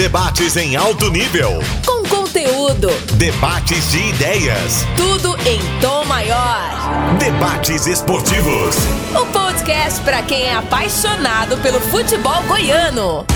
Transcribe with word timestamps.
Debates 0.00 0.56
em 0.56 0.76
alto 0.76 1.10
nível. 1.10 1.60
Com 1.84 2.02
conteúdo. 2.08 2.88
Debates 3.18 3.90
de 3.90 3.98
ideias. 4.08 4.82
Tudo 4.96 5.36
em 5.46 5.60
tom 5.78 6.06
maior. 6.06 7.18
Debates 7.18 7.86
esportivos. 7.86 8.76
O 9.14 9.26
podcast 9.26 10.00
para 10.00 10.22
quem 10.22 10.44
é 10.44 10.54
apaixonado 10.54 11.58
pelo 11.58 11.78
futebol 11.80 12.42
goiano. 12.44 13.26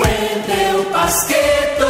Wendel 0.00 0.88
Basqueto. 0.92 1.88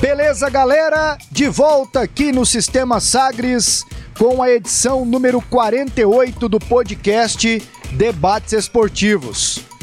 Beleza, 0.00 0.48
galera? 0.48 1.18
De 1.30 1.46
volta 1.46 2.00
aqui 2.00 2.32
no 2.32 2.46
Sistema 2.46 3.00
Sagres 3.00 3.84
com 4.18 4.42
a 4.42 4.50
edição 4.50 5.04
número 5.04 5.42
48 5.42 6.48
do 6.48 6.58
podcast 6.58 7.62
Debates 7.92 8.54
Esportivos. 8.54 9.75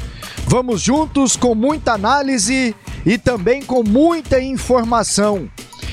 Vamos 0.54 0.84
juntos 0.84 1.36
com 1.36 1.56
muita 1.56 1.94
análise 1.94 2.76
e 3.04 3.18
também 3.18 3.64
com 3.64 3.82
muita 3.82 4.40
informação. 4.40 5.50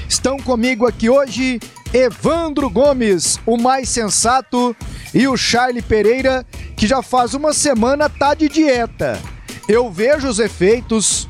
Estão 0.07 0.37
comigo 0.37 0.87
aqui 0.87 1.09
hoje 1.09 1.59
Evandro 1.95 2.69
Gomes, 2.69 3.41
o 3.47 3.57
mais 3.57 3.89
sensato, 3.89 4.77
e 5.15 5.27
o 5.27 5.35
Charlie 5.35 5.81
Pereira, 5.81 6.45
que 6.77 6.87
já 6.87 7.01
faz 7.01 7.33
uma 7.33 7.55
semana 7.55 8.11
tá 8.11 8.35
de 8.35 8.51
dieta. 8.51 9.19
Eu 9.67 9.91
vejo 9.91 10.29
os 10.29 10.39
efeitos 10.39 11.27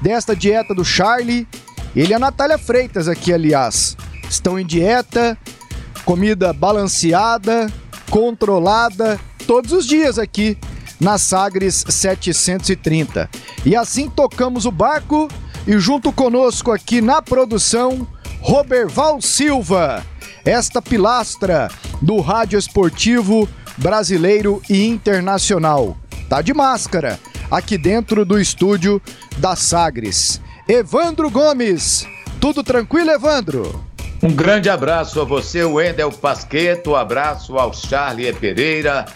desta 0.00 0.36
dieta 0.36 0.72
do 0.72 0.84
Charlie. 0.84 1.48
Ele 1.96 2.12
e 2.12 2.14
a 2.14 2.20
Natália 2.20 2.56
Freitas 2.56 3.08
aqui, 3.08 3.32
aliás, 3.32 3.96
estão 4.30 4.56
em 4.56 4.64
dieta, 4.64 5.36
comida 6.04 6.52
balanceada, 6.52 7.66
controlada, 8.08 9.18
todos 9.44 9.72
os 9.72 9.84
dias 9.84 10.20
aqui 10.20 10.56
na 11.00 11.16
Sagres 11.18 11.84
730. 11.88 13.28
E 13.64 13.74
assim 13.74 14.08
tocamos 14.08 14.66
o 14.66 14.70
barco 14.70 15.28
e 15.66 15.78
junto 15.78 16.12
conosco 16.12 16.70
aqui 16.70 17.00
na 17.00 17.22
produção, 17.22 18.06
Roberval 18.40 19.20
Silva, 19.20 20.04
esta 20.44 20.80
pilastra 20.80 21.70
do 22.00 22.20
rádio 22.20 22.58
esportivo 22.58 23.48
brasileiro 23.76 24.62
e 24.68 24.86
internacional. 24.86 25.96
Tá 26.28 26.42
de 26.42 26.54
máscara 26.54 27.18
aqui 27.50 27.76
dentro 27.76 28.24
do 28.24 28.38
estúdio 28.38 29.02
da 29.38 29.56
Sagres. 29.56 30.40
Evandro 30.68 31.30
Gomes, 31.30 32.06
tudo 32.40 32.62
tranquilo, 32.62 33.10
Evandro? 33.10 33.84
Um 34.22 34.32
grande 34.32 34.68
abraço 34.68 35.20
a 35.20 35.24
você, 35.24 35.64
Wendel 35.64 36.12
Pasqueto, 36.12 36.94
abraço 36.94 37.58
ao 37.58 37.72
Charlie 37.72 38.32
Pereira, 38.34 39.06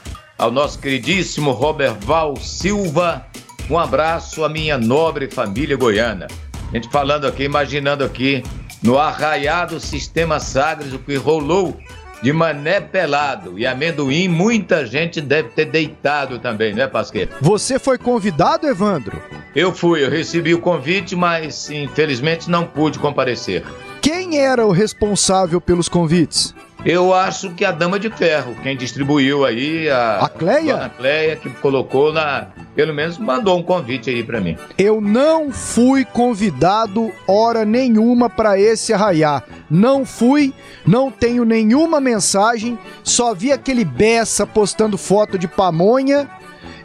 ao 0.44 0.50
nosso 0.50 0.78
queridíssimo 0.78 1.52
Roberval 1.52 2.36
Silva, 2.36 3.26
um 3.70 3.78
abraço 3.78 4.44
à 4.44 4.48
minha 4.48 4.76
nobre 4.76 5.30
família 5.30 5.74
goiana. 5.74 6.26
A 6.70 6.74
gente 6.74 6.90
falando 6.90 7.26
aqui, 7.26 7.44
imaginando 7.44 8.04
aqui, 8.04 8.42
no 8.82 8.98
arraiado 8.98 9.80
Sistema 9.80 10.38
Sagres, 10.38 10.92
o 10.92 10.98
que 10.98 11.16
rolou 11.16 11.74
de 12.22 12.30
mané 12.30 12.78
pelado 12.78 13.58
e 13.58 13.66
amendoim, 13.66 14.28
muita 14.28 14.84
gente 14.84 15.18
deve 15.18 15.48
ter 15.48 15.64
deitado 15.64 16.38
também, 16.38 16.74
né, 16.74 16.86
Pasqueto? 16.86 17.36
Você 17.40 17.78
foi 17.78 17.96
convidado, 17.96 18.66
Evandro? 18.66 19.18
Eu 19.56 19.74
fui, 19.74 20.04
eu 20.04 20.10
recebi 20.10 20.52
o 20.52 20.60
convite, 20.60 21.16
mas 21.16 21.70
infelizmente 21.70 22.50
não 22.50 22.66
pude 22.66 22.98
comparecer. 22.98 23.64
Quem 24.02 24.38
era 24.38 24.66
o 24.66 24.72
responsável 24.72 25.58
pelos 25.58 25.88
convites? 25.88 26.54
Eu 26.84 27.14
acho 27.14 27.50
que 27.52 27.64
a 27.64 27.72
Dama 27.72 27.98
de 27.98 28.10
Ferro, 28.10 28.54
quem 28.62 28.76
distribuiu 28.76 29.42
aí, 29.42 29.88
a, 29.88 30.18
a 30.20 30.28
Cleia? 30.28 30.76
A 30.84 30.88
Cleia, 30.90 31.34
que 31.34 31.48
colocou 31.48 32.12
na. 32.12 32.48
Pelo 32.74 32.92
menos 32.92 33.16
mandou 33.16 33.58
um 33.58 33.62
convite 33.62 34.10
aí 34.10 34.22
para 34.22 34.38
mim. 34.38 34.58
Eu 34.76 35.00
não 35.00 35.50
fui 35.50 36.04
convidado 36.04 37.10
hora 37.26 37.64
nenhuma 37.64 38.28
para 38.28 38.58
esse 38.58 38.92
arraiar. 38.92 39.44
Não 39.70 40.04
fui, 40.04 40.52
não 40.86 41.10
tenho 41.10 41.44
nenhuma 41.44 42.00
mensagem, 42.00 42.78
só 43.02 43.32
vi 43.32 43.50
aquele 43.50 43.84
Bessa 43.84 44.46
postando 44.46 44.98
foto 44.98 45.38
de 45.38 45.48
pamonha. 45.48 46.28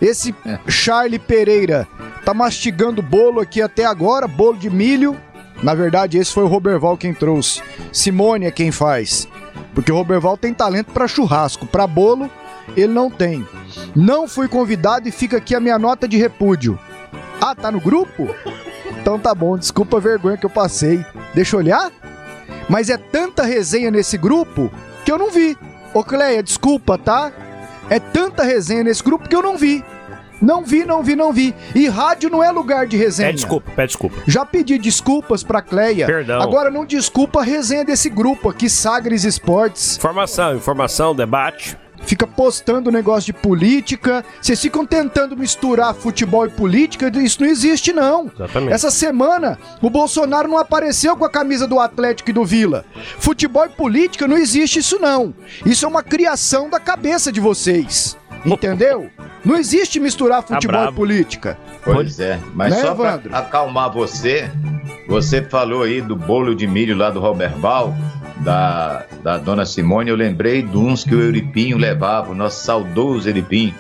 Esse 0.02 0.34
é. 0.46 0.60
Charlie 0.68 1.20
Pereira 1.20 1.86
tá 2.24 2.34
mastigando 2.34 3.02
bolo 3.02 3.42
aqui 3.42 3.62
até 3.62 3.84
agora, 3.84 4.28
bolo 4.28 4.58
de 4.58 4.70
milho. 4.70 5.18
Na 5.62 5.74
verdade, 5.74 6.18
esse 6.18 6.32
foi 6.32 6.44
o 6.44 6.48
Roberval 6.48 6.96
quem 6.96 7.14
trouxe. 7.14 7.62
Simone 7.92 8.46
é 8.46 8.52
quem 8.52 8.72
faz. 8.72 9.28
Porque 9.74 9.92
o 9.92 9.96
Roberval 9.96 10.38
tem 10.38 10.54
talento 10.54 10.92
para 10.92 11.08
churrasco, 11.08 11.66
para 11.66 11.88
bolo 11.88 12.30
ele 12.76 12.94
não 12.94 13.10
tem. 13.10 13.48
Não 13.96 14.28
fui 14.28 14.48
convidado 14.48 15.08
e 15.08 15.12
fica 15.12 15.38
aqui 15.38 15.56
a 15.56 15.60
minha 15.60 15.80
nota 15.80 16.08
de 16.08 16.18
repúdio. 16.18 16.80
Ah, 17.42 17.56
tá 17.56 17.72
no 17.72 17.80
grupo? 17.80 18.28
Então 19.02 19.18
tá 19.18 19.34
bom, 19.34 19.58
desculpa 19.58 19.98
a 19.98 20.02
vergonha 20.02 20.38
que 20.38 20.46
eu 20.46 20.50
passei. 20.50 21.06
Deixa 21.34 21.56
eu 21.56 21.60
olhar? 21.60 21.92
Mas 22.68 22.90
é 22.90 22.98
tanta 22.98 23.44
resenha 23.44 23.90
nesse 23.90 24.18
grupo 24.18 24.72
que 25.06 25.12
eu 25.12 25.18
não 25.18 25.32
vi. 25.32 25.58
Ô 25.94 26.04
Cleia, 26.04 26.44
desculpa, 26.44 26.98
tá? 26.98 27.32
É 27.90 28.00
tanta 28.00 28.44
resenha 28.44 28.84
nesse 28.84 29.04
grupo 29.04 29.28
que 29.28 29.36
eu 29.36 29.42
não 29.42 29.58
vi. 29.58 29.84
Não 30.42 30.64
vi, 30.64 30.86
não 30.86 31.04
vi, 31.04 31.16
não 31.16 31.34
vi. 31.34 31.54
E 31.76 31.88
rádio 31.88 32.30
não 32.30 32.44
é 32.44 32.52
lugar 32.52 32.88
de 32.88 32.98
resenha. 32.98 33.30
Pede 33.30 33.38
desculpa, 33.40 33.72
pede 33.76 33.88
desculpa. 33.88 34.18
Já 34.28 34.46
pedi 34.46 34.78
desculpas 34.78 35.44
pra 35.44 35.62
Cleia. 35.62 36.06
Perdão. 36.06 36.42
Agora 36.42 36.72
não 36.72 36.86
desculpa 36.86 37.42
a 37.42 37.44
resenha 37.44 37.84
desse 37.84 38.10
grupo 38.10 38.50
aqui, 38.50 38.70
Sagres 38.70 39.24
Esportes. 39.24 39.98
Informação, 39.98 40.56
informação, 40.56 41.16
debate. 41.16 41.78
Fica 42.06 42.26
postando 42.26 42.92
negócio 42.92 43.26
de 43.26 43.34
política. 43.34 44.24
Vocês 44.42 44.60
ficam 44.62 44.86
tentando 44.86 45.36
misturar 45.36 45.94
futebol 45.94 46.46
e 46.46 46.50
política. 46.50 47.12
Isso 47.20 47.42
não 47.42 47.50
existe, 47.50 47.92
não. 47.92 48.32
Exatamente. 48.34 48.74
Essa 48.74 48.90
semana, 48.90 49.60
o 49.82 49.90
Bolsonaro 49.90 50.48
não 50.48 50.58
apareceu 50.58 51.16
com 51.18 51.26
a 51.26 51.30
camisa 51.30 51.68
do 51.68 51.80
Atlético 51.80 52.30
e 52.30 52.34
do 52.34 52.46
Vila. 52.46 52.86
Futebol 53.20 53.66
e 53.66 53.70
política 53.70 54.28
não 54.28 54.38
existe 54.38 54.80
isso, 54.80 54.98
não. 55.00 55.34
Isso 55.66 55.86
é 55.86 55.88
uma 55.88 56.02
criação 56.02 56.70
da 56.70 56.80
cabeça 56.80 57.32
de 57.32 57.42
vocês. 57.42 58.18
Entendeu? 58.46 59.10
Não 59.44 59.56
existe 59.56 60.00
misturar 60.00 60.44
Tá 60.44 60.56
futebol 60.56 60.78
brabo. 60.82 60.92
e 60.92 60.96
política. 60.96 61.58
Pois 61.84 62.20
é, 62.20 62.40
mas 62.54 62.74
Né, 62.74 62.82
só 62.82 62.94
pra 62.96 63.10
Evandro? 63.10 63.36
acalmar 63.36 63.92
você, 63.92 64.50
você 65.08 65.42
falou 65.42 65.84
aí 65.84 66.02
do 66.02 66.16
bolo 66.16 66.54
de 66.56 66.68
milho 66.68 66.96
lá 66.96 67.10
do 67.10 67.20
Roberval, 67.20 67.96
da, 68.38 69.04
da 69.24 69.38
dona 69.38 69.66
Simone, 69.66 70.10
eu 70.10 70.16
lembrei 70.16 70.62
de 70.62 70.78
uns 70.78 71.04
que 71.04 71.14
o 71.16 71.22
Euripinho 71.22 71.78
levava, 71.78 72.32
o 72.32 72.36
nosso 72.36 72.64
saudoso 72.64 73.28
Euripinho. 73.30 73.74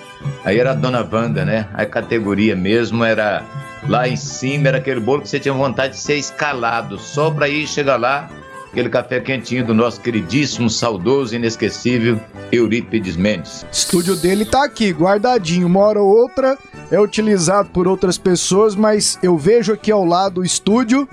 Aí 0.44 0.59
era 0.59 0.72
a 0.72 0.74
dona 0.74 1.08
Wanda, 1.09 1.46
né? 1.46 1.68
A 1.74 1.86
categoria 1.86 2.56
mesmo 2.56 3.03
era 3.06 3.41
lá 3.88 4.08
em 4.08 4.18
cima, 4.18 4.68
era 4.68 4.78
aquele 4.78 5.00
bolo 5.00 5.22
que 5.22 5.30
você 5.30 5.40
tinha 5.40 5.53
vontade 5.53 5.94
de 5.94 6.00
ser 6.00 6.16
escalado, 6.16 6.97
só 7.00 7.31
pra 7.31 7.47
ir 7.47 7.66
chegar 7.68 7.96
lá, 7.97 8.30
aquele 8.72 8.90
café 8.90 9.19
quentinho 9.19 9.66
do 9.66 9.74
nosso 9.74 10.00
queridíssimo, 10.02 10.69
saudoso, 10.69 11.35
inesquecível 11.35 12.19
Eurípides 12.52 13.16
Mendes. 13.16 13.66
Estúdio 13.72 14.16
dele 14.16 14.46
tá 14.46 14.63
aqui, 14.63 14.91
guardadinho. 14.91 15.68
Uma 15.68 15.81
hora 15.81 16.02
ou 16.02 16.07
outra 16.07 16.57
é 16.91 17.00
utilizado 17.00 17.69
por 17.69 17.88
outras 17.88 18.18
pessoas, 18.18 18.75
mas 18.75 19.18
eu 19.22 19.38
vejo 19.38 19.74
aqui 19.74 19.91
ao 19.91 20.06
lado 20.06 20.41
o 20.41 20.46
estúdio, 20.46 21.08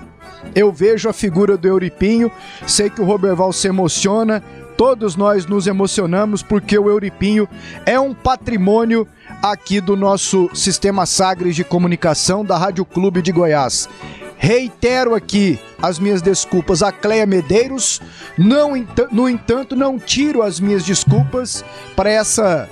eu 0.55 0.71
vejo 0.71 1.09
a 1.09 1.13
figura 1.13 1.57
do 1.57 1.67
Euripinho. 1.67 2.31
Sei 2.65 2.89
que 2.89 3.01
o 3.01 3.05
Roberval 3.05 3.51
se 3.51 3.67
emociona, 3.67 4.43
todos 4.75 5.15
nós 5.15 5.45
nos 5.45 5.67
emocionamos 5.67 6.43
porque 6.43 6.77
o 6.77 6.89
Euripinho 6.89 7.47
é 7.85 7.99
um 7.99 8.13
patrimônio 8.13 9.07
aqui 9.41 9.81
do 9.81 9.95
nosso 9.95 10.49
sistema 10.53 11.05
Sagres 11.05 11.55
de 11.55 11.63
comunicação 11.63 12.45
da 12.45 12.57
Rádio 12.57 12.85
Clube 12.85 13.21
de 13.21 13.31
Goiás. 13.31 13.89
Reitero 14.37 15.15
aqui 15.15 15.59
as 15.81 15.99
minhas 15.99 16.21
desculpas 16.21 16.83
a 16.83 16.91
Cleia 16.91 17.25
Medeiros. 17.25 18.01
Não, 18.37 18.71
no 19.11 19.27
entanto, 19.27 19.75
não 19.75 19.97
tiro 19.97 20.41
as 20.41 20.59
minhas 20.59 20.85
desculpas 20.85 21.63
para 21.95 22.09
essa 22.09 22.69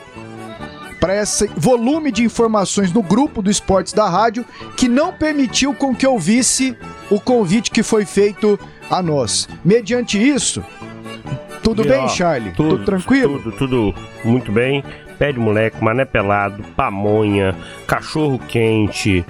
para 1.00 1.22
esse 1.22 1.48
volume 1.56 2.12
de 2.12 2.24
informações 2.24 2.92
no 2.92 3.04
grupo 3.04 3.42
do 3.42 3.52
Esportes 3.52 3.94
da 3.94 4.10
Rádio 4.10 4.44
que 4.76 4.88
não 4.88 5.14
permitiu 5.14 5.74
com 5.74 5.94
que 5.94 6.06
eu 6.06 6.18
visse 6.18 6.76
o 7.12 7.20
convite 7.20 7.70
que 7.70 7.84
foi 7.84 8.06
feito 8.06 8.60
a 8.90 9.04
nós. 9.04 9.48
Mediante 9.64 10.18
isso, 10.18 10.64
tudo 11.62 11.84
E, 11.84 11.88
bem, 11.88 12.00
ó, 12.00 12.08
Charlie? 12.08 12.54
Tudo, 12.54 12.70
Tudo 12.70 12.86
tranquilo? 12.86 13.40
Tudo, 13.40 13.58
tudo 13.58 13.96
muito 14.24 14.52
bem. 14.52 14.84
Pé 15.18 15.32
de 15.32 15.40
moleque, 15.40 15.84
mané 15.84 16.06
pelado, 16.06 16.64
pamonha, 16.76 17.56
cachorro 17.88 18.38
quente, 18.38 19.26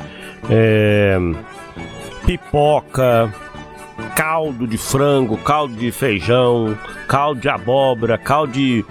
é, 0.49 1.17
pipoca, 2.25 3.33
caldo 4.15 4.67
de 4.67 4.77
frango, 4.77 5.37
caldo 5.37 5.73
de 5.75 5.91
feijão, 5.91 6.77
caldo 7.07 7.39
de 7.41 7.49
abóbora, 7.49 8.17
caldo 8.17 8.53
de 8.53 8.85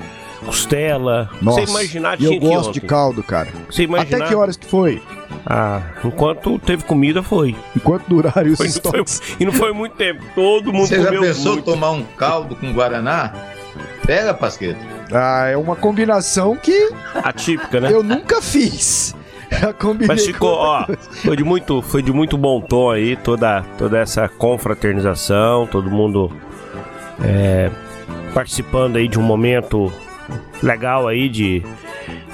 costela. 0.44 1.30
Nossa, 1.40 1.60
Você 1.62 1.70
imaginar 1.70 2.20
e 2.20 2.24
eu 2.24 2.38
gosto 2.38 2.72
de 2.72 2.80
caldo, 2.80 3.22
cara. 3.22 3.48
Você 3.70 3.82
imaginar? 3.84 4.16
Até 4.18 4.28
que 4.28 4.34
horas 4.34 4.56
que 4.56 4.66
foi? 4.66 5.02
Ah, 5.46 5.82
enquanto 6.04 6.58
teve 6.58 6.84
comida 6.84 7.22
foi. 7.22 7.54
Enquanto 7.76 8.06
duraram 8.08 8.50
os 8.50 8.56
Foi- 8.56 8.68
foi- 8.70 9.04
e 9.40 9.44
não 9.44 9.52
foi 9.52 9.72
muito 9.72 9.94
tempo. 9.96 10.22
Todo 10.34 10.72
mundo 10.72 10.86
Você 10.86 11.02
já 11.02 11.10
pensou 11.10 11.52
muito. 11.54 11.64
tomar 11.64 11.90
um 11.90 12.02
caldo 12.16 12.54
com 12.56 12.72
Guaraná? 12.72 13.32
Pega, 14.06 14.32
Pasqueto. 14.34 14.78
Ah, 15.12 15.46
é 15.48 15.56
uma 15.56 15.76
combinação 15.76 16.56
que 16.56 16.90
Atípica, 17.22 17.80
né? 17.80 17.92
eu 17.92 18.02
nunca 18.02 18.40
fiz. 18.40 19.14
Já 19.60 19.72
combinei. 19.72 20.08
Mas 20.08 20.26
ficou, 20.26 20.54
ó, 20.54 20.86
foi 21.22 21.36
de 21.36 21.44
muito, 21.44 21.82
foi 21.82 22.02
de 22.02 22.12
muito 22.12 22.36
bom 22.36 22.60
tom 22.60 22.90
aí 22.90 23.16
toda, 23.16 23.62
toda 23.78 23.98
essa 23.98 24.28
confraternização, 24.28 25.66
todo 25.66 25.90
mundo 25.90 26.30
é, 27.22 27.70
participando 28.32 28.96
aí 28.96 29.08
de 29.08 29.18
um 29.18 29.22
momento 29.22 29.92
legal 30.62 31.06
aí 31.06 31.28
de, 31.28 31.62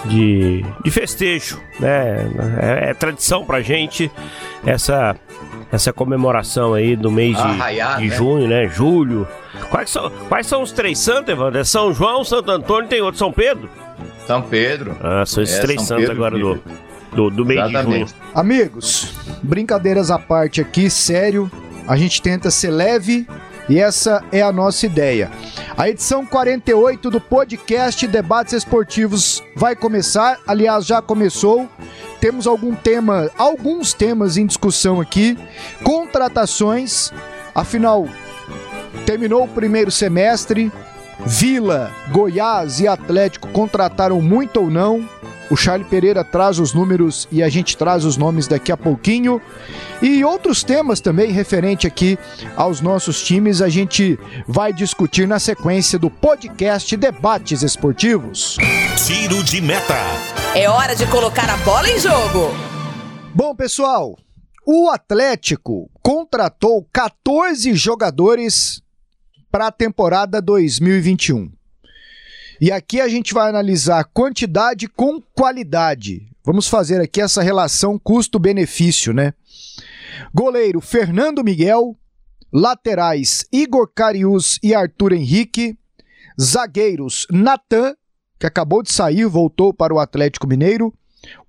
de, 0.07 0.65
de 0.85 0.91
festejo, 0.91 1.61
né? 1.79 2.17
É, 2.61 2.91
é 2.91 2.95
tradição 2.95 3.45
pra 3.45 3.61
gente 3.61 4.11
essa 4.65 5.17
essa 5.73 5.93
comemoração 5.93 6.75
aí 6.75 6.97
do 6.97 7.13
mês 7.13 7.37
de, 7.37 7.43
Arraiar, 7.43 7.99
de 7.99 8.09
né? 8.09 8.15
junho, 8.17 8.49
né? 8.49 8.69
Julho. 8.69 9.27
Quais 9.71 9.89
são, 9.89 10.11
quais 10.29 10.47
são 10.47 10.63
os 10.63 10.73
três 10.73 10.99
santos, 10.99 11.29
Evandro? 11.29 11.61
É 11.61 11.65
São 11.65 11.93
João, 11.93 12.25
Santo 12.25 12.51
Antônio 12.51 12.87
e 12.87 12.89
tem 12.89 13.01
outro 13.01 13.19
São 13.19 13.33
Pedro? 13.33 13.71
São 14.27 14.43
Pedro. 14.43 14.97
Ah, 15.01 15.25
são 15.25 15.43
esses 15.43 15.59
É, 15.59 15.61
três 15.61 15.79
São 15.81 15.87
santos 15.99 16.07
Pedro, 16.07 16.17
agora 16.17 16.39
do. 16.39 16.61
Do, 17.15 17.31
do 17.31 17.45
mês 17.45 17.61
de 17.61 17.67
junho. 17.67 17.79
Exatamente. 17.79 18.15
Amigos, 18.35 19.15
brincadeiras 19.43 20.11
à 20.11 20.19
parte 20.19 20.61
aqui, 20.61 20.89
sério. 20.89 21.51
A 21.87 21.97
gente 21.97 22.23
tenta 22.23 22.51
ser 22.51 22.71
leve 22.71 23.27
e 23.69 23.79
essa 23.79 24.23
é 24.33 24.43
a 24.43 24.53
nossa 24.53 24.87
ideia. 24.87 25.31
A 25.77 25.89
edição 25.89 26.27
48 26.27 27.11
do 27.11 27.21
podcast 27.21 28.07
Debates 28.07 28.53
Esportivos 28.53 29.43
vai 29.57 29.75
começar, 29.75 30.39
aliás, 30.47 30.85
já 30.87 31.01
começou. 31.01 31.69
Temos 32.21 32.47
algum 32.47 32.75
tema, 32.75 33.31
alguns 33.39 33.95
temas 33.95 34.37
em 34.37 34.45
discussão 34.45 35.01
aqui, 35.01 35.39
contratações, 35.83 37.13
afinal 37.55 38.07
terminou 39.07 39.45
o 39.45 39.49
primeiro 39.49 39.91
semestre, 39.91 40.71
Vila, 41.25 41.91
Goiás 42.11 42.81
e 42.81 42.89
Atlético 42.89 43.49
contrataram 43.49 44.21
muito 44.21 44.61
ou 44.61 44.71
não. 44.71 45.09
O 45.51 45.57
Charlie 45.57 45.89
Pereira 45.89 46.23
traz 46.23 46.61
os 46.61 46.73
números 46.73 47.27
e 47.33 47.43
a 47.43 47.49
gente 47.49 47.77
traz 47.77 48.05
os 48.05 48.17
nomes 48.17 48.47
daqui 48.47 48.71
a 48.71 48.77
pouquinho. 48.77 49.43
E 50.01 50.25
outros 50.25 50.63
temas 50.63 51.01
também 51.01 51.33
referente 51.33 51.89
aqui 51.89 52.17
aos 52.57 52.81
nossos 52.81 53.21
times, 53.23 53.61
a 53.61 53.69
gente 53.69 54.17
vai 54.47 54.73
discutir 54.73 55.27
na 55.27 55.41
sequência 55.41 55.99
do 55.99 56.09
podcast 56.09 56.97
Debates 56.97 57.63
Esportivos. 57.63 58.57
Tiro 59.05 59.43
de 59.43 59.61
meta. 59.61 59.97
É 60.55 60.71
hora 60.71 60.95
de 60.95 61.05
colocar 61.07 61.51
a 61.51 61.57
bola 61.59 61.91
em 61.91 61.99
jogo. 61.99 62.55
Bom, 63.35 63.55
pessoal, 63.55 64.17
o 64.65 64.89
Atlético 64.89 65.91
contratou 66.01 66.87
14 66.93 67.75
jogadores 67.75 68.81
para 69.51 69.67
a 69.67 69.73
temporada 69.73 70.41
2021. 70.41 71.51
E 72.61 72.71
aqui 72.71 73.01
a 73.01 73.09
gente 73.09 73.33
vai 73.33 73.49
analisar 73.49 74.05
quantidade 74.05 74.87
com 74.87 75.19
qualidade. 75.35 76.31
Vamos 76.45 76.69
fazer 76.69 77.01
aqui 77.01 77.19
essa 77.19 77.43
relação 77.43 77.99
custo-benefício, 77.99 79.15
né? 79.15 79.33
Goleiro 80.35 80.79
Fernando 80.79 81.43
Miguel, 81.43 81.97
laterais 82.53 83.47
Igor 83.51 83.91
Carius 83.95 84.59
e 84.63 84.75
Arthur 84.75 85.15
Henrique, 85.15 85.79
zagueiros 86.39 87.27
Natan, 87.31 87.95
que 88.39 88.47
acabou 88.47 88.83
de 88.83 88.93
sair, 88.93 89.25
voltou 89.25 89.73
para 89.73 89.95
o 89.95 89.99
Atlético 89.99 90.47
Mineiro, 90.47 90.93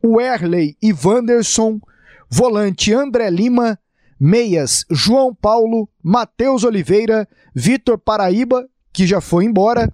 Werley 0.01 0.77
e 0.81 0.93
Wanderson, 0.93 1.81
volante 2.29 2.93
André 2.93 3.29
Lima, 3.29 3.77
meias 4.17 4.85
João 4.89 5.35
Paulo, 5.35 5.89
Matheus 6.01 6.63
Oliveira, 6.63 7.27
Vitor 7.53 7.97
Paraíba, 7.97 8.65
que 8.93 9.05
já 9.05 9.19
foi 9.19 9.43
embora, 9.43 9.93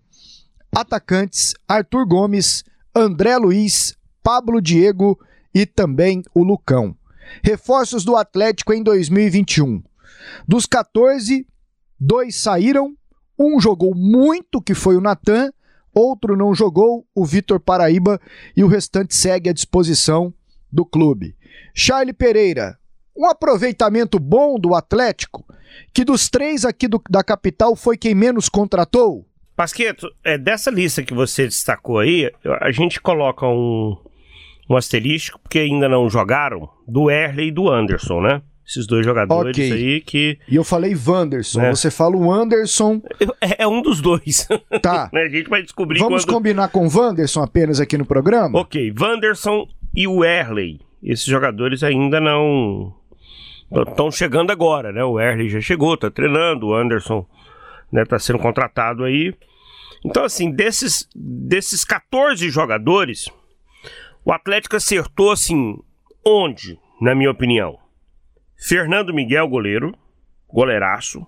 atacantes 0.75 1.53
Arthur 1.67 2.05
Gomes, 2.05 2.63
André 2.95 3.37
Luiz, 3.37 3.95
Pablo 4.23 4.61
Diego 4.61 5.19
e 5.53 5.65
também 5.65 6.23
o 6.33 6.43
Lucão. 6.43 6.95
Reforços 7.43 8.03
do 8.05 8.15
Atlético 8.15 8.73
em 8.73 8.81
2021. 8.81 9.83
Dos 10.47 10.65
14, 10.65 11.45
dois 11.99 12.35
saíram, 12.35 12.95
um 13.37 13.59
jogou 13.59 13.93
muito, 13.95 14.61
que 14.61 14.73
foi 14.73 14.95
o 14.97 15.01
Natan, 15.01 15.51
outro 15.93 16.35
não 16.35 16.53
jogou, 16.53 17.05
o 17.13 17.25
Vitor 17.25 17.59
Paraíba, 17.59 18.19
e 18.55 18.63
o 18.63 18.67
restante 18.67 19.15
segue 19.15 19.49
à 19.49 19.53
disposição 19.53 20.33
do 20.71 20.85
clube. 20.85 21.35
Charlie 21.73 22.13
Pereira, 22.13 22.77
um 23.15 23.25
aproveitamento 23.25 24.19
bom 24.19 24.59
do 24.59 24.73
Atlético, 24.75 25.45
que 25.93 26.03
dos 26.03 26.29
três 26.29 26.65
aqui 26.65 26.87
do- 26.87 27.01
da 27.09 27.23
capital 27.23 27.75
foi 27.75 27.97
quem 27.97 28.15
menos 28.15 28.49
contratou. 28.49 29.26
Pasqueto, 29.57 30.07
é, 30.23 30.37
dessa 30.37 30.69
lista 30.69 31.01
que 31.01 31.13
você 31.15 31.45
destacou 31.45 31.97
aí, 31.97 32.31
a 32.61 32.71
gente 32.71 33.01
coloca 33.01 33.45
um, 33.47 33.97
um 34.69 34.77
asterisco, 34.77 35.39
porque 35.39 35.57
ainda 35.57 35.89
não 35.89 36.07
jogaram, 36.09 36.69
do 36.87 37.09
Erley 37.09 37.47
e 37.47 37.51
do 37.51 37.67
Anderson, 37.67 38.21
né? 38.21 38.41
Esses 38.65 38.85
dois 38.85 39.03
jogadores 39.05 39.55
Ok. 39.57 39.71
aí 39.71 40.01
que. 40.01 40.37
E 40.47 40.55
eu 40.55 40.63
falei 40.63 40.93
Wanderson, 40.95 41.61
É. 41.61 41.69
você 41.73 41.89
fala 41.89 42.15
o 42.15 42.31
Anderson, 42.31 43.01
É, 43.41 43.63
é 43.63 43.67
um 43.67 43.81
dos 43.81 43.99
dois. 43.99 44.47
tá. 44.81 45.09
né? 45.13 45.23
A 45.23 45.29
gente 45.29 45.49
vai 45.49 45.63
descobrir 45.63 45.99
Vamos 45.99 46.23
quando. 46.23 46.35
combinar 46.35 46.67
com 46.67 46.85
o 46.85 46.89
Wanderson 46.95 47.41
apenas 47.41 47.79
aqui 47.79 47.97
no 47.97 48.05
programa? 48.05 48.59
Ok, 48.59 48.93
Wanderson 48.99 49.67
e 49.95 50.07
o 50.07 50.23
Erley. 50.23 50.81
Esses 51.01 51.25
jogadores 51.25 51.81
ainda 51.81 52.19
não. 52.19 52.93
Estão 53.87 54.11
chegando 54.11 54.51
agora, 54.51 54.91
né? 54.91 55.03
O 55.03 55.19
Erley 55.19 55.49
já 55.49 55.61
chegou, 55.61 55.97
tá 55.97 56.11
treinando, 56.11 56.67
o 56.67 56.75
Anderson 56.75 57.25
né, 57.91 58.05
tá 58.05 58.19
sendo 58.19 58.39
contratado 58.39 59.03
aí. 59.03 59.33
Então, 60.05 60.23
assim, 60.23 60.51
desses, 60.51 61.07
desses 61.15 61.83
14 61.83 62.49
jogadores, 62.49 63.29
o 64.23 64.31
Atlético 64.31 64.75
acertou, 64.75 65.31
assim, 65.31 65.79
onde, 66.25 66.79
na 67.01 67.15
minha 67.15 67.31
opinião? 67.31 67.79
Fernando 68.57 69.13
Miguel, 69.13 69.47
goleiro, 69.47 69.95
goleiraço. 70.47 71.25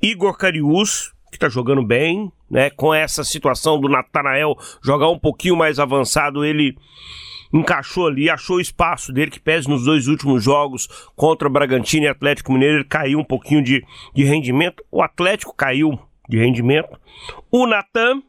Igor 0.00 0.36
Carius, 0.36 1.12
que 1.32 1.38
tá 1.38 1.48
jogando 1.48 1.82
bem, 1.82 2.32
né? 2.50 2.70
Com 2.70 2.94
essa 2.94 3.24
situação 3.24 3.80
do 3.80 3.88
Natanael 3.88 4.56
jogar 4.82 5.08
um 5.08 5.18
pouquinho 5.18 5.56
mais 5.56 5.78
avançado, 5.78 6.44
ele 6.44 6.76
encaixou 7.52 8.06
ali, 8.06 8.28
achou 8.28 8.56
o 8.56 8.60
espaço 8.60 9.12
dele, 9.12 9.30
que 9.30 9.40
pese 9.40 9.68
nos 9.68 9.84
dois 9.84 10.06
últimos 10.06 10.42
jogos 10.42 10.86
contra 11.16 11.48
Bragantino 11.48 12.04
e 12.04 12.08
Atlético 12.08 12.52
Mineiro, 12.52 12.78
ele 12.78 12.84
caiu 12.84 13.18
um 13.18 13.24
pouquinho 13.24 13.62
de, 13.62 13.84
de 14.14 14.24
rendimento. 14.24 14.84
O 14.90 15.02
Atlético 15.02 15.54
caiu 15.54 15.98
de 16.28 16.38
rendimento. 16.38 16.98
O 17.50 17.66
Natan, 17.66 18.22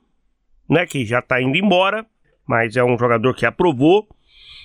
né, 0.69 0.85
que 0.85 1.05
já 1.05 1.21
tá 1.21 1.41
indo 1.41 1.57
embora, 1.57 2.05
mas 2.47 2.75
é 2.75 2.83
um 2.83 2.97
jogador 2.97 3.35
que 3.35 3.45
aprovou. 3.45 4.07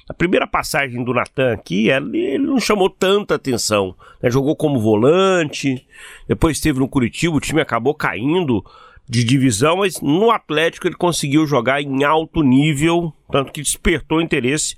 A 0.08 0.12
primeira 0.12 0.46
passagem 0.46 1.02
do 1.02 1.14
Natan 1.14 1.54
aqui, 1.54 1.88
ele 1.88 2.38
não 2.38 2.60
chamou 2.60 2.90
tanta 2.90 3.34
atenção. 3.34 3.96
né? 4.22 4.30
Jogou 4.30 4.54
como 4.54 4.78
volante, 4.78 5.86
depois 6.28 6.58
esteve 6.58 6.78
no 6.78 6.88
Curitiba, 6.88 7.36
o 7.36 7.40
time 7.40 7.60
acabou 7.60 7.94
caindo 7.94 8.62
de 9.08 9.22
divisão, 9.22 9.78
mas 9.78 10.00
no 10.00 10.30
Atlético 10.30 10.86
ele 10.86 10.96
conseguiu 10.96 11.46
jogar 11.46 11.82
em 11.82 12.04
alto 12.04 12.42
nível, 12.42 13.12
tanto 13.30 13.52
que 13.52 13.62
despertou 13.62 14.20
interesse 14.20 14.76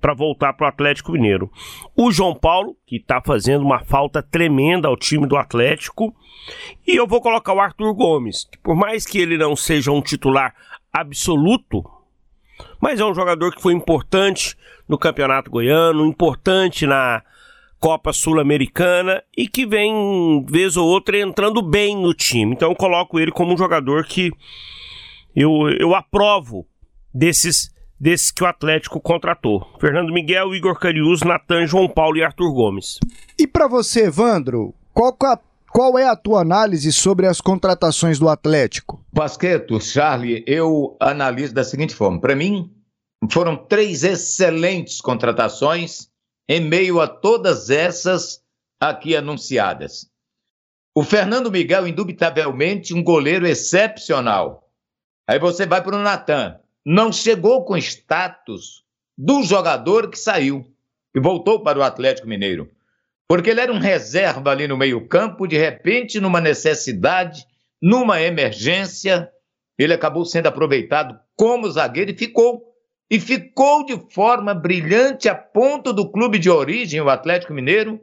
para 0.00 0.14
voltar 0.14 0.52
para 0.54 0.66
o 0.66 0.68
Atlético 0.68 1.12
Mineiro. 1.12 1.50
O 1.96 2.10
João 2.10 2.34
Paulo, 2.34 2.76
que 2.86 2.96
está 2.96 3.20
fazendo 3.20 3.62
uma 3.62 3.80
falta 3.84 4.22
tremenda 4.22 4.88
ao 4.88 4.96
time 4.96 5.26
do 5.26 5.36
Atlético, 5.36 6.14
e 6.86 6.96
eu 6.96 7.06
vou 7.06 7.20
colocar 7.20 7.52
o 7.52 7.60
Arthur 7.60 7.94
Gomes, 7.94 8.48
que 8.50 8.58
por 8.58 8.74
mais 8.74 9.04
que 9.04 9.18
ele 9.18 9.36
não 9.36 9.54
seja 9.54 9.92
um 9.92 10.00
titular 10.00 10.54
absoluto, 10.92 11.84
mas 12.80 13.00
é 13.00 13.04
um 13.04 13.14
jogador 13.14 13.54
que 13.54 13.62
foi 13.62 13.74
importante 13.74 14.56
no 14.88 14.98
Campeonato 14.98 15.50
Goiano, 15.50 16.06
importante 16.06 16.86
na 16.86 17.22
Copa 17.80 18.12
Sul-Americana 18.12 19.22
e 19.36 19.48
que 19.48 19.64
vem, 19.66 20.44
vez 20.46 20.76
ou 20.76 20.86
outra, 20.86 21.18
entrando 21.18 21.62
bem 21.62 21.96
no 21.96 22.12
time. 22.12 22.52
Então 22.52 22.68
eu 22.70 22.76
coloco 22.76 23.18
ele 23.18 23.32
como 23.32 23.54
um 23.54 23.56
jogador 23.56 24.04
que 24.04 24.30
eu, 25.34 25.50
eu 25.78 25.94
aprovo 25.94 26.66
desses, 27.12 27.70
desses 27.98 28.30
que 28.30 28.44
o 28.44 28.46
Atlético 28.46 29.00
contratou. 29.00 29.66
Fernando 29.80 30.12
Miguel, 30.12 30.54
Igor 30.54 30.78
Carius, 30.78 31.22
Natan, 31.22 31.66
João 31.66 31.88
Paulo 31.88 32.18
e 32.18 32.22
Arthur 32.22 32.52
Gomes. 32.52 32.98
E 33.38 33.46
para 33.46 33.66
você, 33.66 34.06
Evandro, 34.08 34.74
qual, 34.92 35.16
é 35.22 35.26
a- 35.32 35.38
qual 35.72 35.98
é 35.98 36.06
a 36.06 36.16
tua 36.16 36.42
análise 36.42 36.92
sobre 36.92 37.26
as 37.26 37.40
contratações 37.40 38.18
do 38.18 38.28
Atlético? 38.28 39.00
Pasqueto, 39.14 39.80
Charlie, 39.80 40.44
eu 40.46 40.96
analiso 41.00 41.54
da 41.54 41.64
seguinte 41.64 41.94
forma. 41.94 42.20
Para 42.20 42.36
mim, 42.36 42.70
foram 43.30 43.56
três 43.56 44.02
excelentes 44.04 45.00
contratações 45.00 46.09
em 46.50 46.60
meio 46.60 47.00
a 47.00 47.06
todas 47.06 47.70
essas 47.70 48.42
aqui 48.80 49.14
anunciadas. 49.14 50.10
O 50.92 51.04
Fernando 51.04 51.48
Miguel, 51.48 51.86
indubitavelmente, 51.86 52.92
um 52.92 53.04
goleiro 53.04 53.46
excepcional. 53.46 54.68
Aí 55.28 55.38
você 55.38 55.64
vai 55.64 55.80
para 55.80 55.94
o 55.94 56.02
Natan. 56.02 56.58
Não 56.84 57.12
chegou 57.12 57.64
com 57.64 57.76
status 57.76 58.82
do 59.16 59.44
jogador 59.44 60.10
que 60.10 60.18
saiu, 60.18 60.66
que 61.14 61.20
voltou 61.20 61.62
para 61.62 61.78
o 61.78 61.84
Atlético 61.84 62.26
Mineiro. 62.26 62.68
Porque 63.28 63.50
ele 63.50 63.60
era 63.60 63.72
um 63.72 63.78
reserva 63.78 64.50
ali 64.50 64.66
no 64.66 64.76
meio-campo, 64.76 65.46
de 65.46 65.56
repente, 65.56 66.18
numa 66.18 66.40
necessidade, 66.40 67.46
numa 67.80 68.20
emergência, 68.20 69.30
ele 69.78 69.94
acabou 69.94 70.24
sendo 70.24 70.48
aproveitado 70.48 71.16
como 71.36 71.70
zagueiro 71.70 72.10
e 72.10 72.18
ficou 72.18 72.69
e 73.10 73.18
ficou 73.18 73.84
de 73.84 74.00
forma 74.12 74.54
brilhante 74.54 75.28
a 75.28 75.34
ponto 75.34 75.92
do 75.92 76.08
clube 76.10 76.38
de 76.38 76.48
origem, 76.48 77.00
o 77.00 77.10
Atlético 77.10 77.52
Mineiro, 77.52 78.00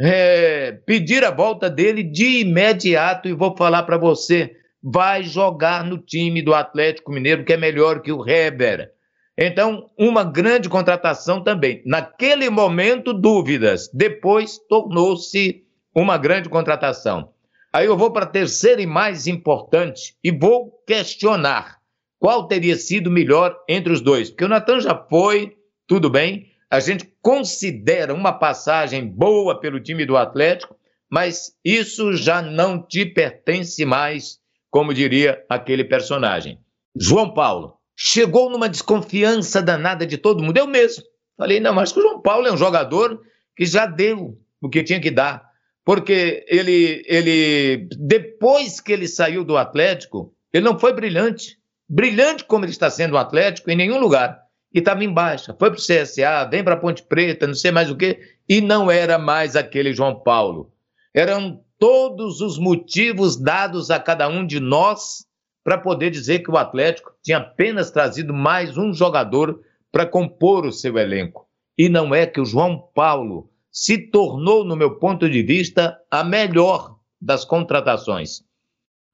é, 0.00 0.72
pedir 0.86 1.24
a 1.24 1.30
volta 1.30 1.68
dele 1.68 2.04
de 2.04 2.40
imediato. 2.40 3.28
E 3.28 3.32
vou 3.32 3.56
falar 3.56 3.82
para 3.82 3.98
você: 3.98 4.52
vai 4.80 5.24
jogar 5.24 5.84
no 5.84 5.98
time 5.98 6.40
do 6.40 6.54
Atlético 6.54 7.10
Mineiro, 7.10 7.44
que 7.44 7.52
é 7.52 7.56
melhor 7.56 8.00
que 8.00 8.12
o 8.12 8.26
Heber. 8.26 8.92
Então, 9.36 9.90
uma 9.98 10.22
grande 10.22 10.68
contratação 10.68 11.42
também. 11.42 11.82
Naquele 11.84 12.48
momento, 12.48 13.12
dúvidas. 13.12 13.90
Depois, 13.92 14.60
tornou-se 14.68 15.64
uma 15.92 16.16
grande 16.16 16.48
contratação. 16.48 17.30
Aí 17.72 17.86
eu 17.86 17.96
vou 17.96 18.12
para 18.12 18.24
a 18.24 18.28
terceira 18.28 18.80
e 18.80 18.86
mais 18.86 19.26
importante 19.26 20.14
e 20.22 20.30
vou 20.30 20.70
questionar 20.86 21.78
qual 22.24 22.48
teria 22.48 22.74
sido 22.74 23.10
melhor 23.10 23.54
entre 23.68 23.92
os 23.92 24.00
dois. 24.00 24.30
Porque 24.30 24.46
o 24.46 24.48
Natan 24.48 24.80
já 24.80 24.96
foi, 24.96 25.58
tudo 25.86 26.08
bem, 26.08 26.46
a 26.70 26.80
gente 26.80 27.12
considera 27.20 28.14
uma 28.14 28.32
passagem 28.32 29.06
boa 29.06 29.60
pelo 29.60 29.78
time 29.78 30.06
do 30.06 30.16
Atlético, 30.16 30.74
mas 31.10 31.54
isso 31.62 32.14
já 32.14 32.40
não 32.40 32.82
te 32.82 33.04
pertence 33.04 33.84
mais, 33.84 34.38
como 34.70 34.94
diria 34.94 35.44
aquele 35.50 35.84
personagem. 35.84 36.58
João 36.98 37.34
Paulo 37.34 37.74
chegou 37.94 38.48
numa 38.48 38.70
desconfiança 38.70 39.60
danada 39.60 40.06
de 40.06 40.16
todo 40.16 40.42
mundo. 40.42 40.56
Eu 40.56 40.66
mesmo 40.66 41.04
falei: 41.36 41.60
não, 41.60 41.74
mas 41.74 41.92
que 41.92 41.98
o 41.98 42.02
João 42.02 42.22
Paulo 42.22 42.46
é 42.46 42.52
um 42.54 42.56
jogador 42.56 43.20
que 43.54 43.66
já 43.66 43.84
deu 43.84 44.38
o 44.62 44.70
que 44.70 44.82
tinha 44.82 44.98
que 44.98 45.10
dar. 45.10 45.46
Porque 45.84 46.42
ele, 46.48 47.04
ele, 47.06 47.86
depois 47.98 48.80
que 48.80 48.94
ele 48.94 49.06
saiu 49.06 49.44
do 49.44 49.58
Atlético, 49.58 50.34
ele 50.54 50.64
não 50.64 50.78
foi 50.78 50.94
brilhante 50.94 51.62
brilhante 51.88 52.44
como 52.44 52.64
ele 52.64 52.72
está 52.72 52.90
sendo 52.90 53.14
o 53.14 53.18
Atlético 53.18 53.70
em 53.70 53.76
nenhum 53.76 53.98
lugar. 53.98 54.42
E 54.72 54.80
estava 54.80 55.04
em 55.04 55.12
baixa. 55.12 55.54
Foi 55.58 55.70
para 55.70 55.78
o 55.78 55.82
CSA, 55.82 56.48
vem 56.50 56.64
para 56.64 56.76
Ponte 56.76 57.02
Preta, 57.04 57.46
não 57.46 57.54
sei 57.54 57.70
mais 57.70 57.90
o 57.90 57.96
quê. 57.96 58.20
E 58.48 58.60
não 58.60 58.90
era 58.90 59.18
mais 59.18 59.54
aquele 59.54 59.92
João 59.92 60.18
Paulo. 60.20 60.72
Eram 61.14 61.62
todos 61.78 62.40
os 62.40 62.58
motivos 62.58 63.36
dados 63.36 63.90
a 63.90 64.00
cada 64.00 64.28
um 64.28 64.44
de 64.44 64.58
nós 64.58 65.24
para 65.62 65.78
poder 65.78 66.10
dizer 66.10 66.40
que 66.40 66.50
o 66.50 66.56
Atlético 66.56 67.12
tinha 67.22 67.38
apenas 67.38 67.90
trazido 67.90 68.34
mais 68.34 68.76
um 68.76 68.92
jogador 68.92 69.60
para 69.90 70.04
compor 70.04 70.66
o 70.66 70.72
seu 70.72 70.98
elenco. 70.98 71.48
E 71.78 71.88
não 71.88 72.14
é 72.14 72.26
que 72.26 72.40
o 72.40 72.44
João 72.44 72.78
Paulo 72.94 73.50
se 73.70 73.98
tornou, 73.98 74.64
no 74.64 74.76
meu 74.76 74.98
ponto 74.98 75.28
de 75.28 75.42
vista, 75.42 75.98
a 76.10 76.22
melhor 76.22 76.96
das 77.20 77.44
contratações. 77.44 78.44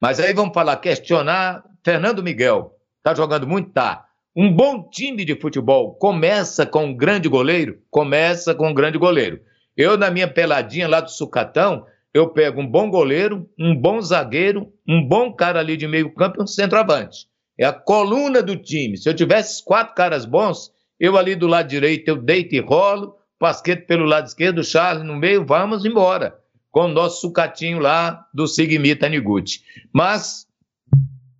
Mas 0.01 0.19
aí 0.19 0.33
vamos 0.33 0.55
falar, 0.55 0.77
questionar 0.79 1.65
Fernando 1.85 2.23
Miguel. 2.23 2.77
Tá 3.03 3.15
jogando 3.15 3.47
muito? 3.47 3.71
Tá. 3.71 4.07
Um 4.37 4.53
bom 4.53 4.89
time 4.89 5.25
de 5.25 5.35
futebol 5.35 5.95
começa 5.95 6.65
com 6.65 6.87
um 6.87 6.97
grande 6.97 7.29
goleiro? 7.29 7.81
Começa 7.91 8.55
com 8.55 8.69
um 8.69 8.75
grande 8.75 8.99
goleiro. 8.99 9.41
Eu, 9.77 9.97
na 9.97 10.11
minha 10.11 10.29
peladinha 10.29 10.87
lá 10.87 11.01
do 11.01 11.11
Sucatão, 11.11 11.85
eu 12.13 12.29
pego 12.29 12.61
um 12.61 12.67
bom 12.67 12.91
goleiro, 12.91 13.49
um 13.59 13.75
bom 13.75 14.01
zagueiro, 14.01 14.73
um 14.87 15.07
bom 15.07 15.33
cara 15.33 15.61
ali 15.61 15.77
de 15.77 15.87
meio 15.89 16.15
campo 16.15 16.41
e 16.41 16.43
um 16.43 16.47
centroavante. 16.47 17.27
É 17.59 17.65
a 17.65 17.73
coluna 17.73 18.43
do 18.43 18.57
time. 18.57 18.97
Se 18.97 19.09
eu 19.09 19.15
tivesse 19.15 19.65
quatro 19.65 19.95
caras 19.95 20.25
bons, 20.25 20.71
eu 20.99 21.17
ali 21.17 21.35
do 21.35 21.47
lado 21.47 21.69
direito, 21.69 22.09
eu 22.09 22.17
deito 22.17 22.55
e 22.55 22.61
rolo, 22.61 23.17
Pasqueto 23.41 23.87
pelo 23.87 24.05
lado 24.05 24.27
esquerdo, 24.27 24.59
o 24.59 24.65
Charles 24.65 25.03
no 25.03 25.17
meio, 25.17 25.47
vamos 25.47 25.87
embora. 25.87 26.39
Com 26.71 26.83
o 26.83 26.89
nosso 26.89 27.23
sucatinho 27.23 27.79
lá 27.79 28.27
do 28.35 28.47
Sigmita 28.47 29.09
Niguchi. 29.09 29.61
Mas 29.91 30.47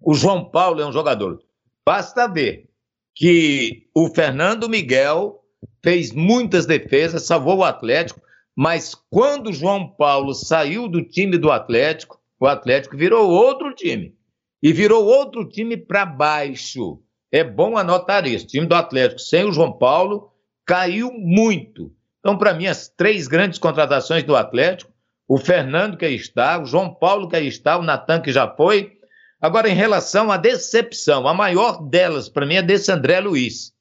o 0.01 0.15
João 0.15 0.45
Paulo 0.45 0.81
é 0.81 0.87
um 0.87 0.93
jogador. 0.93 1.43
Basta 1.87 2.27
ver 2.27 2.69
que 3.15 3.89
o 3.95 4.09
Fernando 4.09 4.69
Miguel 4.69 5.41
fez 5.83 6.13
muitas 6.13 6.67
defesas, 6.67 7.27
salvou 7.27 7.59
o 7.59 7.65
Atlético, 7.65 8.21
mas 8.57 8.95
quando 9.11 9.49
o 9.49 9.53
João 9.53 9.89
Paulo 9.89 10.35
saiu 10.35 10.89
do 10.89 11.03
time 11.03 11.37
do 11.37 11.51
Atlético, 11.51 12.21
o 12.39 12.47
Atlético 12.47 12.97
virou 12.97 13.31
outro 13.31 13.75
time. 13.75 14.15
E 14.63 14.73
virou 14.73 15.05
outro 15.05 15.49
time 15.49 15.77
para 15.77 16.05
baixo. 16.05 17.03
É 17.33 17.43
bom 17.43 17.77
anotar 17.77 18.27
isso. 18.27 18.45
O 18.45 18.49
time 18.49 18.67
do 18.67 18.75
Atlético 18.75 19.21
sem 19.21 19.45
o 19.45 19.53
João 19.53 19.73
Paulo 19.73 20.31
caiu 20.67 21.13
muito. 21.13 21.93
Então, 22.19 22.37
para 22.37 22.53
mim, 22.53 22.67
as 22.67 22.89
três 22.89 23.27
grandes 23.27 23.59
contratações 23.59 24.23
do 24.23 24.37
Atlético, 24.37 24.93
o 25.27 25.39
Fernando 25.39 25.97
que 25.97 26.05
aí 26.05 26.15
está, 26.15 26.61
o 26.61 26.67
João 26.67 26.93
Paulo 26.93 27.29
que 27.29 27.37
aí 27.37 27.47
está, 27.47 27.79
o 27.79 27.83
Natan 27.83 28.21
que 28.21 28.33
já 28.33 28.49
foi, 28.49 29.00
Agora, 29.41 29.69
em 29.69 29.75
relação 29.75 30.31
à 30.31 30.37
decepção, 30.37 31.27
a 31.27 31.33
maior 31.33 31.83
delas, 31.89 32.29
para 32.29 32.45
mim, 32.45 32.57
é 32.57 32.63
desse 32.63 32.93
André 32.93 33.21
Luiz. 33.21 33.73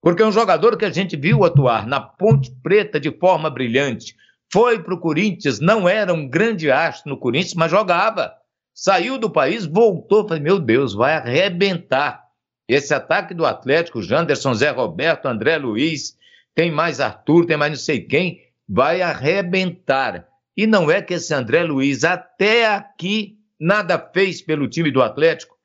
Porque 0.00 0.22
é 0.22 0.26
um 0.26 0.32
jogador 0.32 0.76
que 0.76 0.84
a 0.84 0.90
gente 0.90 1.16
viu 1.16 1.44
atuar 1.44 1.86
na 1.86 2.00
Ponte 2.00 2.54
Preta 2.62 3.00
de 3.00 3.10
forma 3.10 3.50
brilhante. 3.50 4.14
Foi 4.52 4.80
para 4.82 4.94
o 4.94 5.00
Corinthians, 5.00 5.58
não 5.58 5.88
era 5.88 6.12
um 6.12 6.28
grande 6.28 6.70
astro 6.70 7.10
no 7.10 7.18
Corinthians, 7.18 7.54
mas 7.54 7.70
jogava. 7.70 8.32
Saiu 8.72 9.18
do 9.18 9.30
país, 9.30 9.66
voltou, 9.66 10.28
falei, 10.28 10.42
meu 10.42 10.60
Deus, 10.60 10.94
vai 10.94 11.14
arrebentar. 11.14 12.22
Esse 12.68 12.94
ataque 12.94 13.34
do 13.34 13.44
Atlético, 13.44 14.02
Janderson, 14.02 14.54
Zé 14.54 14.70
Roberto, 14.70 15.26
André 15.26 15.56
Luiz, 15.58 16.16
tem 16.54 16.70
mais 16.70 17.00
Arthur, 17.00 17.46
tem 17.46 17.56
mais 17.56 17.72
não 17.72 17.78
sei 17.78 18.00
quem, 18.00 18.40
vai 18.68 19.02
arrebentar. 19.02 20.28
E 20.56 20.66
não 20.66 20.90
é 20.90 21.02
que 21.02 21.14
esse 21.14 21.34
André 21.34 21.64
Luiz, 21.64 22.04
até 22.04 22.66
aqui, 22.66 23.38
nada 23.64 23.98
fez 24.12 24.42
pelo 24.42 24.68
time 24.68 24.90
do 24.90 25.02
Atlético. 25.02 25.56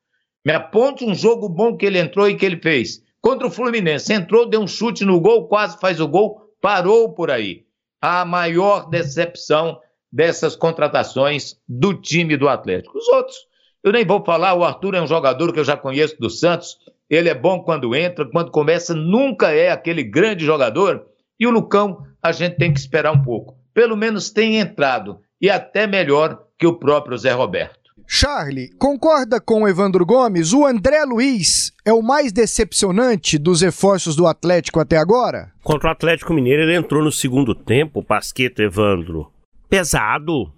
Me 0.44 0.52
aponte 0.52 1.04
um 1.04 1.14
jogo 1.14 1.50
bom 1.50 1.76
que 1.76 1.84
ele 1.84 1.98
entrou 1.98 2.28
e 2.28 2.34
que 2.34 2.46
ele 2.46 2.56
fez. 2.56 3.02
Contra 3.20 3.46
o 3.46 3.50
Fluminense, 3.50 4.10
entrou, 4.10 4.48
deu 4.48 4.62
um 4.62 4.66
chute 4.66 5.04
no 5.04 5.20
gol, 5.20 5.46
quase 5.46 5.78
faz 5.78 6.00
o 6.00 6.08
gol, 6.08 6.40
parou 6.62 7.12
por 7.12 7.30
aí. 7.30 7.66
A 8.00 8.24
maior 8.24 8.88
decepção 8.88 9.78
dessas 10.10 10.56
contratações 10.56 11.56
do 11.68 11.92
time 11.92 12.38
do 12.38 12.48
Atlético. 12.48 12.96
Os 12.96 13.06
outros, 13.08 13.36
eu 13.84 13.92
nem 13.92 14.06
vou 14.06 14.24
falar, 14.24 14.54
o 14.54 14.64
Arthur 14.64 14.94
é 14.94 15.02
um 15.02 15.06
jogador 15.06 15.52
que 15.52 15.60
eu 15.60 15.64
já 15.64 15.76
conheço 15.76 16.18
do 16.18 16.30
Santos, 16.30 16.78
ele 17.10 17.28
é 17.28 17.34
bom 17.34 17.62
quando 17.62 17.94
entra, 17.94 18.24
quando 18.24 18.50
começa, 18.50 18.94
nunca 18.94 19.52
é 19.52 19.70
aquele 19.70 20.02
grande 20.02 20.46
jogador. 20.46 21.04
E 21.38 21.46
o 21.46 21.50
Lucão, 21.50 22.06
a 22.22 22.32
gente 22.32 22.56
tem 22.56 22.72
que 22.72 22.80
esperar 22.80 23.12
um 23.12 23.22
pouco. 23.22 23.58
Pelo 23.74 23.96
menos 23.96 24.30
tem 24.30 24.56
entrado, 24.56 25.20
e 25.38 25.50
até 25.50 25.86
melhor 25.86 26.46
que 26.58 26.66
o 26.66 26.78
próprio 26.78 27.18
Zé 27.18 27.32
Roberto. 27.32 27.79
Charlie, 28.12 28.70
concorda 28.76 29.40
com 29.40 29.68
Evandro 29.68 30.04
Gomes? 30.04 30.52
O 30.52 30.66
André 30.66 31.04
Luiz 31.04 31.72
é 31.84 31.92
o 31.92 32.02
mais 32.02 32.32
decepcionante 32.32 33.38
dos 33.38 33.60
reforços 33.60 34.16
do 34.16 34.26
Atlético 34.26 34.80
até 34.80 34.96
agora? 34.96 35.52
Contra 35.62 35.88
o 35.88 35.92
Atlético 35.92 36.34
Mineiro, 36.34 36.62
ele 36.62 36.74
entrou 36.74 37.04
no 37.04 37.12
segundo 37.12 37.54
tempo, 37.54 38.02
Pasqueto 38.02 38.60
Evandro. 38.60 39.30
Pesado. 39.68 40.52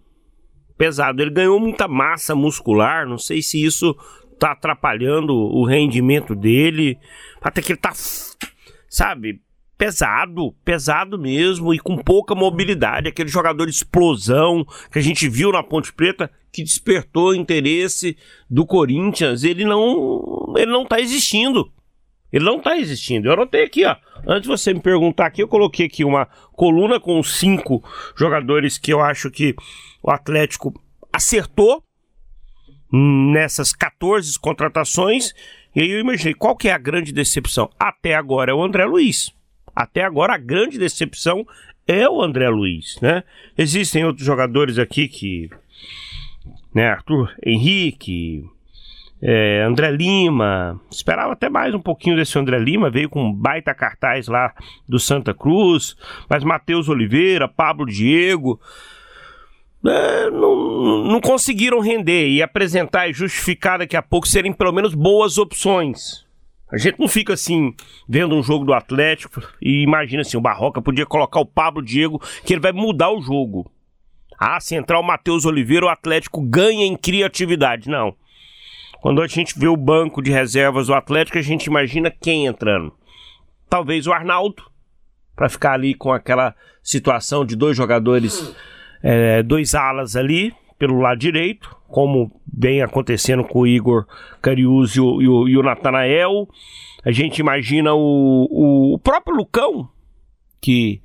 Pesado. 0.79 1.21
Ele 1.21 1.31
ganhou 1.31 1.61
muita 1.61 1.87
massa 1.87 2.35
muscular. 2.35 3.07
Não 3.07 3.19
sei 3.19 3.43
se 3.43 3.63
isso 3.63 3.95
tá 4.39 4.53
atrapalhando 4.53 5.35
o 5.35 5.67
rendimento 5.67 6.35
dele. 6.35 6.99
Até 7.39 7.61
que 7.61 7.73
ele 7.73 7.79
tá, 7.79 7.93
sabe, 8.89 9.43
pesado, 9.83 10.55
pesado 10.65 11.19
mesmo 11.19 11.75
e 11.75 11.79
com 11.81 11.97
pouca 11.97 12.37
mobilidade. 12.37 13.09
Aquele 13.09 13.29
jogador 13.29 13.69
explosão 13.69 14.65
que 14.93 15.01
a 15.01 15.03
gente 15.03 15.29
viu 15.29 15.51
na 15.51 15.61
Ponte 15.61 15.93
Preta 15.93 16.31
que 16.53 16.63
despertou 16.63 17.35
interesse 17.35 18.17
do 18.49 18.65
Corinthians, 18.65 19.43
ele 19.43 19.65
não, 19.65 20.55
ele 20.57 20.71
não 20.71 20.87
tá 20.87 21.01
existindo. 21.01 21.69
Ele 22.33 22.45
não 22.45 22.61
tá 22.61 22.79
existindo. 22.79 23.27
Eu 23.27 23.33
anotei 23.33 23.65
aqui, 23.65 23.85
ó. 23.85 23.97
Antes 24.25 24.43
de 24.43 24.49
você 24.49 24.73
me 24.73 24.79
perguntar 24.79 25.27
aqui, 25.27 25.43
eu 25.43 25.49
coloquei 25.49 25.87
aqui 25.87 26.05
uma 26.05 26.27
coluna 26.53 27.01
com 27.01 27.21
cinco 27.21 27.83
jogadores 28.17 28.79
que 28.79 28.93
eu 28.93 29.01
acho 29.01 29.33
que 29.33 29.53
o 30.01 30.13
Atlético 30.13 30.73
acertou 31.13 31.83
nessas 32.93 33.73
14 33.73 34.39
contratações. 34.39 35.35
E 35.75 35.81
aí 35.81 35.91
eu 35.91 35.99
imaginei, 35.99 36.35
qual 36.35 36.57
que 36.57 36.69
é 36.69 36.73
a 36.73 36.79
grande 36.79 37.13
decepção? 37.13 37.69
Até 37.81 38.15
agora 38.15 38.53
é 38.53 38.55
o 38.55 38.63
André 38.63 38.85
Luiz. 38.85 39.35
Até 39.75 40.03
agora 40.03 40.35
a 40.35 40.39
grande 40.39 40.79
decepção 40.79 41.47
é 41.87 42.09
o 42.09 42.23
André 42.23 42.49
Luiz, 42.49 42.99
né? 43.01 43.25
Existem 43.57 44.05
outros 44.05 44.25
jogadores 44.25 44.79
aqui 44.79 45.09
que 45.09 45.51
né? 46.75 46.89
Arthur 46.89 47.33
Henrique, 47.45 48.45
é, 49.21 49.63
André 49.63 49.91
Lima. 49.91 50.81
Esperava 50.91 51.33
até 51.33 51.49
mais 51.49 51.75
um 51.75 51.81
pouquinho 51.81 52.17
desse 52.17 52.39
André 52.39 52.59
Lima, 52.59 52.91
veio 52.91 53.09
com 53.09 53.25
um 53.25 53.33
baita 53.33 53.75
cartaz 53.75 54.27
lá 54.29 54.53
do 54.89 54.99
Santa 54.99 55.35
Cruz, 55.35 55.97
mas 56.29 56.45
Matheus 56.45 56.89
Oliveira, 56.89 57.47
Pablo 57.49 57.87
Diego. 57.87 58.61
É, 59.85 60.31
não, 60.31 61.05
não 61.05 61.21
conseguiram 61.21 61.81
render 61.81 62.29
e 62.29 62.41
apresentar 62.41 63.09
e 63.09 63.13
justificar 63.13 63.81
daqui 63.81 63.97
a 63.97 64.03
pouco 64.03 64.29
serem 64.29 64.53
pelo 64.53 64.73
menos 64.73 64.95
boas 64.95 65.39
opções. 65.39 66.25
A 66.73 66.79
gente 66.79 66.99
não 66.99 67.07
fica 67.07 67.35
assim, 67.35 67.75
vendo 68.09 68.35
um 68.35 68.43
jogo 68.43 68.65
do 68.65 68.73
Atlético 68.73 69.43
e 69.61 69.83
imagina 69.83 70.23
assim, 70.23 70.39
o 70.39 70.41
Barroca 70.41 70.81
podia 70.81 71.05
colocar 71.05 71.39
o 71.39 71.45
Pablo 71.45 71.83
Diego, 71.83 72.19
que 72.47 72.55
ele 72.55 72.63
vai 72.63 72.73
mudar 72.73 73.11
o 73.11 73.21
jogo. 73.21 73.71
Ah, 74.39 74.59
Central 74.59 75.03
Matheus 75.03 75.45
Oliveira, 75.45 75.85
o 75.85 75.91
Atlético 75.91 76.41
ganha 76.41 76.87
em 76.87 76.97
criatividade. 76.97 77.91
Não. 77.91 78.17
Quando 79.03 79.21
a 79.21 79.27
gente 79.27 79.59
vê 79.59 79.69
o 79.69 79.77
banco 79.77 80.23
de 80.23 80.31
reservas 80.31 80.87
do 80.87 80.95
Atlético, 80.95 81.37
a 81.37 81.43
gente 81.43 81.67
imagina 81.67 82.11
quem 82.11 82.47
entrando. 82.47 82.93
talvez 83.69 84.07
o 84.07 84.13
Arnaldo, 84.13 84.63
para 85.35 85.49
ficar 85.49 85.73
ali 85.73 85.95
com 85.95 86.13
aquela 86.13 86.55
situação 86.83 87.45
de 87.45 87.55
dois 87.57 87.77
jogadores, 87.77 88.55
é, 89.03 89.43
dois 89.43 89.75
alas 89.75 90.17
ali, 90.17 90.55
pelo 90.83 90.99
lado 90.99 91.17
direito, 91.17 91.77
como 91.87 92.29
vem 92.53 92.83
acontecendo 92.83 93.45
com 93.45 93.61
o 93.61 93.67
Igor 93.69 94.05
Cariús 94.43 94.97
e 94.97 95.01
o, 95.01 95.47
e 95.47 95.57
o, 95.57 95.63
Natanael. 95.63 96.49
A 97.05 97.13
gente 97.13 97.39
imagina 97.39 97.95
o, 97.95 98.95
o 98.95 98.99
próprio 98.99 99.37
Lucão, 99.37 99.89
que, 100.61 101.01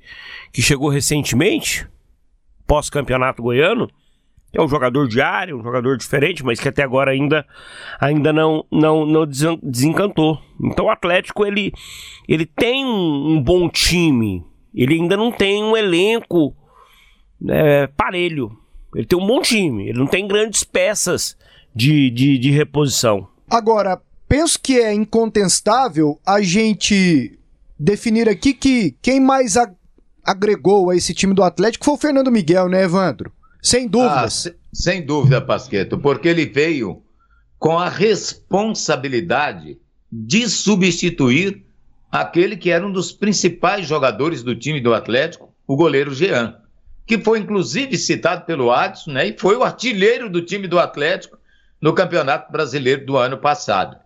que 0.52 0.60
chegou 0.60 0.88
recentemente, 0.88 1.86
pós-campeonato 2.66 3.40
goiano, 3.40 3.88
é 4.52 4.60
um 4.60 4.66
jogador 4.66 5.06
de 5.06 5.20
área, 5.20 5.54
um 5.54 5.62
jogador 5.62 5.96
diferente, 5.96 6.44
mas 6.44 6.58
que 6.58 6.68
até 6.68 6.82
agora 6.82 7.12
ainda, 7.12 7.46
ainda 8.00 8.32
não, 8.32 8.64
não, 8.68 9.06
não 9.06 9.24
desencantou. 9.62 10.42
Então 10.60 10.86
o 10.86 10.90
Atlético 10.90 11.46
ele, 11.46 11.72
ele 12.26 12.46
tem 12.46 12.84
um, 12.84 13.40
bom 13.40 13.68
time, 13.68 14.44
ele 14.74 14.94
ainda 14.94 15.16
não 15.16 15.30
tem 15.30 15.62
um 15.62 15.76
elenco 15.76 16.52
é, 17.48 17.86
parelho. 17.86 18.57
Ele 18.94 19.06
tem 19.06 19.18
um 19.18 19.26
bom 19.26 19.40
time, 19.42 19.88
ele 19.88 19.98
não 19.98 20.06
tem 20.06 20.26
grandes 20.26 20.64
peças 20.64 21.36
de, 21.74 22.10
de, 22.10 22.38
de 22.38 22.50
reposição. 22.50 23.28
Agora, 23.48 24.00
penso 24.28 24.58
que 24.60 24.78
é 24.78 24.92
incontestável 24.92 26.18
a 26.26 26.40
gente 26.40 27.38
definir 27.78 28.28
aqui 28.28 28.52
que 28.52 28.96
quem 29.00 29.20
mais 29.20 29.56
agregou 30.24 30.90
a 30.90 30.96
esse 30.96 31.14
time 31.14 31.32
do 31.34 31.42
Atlético 31.42 31.84
foi 31.84 31.94
o 31.94 31.98
Fernando 31.98 32.30
Miguel, 32.30 32.68
né, 32.68 32.84
Evandro? 32.84 33.32
Sem 33.62 33.86
dúvida. 33.86 34.22
Ah, 34.22 34.30
se, 34.30 34.54
sem 34.72 35.04
dúvida, 35.04 35.40
Pasqueto, 35.40 35.98
porque 35.98 36.28
ele 36.28 36.46
veio 36.46 37.02
com 37.58 37.78
a 37.78 37.88
responsabilidade 37.88 39.78
de 40.10 40.48
substituir 40.48 41.64
aquele 42.10 42.56
que 42.56 42.70
era 42.70 42.86
um 42.86 42.92
dos 42.92 43.12
principais 43.12 43.86
jogadores 43.86 44.42
do 44.42 44.56
time 44.56 44.80
do 44.80 44.94
Atlético, 44.94 45.52
o 45.66 45.76
goleiro 45.76 46.14
Jean, 46.14 46.56
que 47.08 47.18
foi 47.18 47.38
inclusive 47.38 47.96
citado 47.96 48.44
pelo 48.44 48.70
Adson, 48.70 49.12
né, 49.12 49.28
e 49.28 49.38
foi 49.38 49.56
o 49.56 49.64
artilheiro 49.64 50.28
do 50.28 50.42
time 50.42 50.68
do 50.68 50.78
Atlético 50.78 51.38
no 51.80 51.94
Campeonato 51.94 52.52
Brasileiro 52.52 53.06
do 53.06 53.16
ano 53.16 53.38
passado. 53.38 53.96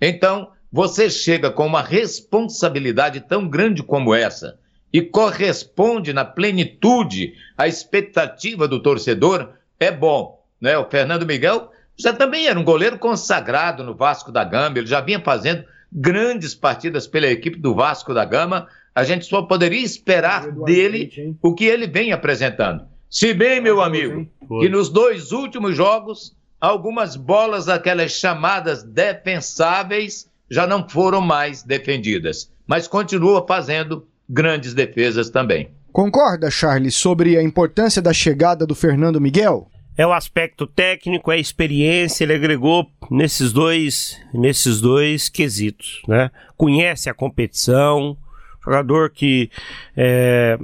Então, 0.00 0.52
você 0.70 1.10
chega 1.10 1.50
com 1.50 1.66
uma 1.66 1.82
responsabilidade 1.82 3.20
tão 3.20 3.48
grande 3.48 3.82
como 3.82 4.14
essa 4.14 4.60
e 4.92 5.02
corresponde 5.02 6.12
na 6.12 6.24
plenitude 6.24 7.34
à 7.58 7.66
expectativa 7.66 8.68
do 8.68 8.80
torcedor, 8.80 9.50
é 9.80 9.90
bom. 9.90 10.40
Né? 10.60 10.78
O 10.78 10.88
Fernando 10.88 11.26
Miguel 11.26 11.72
já 11.96 12.12
também 12.12 12.46
era 12.46 12.58
um 12.58 12.64
goleiro 12.64 12.96
consagrado 12.96 13.82
no 13.82 13.94
Vasco 13.94 14.30
da 14.30 14.44
Gama, 14.44 14.78
ele 14.78 14.86
já 14.86 15.00
vinha 15.00 15.20
fazendo 15.20 15.64
grandes 15.90 16.54
partidas 16.54 17.08
pela 17.08 17.26
equipe 17.26 17.58
do 17.58 17.74
Vasco 17.74 18.14
da 18.14 18.24
Gama. 18.24 18.68
A 18.94 19.04
gente 19.04 19.24
só 19.24 19.42
poderia 19.42 19.82
esperar 19.82 20.50
dele 20.50 21.36
o 21.40 21.54
que 21.54 21.64
ele 21.64 21.86
vem 21.86 22.12
apresentando. 22.12 22.84
Se 23.08 23.32
bem, 23.34 23.60
meu 23.60 23.80
amigo, 23.80 24.26
que 24.60 24.68
nos 24.68 24.88
dois 24.88 25.32
últimos 25.32 25.76
jogos, 25.76 26.34
algumas 26.60 27.16
bolas, 27.16 27.68
aquelas 27.68 28.12
chamadas 28.12 28.82
defensáveis, 28.82 30.30
já 30.50 30.66
não 30.66 30.88
foram 30.88 31.20
mais 31.20 31.62
defendidas, 31.62 32.50
mas 32.66 32.86
continua 32.86 33.44
fazendo 33.46 34.06
grandes 34.28 34.74
defesas 34.74 35.30
também. 35.30 35.70
Concorda, 35.92 36.50
Charles, 36.50 36.94
sobre 36.94 37.36
a 37.36 37.42
importância 37.42 38.00
da 38.00 38.12
chegada 38.12 38.66
do 38.66 38.74
Fernando 38.74 39.20
Miguel? 39.20 39.68
É 39.96 40.06
o 40.06 40.12
aspecto 40.12 40.66
técnico, 40.66 41.30
é 41.30 41.34
a 41.34 41.38
experiência, 41.38 42.24
ele 42.24 42.32
agregou 42.32 42.86
nesses 43.10 43.52
dois, 43.52 44.18
nesses 44.32 44.80
dois 44.80 45.28
quesitos, 45.28 46.00
né? 46.08 46.30
Conhece 46.56 47.10
a 47.10 47.14
competição, 47.14 48.16
jogador 48.64 49.10
que 49.10 49.50
é, 49.96 50.58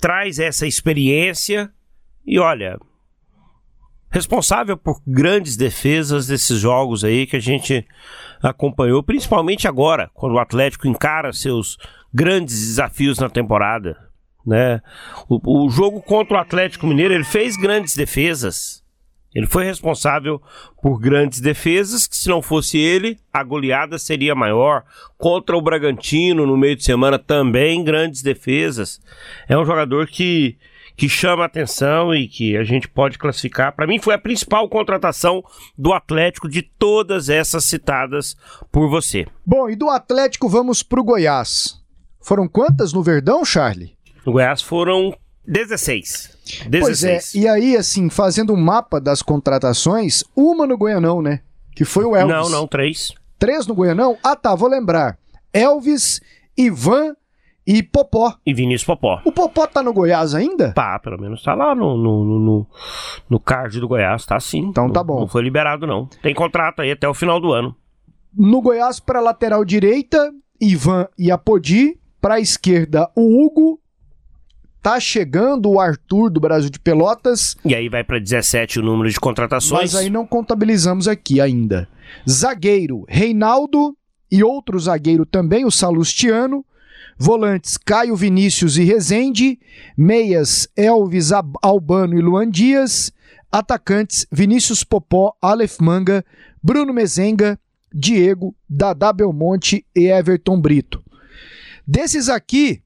traz 0.00 0.38
essa 0.38 0.66
experiência 0.66 1.70
e 2.26 2.38
olha, 2.38 2.78
responsável 4.10 4.76
por 4.76 5.00
grandes 5.06 5.56
defesas 5.56 6.26
desses 6.26 6.58
jogos 6.58 7.04
aí 7.04 7.26
que 7.26 7.36
a 7.36 7.40
gente 7.40 7.86
acompanhou, 8.42 9.02
principalmente 9.02 9.68
agora, 9.68 10.10
quando 10.14 10.34
o 10.34 10.38
Atlético 10.38 10.88
encara 10.88 11.32
seus 11.32 11.76
grandes 12.12 12.58
desafios 12.68 13.18
na 13.18 13.30
temporada. 13.30 13.96
Né? 14.44 14.80
O, 15.28 15.66
o 15.66 15.70
jogo 15.70 16.02
contra 16.02 16.36
o 16.36 16.40
Atlético 16.40 16.86
Mineiro, 16.86 17.14
ele 17.14 17.24
fez 17.24 17.56
grandes 17.56 17.94
defesas. 17.94 18.79
Ele 19.34 19.46
foi 19.46 19.64
responsável 19.64 20.42
por 20.82 20.98
grandes 20.98 21.40
defesas, 21.40 22.06
que 22.06 22.16
se 22.16 22.28
não 22.28 22.42
fosse 22.42 22.78
ele, 22.78 23.18
a 23.32 23.44
goleada 23.44 23.98
seria 23.98 24.34
maior. 24.34 24.84
Contra 25.16 25.56
o 25.56 25.62
Bragantino, 25.62 26.46
no 26.46 26.56
meio 26.56 26.74
de 26.74 26.84
semana, 26.84 27.18
também 27.18 27.84
grandes 27.84 28.22
defesas. 28.22 29.00
É 29.48 29.56
um 29.56 29.64
jogador 29.64 30.06
que 30.06 30.58
que 31.00 31.08
chama 31.08 31.46
atenção 31.46 32.14
e 32.14 32.28
que 32.28 32.58
a 32.58 32.62
gente 32.62 32.86
pode 32.86 33.16
classificar. 33.16 33.74
Para 33.74 33.86
mim, 33.86 33.98
foi 33.98 34.12
a 34.12 34.18
principal 34.18 34.68
contratação 34.68 35.42
do 35.78 35.94
Atlético 35.94 36.46
de 36.46 36.60
todas 36.60 37.30
essas 37.30 37.64
citadas 37.64 38.36
por 38.70 38.86
você. 38.86 39.26
Bom, 39.46 39.70
e 39.70 39.74
do 39.74 39.88
Atlético 39.88 40.46
vamos 40.46 40.82
para 40.82 41.00
o 41.00 41.04
Goiás. 41.04 41.80
Foram 42.20 42.46
quantas 42.46 42.92
no 42.92 43.02
Verdão, 43.02 43.42
Charlie? 43.46 43.96
No 44.26 44.32
Goiás 44.32 44.60
foram 44.60 45.16
16. 45.46 46.38
16. 46.66 46.80
Pois 46.80 47.04
é, 47.04 47.38
e 47.38 47.48
aí, 47.48 47.76
assim, 47.76 48.08
fazendo 48.10 48.52
um 48.52 48.56
mapa 48.56 49.00
das 49.00 49.22
contratações, 49.22 50.24
uma 50.36 50.66
no 50.66 50.76
Goianão, 50.76 51.22
né? 51.22 51.40
Que 51.74 51.84
foi 51.84 52.04
o 52.04 52.14
Elvis. 52.16 52.34
Não, 52.34 52.48
não, 52.50 52.66
três. 52.66 53.12
Três 53.38 53.66
no 53.66 53.74
Goianão? 53.74 54.18
Ah, 54.22 54.36
tá, 54.36 54.54
vou 54.54 54.68
lembrar. 54.68 55.18
Elvis, 55.52 56.20
Ivan 56.56 57.14
e 57.66 57.82
Popó. 57.82 58.34
E 58.44 58.52
Vinícius 58.52 58.84
Popó. 58.84 59.20
O 59.24 59.32
Popó 59.32 59.66
tá 59.66 59.82
no 59.82 59.92
Goiás 59.92 60.34
ainda? 60.34 60.72
Tá, 60.72 60.98
pelo 60.98 61.20
menos 61.20 61.42
tá 61.42 61.54
lá 61.54 61.74
no, 61.74 61.96
no, 61.96 62.24
no, 62.24 62.66
no 63.28 63.40
card 63.40 63.78
do 63.80 63.88
Goiás, 63.88 64.26
tá 64.26 64.38
sim. 64.40 64.58
Então 64.58 64.90
tá 64.90 65.02
bom. 65.02 65.20
Não 65.20 65.28
foi 65.28 65.42
liberado, 65.42 65.86
não. 65.86 66.06
Tem 66.22 66.34
contrato 66.34 66.82
aí 66.82 66.90
até 66.90 67.08
o 67.08 67.14
final 67.14 67.40
do 67.40 67.52
ano. 67.52 67.74
No 68.36 68.60
Goiás, 68.60 69.00
para 69.00 69.20
lateral 69.20 69.64
direita, 69.64 70.32
Ivan 70.60 71.08
e 71.18 71.30
Apodi. 71.30 71.98
Para 72.20 72.38
esquerda, 72.38 73.10
o 73.16 73.42
Hugo. 73.42 73.80
Tá 74.82 74.98
chegando 74.98 75.70
o 75.70 75.78
Arthur 75.78 76.30
do 76.30 76.40
Brasil 76.40 76.70
de 76.70 76.78
Pelotas. 76.78 77.56
E 77.64 77.74
aí 77.74 77.88
vai 77.88 78.02
para 78.02 78.18
17 78.18 78.80
o 78.80 78.82
número 78.82 79.10
de 79.10 79.20
contratações. 79.20 79.92
Mas 79.92 79.94
aí 79.94 80.08
não 80.08 80.26
contabilizamos 80.26 81.06
aqui 81.06 81.40
ainda. 81.40 81.88
Zagueiro, 82.28 83.04
Reinaldo. 83.08 83.96
E 84.32 84.44
outro 84.44 84.78
zagueiro 84.78 85.26
também, 85.26 85.64
o 85.64 85.70
Salustiano. 85.70 86.64
Volantes 87.18 87.76
Caio 87.76 88.16
Vinícius 88.16 88.78
e 88.78 88.84
Rezende. 88.84 89.58
Meias 89.96 90.68
Elvis 90.76 91.30
Albano 91.60 92.16
e 92.16 92.22
Luan 92.22 92.48
Dias. 92.48 93.12
Atacantes 93.52 94.26
Vinícius 94.30 94.84
Popó, 94.84 95.34
Aleph 95.42 95.80
Manga, 95.80 96.24
Bruno 96.62 96.94
Mezenga, 96.94 97.58
Diego, 97.92 98.54
Dadá 98.68 99.12
Belmonte 99.12 99.84
e 99.94 100.06
Everton 100.06 100.60
Brito. 100.60 101.02
Desses 101.86 102.28
aqui, 102.28 102.80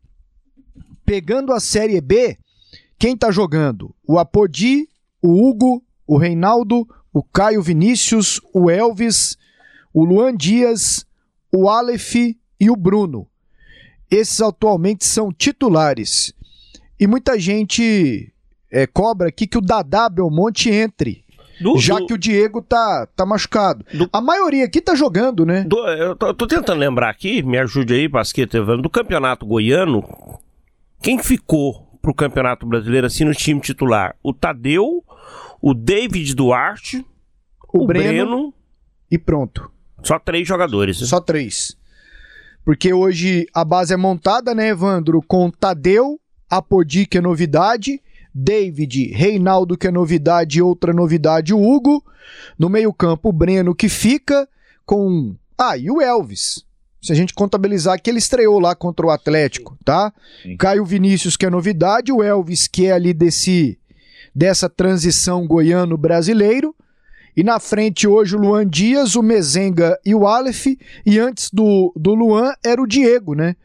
pegando 1.04 1.52
a 1.52 1.60
Série 1.60 2.00
B, 2.00 2.36
quem 2.98 3.16
tá 3.16 3.30
jogando? 3.30 3.94
O 4.06 4.18
Apodi, 4.18 4.88
o 5.22 5.46
Hugo, 5.46 5.82
o 6.06 6.16
Reinaldo, 6.16 6.86
o 7.12 7.22
Caio 7.22 7.62
Vinícius, 7.62 8.40
o 8.52 8.70
Elvis, 8.70 9.36
o 9.92 10.04
Luan 10.04 10.36
Dias, 10.36 11.06
o 11.52 11.68
Aleph 11.68 12.14
e 12.60 12.70
o 12.70 12.76
Bruno. 12.76 13.26
Esses 14.10 14.40
atualmente 14.40 15.04
são 15.04 15.32
titulares. 15.32 16.32
E 16.98 17.06
muita 17.06 17.38
gente 17.38 18.32
é, 18.70 18.86
cobra 18.86 19.28
aqui 19.28 19.46
que 19.46 19.58
o 19.58 19.60
Dadá 19.60 20.08
Belmonte 20.08 20.70
entre. 20.70 21.24
Do, 21.60 21.78
já 21.78 21.98
do... 21.98 22.06
que 22.06 22.14
o 22.14 22.18
Diego 22.18 22.60
tá, 22.60 23.06
tá 23.14 23.24
machucado. 23.24 23.84
Do... 23.92 24.08
A 24.12 24.20
maioria 24.20 24.64
aqui 24.64 24.80
tá 24.80 24.94
jogando, 24.94 25.46
né? 25.46 25.64
eu 25.98 26.16
tô, 26.16 26.34
tô, 26.34 26.46
tentando 26.46 26.80
lembrar 26.80 27.10
aqui, 27.10 27.42
me 27.42 27.58
ajude 27.58 27.94
aí, 27.94 28.08
Pasqueta, 28.08 28.64
do 28.76 28.90
campeonato 28.90 29.46
goiano, 29.46 30.02
quem 31.04 31.18
ficou 31.18 31.86
pro 32.00 32.14
campeonato 32.14 32.66
brasileiro 32.66 33.06
assim 33.06 33.26
no 33.26 33.34
time 33.34 33.60
titular? 33.60 34.16
O 34.22 34.32
Tadeu, 34.32 35.04
o 35.60 35.74
David 35.74 36.34
Duarte, 36.34 37.04
o, 37.74 37.82
o 37.82 37.86
Breno, 37.86 38.26
Breno, 38.26 38.54
e 39.10 39.18
pronto. 39.18 39.70
Só 40.02 40.18
três 40.18 40.48
jogadores. 40.48 40.98
Né? 40.98 41.06
Só 41.06 41.20
três. 41.20 41.76
Porque 42.64 42.94
hoje 42.94 43.46
a 43.52 43.62
base 43.66 43.92
é 43.92 43.98
montada, 43.98 44.54
né, 44.54 44.68
Evandro? 44.68 45.20
Com 45.28 45.50
Tadeu, 45.50 46.18
Apodi, 46.48 47.04
que 47.04 47.18
é 47.18 47.20
novidade, 47.20 48.00
David, 48.34 49.12
Reinaldo, 49.12 49.76
que 49.76 49.86
é 49.86 49.90
novidade, 49.90 50.58
e 50.58 50.62
outra 50.62 50.94
novidade, 50.94 51.52
o 51.52 51.62
Hugo. 51.62 52.02
No 52.58 52.70
meio-campo, 52.70 53.28
o 53.28 53.32
Breno, 53.32 53.74
que 53.74 53.90
fica 53.90 54.48
com. 54.86 55.36
Ah, 55.58 55.76
e 55.76 55.90
o 55.90 56.00
Elvis. 56.00 56.64
Se 57.04 57.12
a 57.12 57.14
gente 57.14 57.34
contabilizar 57.34 58.00
que 58.00 58.08
ele 58.08 58.18
estreou 58.18 58.58
lá 58.58 58.74
contra 58.74 59.04
o 59.04 59.10
Atlético, 59.10 59.76
tá? 59.84 60.10
Sim. 60.42 60.56
Caio 60.56 60.86
Vinícius, 60.86 61.36
que 61.36 61.44
é 61.44 61.50
novidade, 61.50 62.10
o 62.10 62.22
Elvis, 62.22 62.66
que 62.66 62.86
é 62.86 62.92
ali 62.92 63.12
desse 63.12 63.78
dessa 64.34 64.68
transição 64.68 65.46
goiano-brasileiro, 65.46 66.74
E 67.36 67.42
na 67.42 67.58
frente 67.58 68.06
hoje 68.06 68.36
o 68.36 68.38
Luan 68.38 68.66
Dias, 68.66 69.16
o 69.16 69.22
Mezenga 69.22 69.98
e 70.04 70.14
o 70.14 70.26
Aleph. 70.26 70.66
E 71.04 71.18
antes 71.18 71.50
do, 71.52 71.92
do 71.96 72.14
Luan 72.14 72.52
era 72.64 72.80
o 72.80 72.86
Diego, 72.86 73.34
né? 73.34 73.56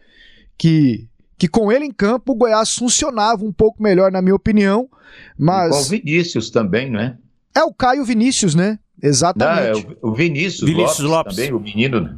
Que, 0.58 1.08
que 1.38 1.48
com 1.48 1.72
ele 1.72 1.86
em 1.86 1.92
campo 1.92 2.34
o 2.34 2.36
Goiás 2.36 2.76
funcionava 2.76 3.46
um 3.46 3.54
pouco 3.54 3.82
melhor, 3.82 4.12
na 4.12 4.22
minha 4.22 4.36
opinião. 4.36 4.90
Mas. 5.38 5.76
E 5.76 5.80
o 5.80 6.00
Vinícius 6.00 6.50
também, 6.50 6.90
não 6.90 7.00
é? 7.00 7.18
É 7.56 7.64
o 7.64 7.74
Caio 7.74 8.04
Vinícius, 8.04 8.56
né? 8.56 8.80
Exatamente. 9.02 9.86
Não, 9.86 9.92
é 9.92 9.98
o 10.02 10.14
Vinícius, 10.14 10.70
Vinícius 10.70 11.00
Lopes, 11.00 11.10
Lopes, 11.10 11.36
também, 11.36 11.54
o 11.54 11.60
menino, 11.60 12.02
né? 12.02 12.16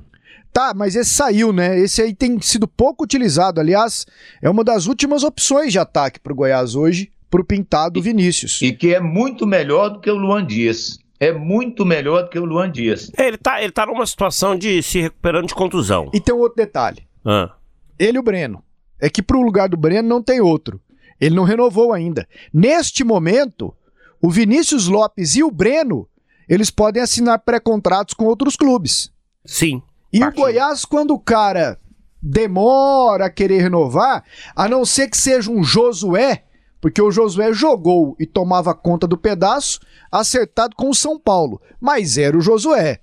Tá, 0.54 0.74
mas 0.76 0.96
esse 0.96 1.12
saiu, 1.12 1.54
né? 1.54 1.80
Esse 1.80 2.02
aí 2.02 2.14
tem 2.14 2.40
sido 2.42 2.68
pouco 2.68 3.04
utilizado. 3.04 3.60
Aliás, 3.60 4.06
é 4.42 4.50
uma 4.50 4.64
das 4.64 4.86
últimas 4.86 5.24
opções 5.24 5.72
de 5.72 5.80
ataque 5.80 6.20
para 6.20 6.34
o 6.34 6.36
Goiás 6.36 6.76
hoje, 6.76 7.12
para 7.30 7.42
o 7.42 7.46
pintado 7.46 8.02
Vinícius. 8.02 8.62
E 8.62 8.74
que 8.74 8.94
é 8.94 9.00
muito 9.00 9.48
melhor 9.48 9.90
do 9.90 10.00
que 10.00 10.10
o 10.10 10.16
Luan 10.16 10.46
Dias 10.46 11.00
é 11.22 11.32
muito 11.32 11.86
melhor 11.86 12.24
do 12.24 12.30
que 12.30 12.40
o 12.40 12.46
Luan 12.46 12.72
Dias. 12.72 13.12
É, 13.16 13.28
ele 13.28 13.38
tá, 13.38 13.62
ele 13.62 13.72
tá 13.72 13.86
numa 13.86 14.08
situação 14.08 14.58
de 14.58 14.82
se 14.82 15.00
recuperando 15.00 15.48
de 15.48 15.54
contusão. 15.54 16.10
E 16.12 16.20
tem 16.20 16.34
um 16.34 16.40
outro 16.40 16.56
detalhe. 16.56 17.04
Ah. 17.24 17.54
Ele 18.00 18.18
e 18.18 18.20
o 18.20 18.24
Breno. 18.24 18.64
É 19.00 19.08
que 19.08 19.22
pro 19.22 19.40
lugar 19.40 19.70
do 19.70 19.78
Breno 19.78 20.10
não 20.10 20.22
tem 20.22 20.42
outro. 20.42 20.82
Ele 21.20 21.36
não 21.36 21.44
renovou 21.44 21.94
ainda. 21.94 22.28
Neste 22.52 23.04
momento, 23.04 23.72
o 24.20 24.32
Vinícius 24.32 24.88
Lopes 24.88 25.36
e 25.36 25.44
o 25.44 25.52
Breno, 25.52 26.10
eles 26.50 26.72
podem 26.72 27.04
assinar 27.04 27.38
pré-contratos 27.38 28.16
com 28.16 28.26
outros 28.26 28.56
clubes. 28.56 29.12
Sim. 29.46 29.84
E 30.12 30.24
o 30.24 30.32
Goiás, 30.32 30.86
quando 30.86 31.14
o 31.14 31.20
cara 31.20 31.80
demora 32.22 33.26
a 33.26 33.30
querer 33.30 33.62
renovar, 33.62 34.24
a 34.56 34.68
não 34.68 34.86
ser 34.86 35.10
que 35.10 35.18
seja 35.18 35.50
um 35.50 35.64
Josué, 35.64 36.44
porque 36.80 37.02
o 37.02 37.12
Josué 37.12 37.54
jogou 37.54 38.16
e 38.20 38.26
tomava 38.26 38.74
conta 38.74 39.08
do 39.08 39.18
pedaço, 39.18 39.80
acertado 40.12 40.76
com 40.76 40.90
o 40.90 40.96
São 40.96 41.20
Paulo, 41.20 41.62
mas 41.80 42.18
era 42.18 42.38
o 42.38 42.42
Josué. 42.42 43.00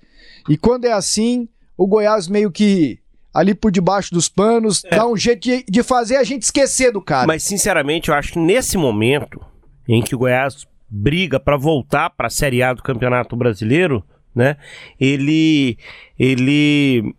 E 0.48 0.56
quando 0.56 0.84
é 0.84 0.92
assim, 0.92 1.48
o 1.76 1.86
Goiás 1.86 2.28
meio 2.28 2.50
que 2.50 2.98
ali 3.32 3.54
por 3.54 3.70
debaixo 3.70 4.12
dos 4.12 4.28
panos, 4.28 4.84
é. 4.84 4.96
dá 4.96 5.06
um 5.06 5.16
jeito 5.16 5.42
de, 5.42 5.64
de, 5.68 5.82
fazer 5.82 6.16
a 6.16 6.24
gente 6.24 6.42
esquecer 6.42 6.92
do 6.92 7.00
cara. 7.00 7.26
Mas 7.26 7.42
sinceramente, 7.42 8.08
eu 8.08 8.14
acho 8.14 8.32
que 8.32 8.38
nesse 8.38 8.76
momento 8.76 9.40
em 9.86 10.02
que 10.02 10.14
o 10.14 10.18
Goiás 10.18 10.66
briga 10.88 11.38
para 11.38 11.56
voltar 11.56 12.10
para 12.10 12.26
a 12.26 12.30
Série 12.30 12.62
A 12.62 12.72
do 12.72 12.82
Campeonato 12.82 13.36
Brasileiro, 13.36 14.04
né? 14.38 14.56
Ele 15.00 15.76
ele 16.16 17.14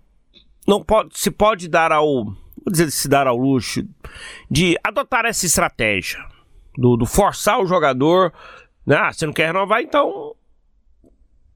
não 0.65 0.81
pode 0.81 1.19
se 1.19 1.29
pode 1.29 1.67
dar 1.67 1.91
ao 1.91 2.23
vou 2.23 2.71
dizer 2.71 2.89
se 2.91 3.09
dar 3.09 3.27
ao 3.27 3.35
luxo 3.35 3.85
de 4.49 4.77
adotar 4.81 5.25
essa 5.25 5.45
estratégia 5.45 6.19
do, 6.77 6.95
do 6.95 7.05
forçar 7.05 7.59
o 7.59 7.67
jogador. 7.67 8.33
Né? 8.85 8.95
Ah, 8.95 9.11
você 9.11 9.25
não 9.25 9.33
quer 9.33 9.47
renovar, 9.47 9.81
então 9.81 10.33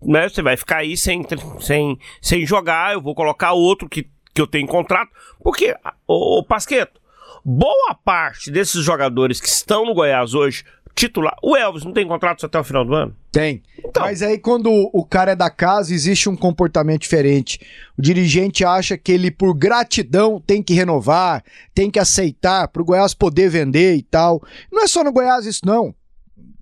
né, 0.02 0.28
você 0.28 0.41
vai 0.41 0.58
ficar 0.58 0.80
aí 0.80 0.97
sem, 0.97 1.26
sem, 1.62 1.97
sem 2.21 2.45
jogar, 2.45 2.93
eu 2.93 3.02
vou 3.02 3.15
colocar 3.15 3.54
outro 3.54 3.88
que, 3.88 4.10
que 4.34 4.41
eu 4.41 4.47
tenho 4.47 4.67
contrato. 4.67 5.12
Porque, 5.41 5.73
o, 6.06 6.43
Pasqueto, 6.43 6.99
boa 7.45 7.95
parte 8.04 8.52
desses 8.52 8.84
jogadores 8.84 9.39
que 9.39 9.47
estão 9.47 9.86
no 9.86 9.93
Goiás 9.93 10.34
hoje 10.34 10.65
titular. 10.95 11.36
O 11.41 11.56
Elvis 11.56 11.84
não 11.84 11.91
tem 11.91 12.08
contrato 12.08 12.45
até 12.45 12.60
o 12.60 12.63
final 12.63 12.86
do 12.86 12.93
ano? 12.93 13.15
Tem. 13.32 13.63
Então. 13.79 14.03
Mas 14.03 14.21
aí 14.21 14.38
quando 14.38 14.69
o 14.93 15.03
cara 15.03 15.32
é 15.32 15.36
da 15.36 15.49
casa, 15.49 15.93
existe 15.93 16.29
um 16.29 16.36
comportamento 16.36 17.01
diferente. 17.01 17.60
O 17.97 18.01
dirigente 18.01 18.63
acha 18.63 18.97
que 18.97 19.12
ele, 19.12 19.32
por 19.32 19.53
gratidão, 19.53 20.39
tem 20.39 20.62
que 20.62 20.73
renovar, 20.73 21.43
tem 21.73 21.89
que 21.89 21.99
aceitar 21.99 22.67
para 22.67 22.82
o 22.82 22.86
Goiás 22.86 23.13
poder 23.13 23.49
vender 23.49 23.95
e 23.95 24.03
tal. 24.03 24.41
Não 24.71 24.84
é 24.84 24.88
só 24.88 25.03
no 25.03 25.12
Goiás 25.12 25.45
isso, 25.45 25.62
não. 25.65 25.93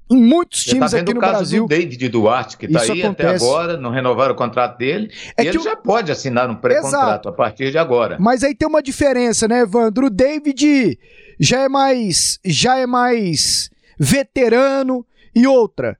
Em 0.09 0.21
muitos 0.21 0.65
tá 0.65 0.71
times 0.71 0.91
tá 0.91 0.97
aqui 0.97 1.13
no 1.13 1.21
caso 1.21 1.33
Brasil. 1.33 1.63
Do 1.63 1.69
David 1.69 2.09
Duarte, 2.09 2.57
que 2.57 2.65
está 2.65 2.81
aí 2.81 3.01
acontece. 3.01 3.35
até 3.35 3.45
agora, 3.45 3.77
não 3.77 3.91
renovaram 3.91 4.33
o 4.33 4.37
contrato 4.37 4.77
dele. 4.77 5.09
É 5.37 5.43
e 5.43 5.47
ele 5.47 5.57
o... 5.57 5.63
já 5.63 5.73
pode 5.73 6.11
assinar 6.11 6.49
um 6.49 6.55
pré-contrato 6.55 7.29
a 7.29 7.31
partir 7.31 7.71
de 7.71 7.77
agora. 7.77 8.17
Mas 8.19 8.43
aí 8.43 8.53
tem 8.53 8.67
uma 8.67 8.83
diferença, 8.83 9.47
né, 9.47 9.61
Evandro? 9.61 10.07
O 10.07 10.09
David 10.09 10.99
já 11.39 11.61
é 11.61 11.69
mais. 11.69 12.39
já 12.43 12.77
é 12.77 12.85
mais 12.85 13.71
veterano 14.03 15.05
e 15.35 15.45
outra. 15.45 15.95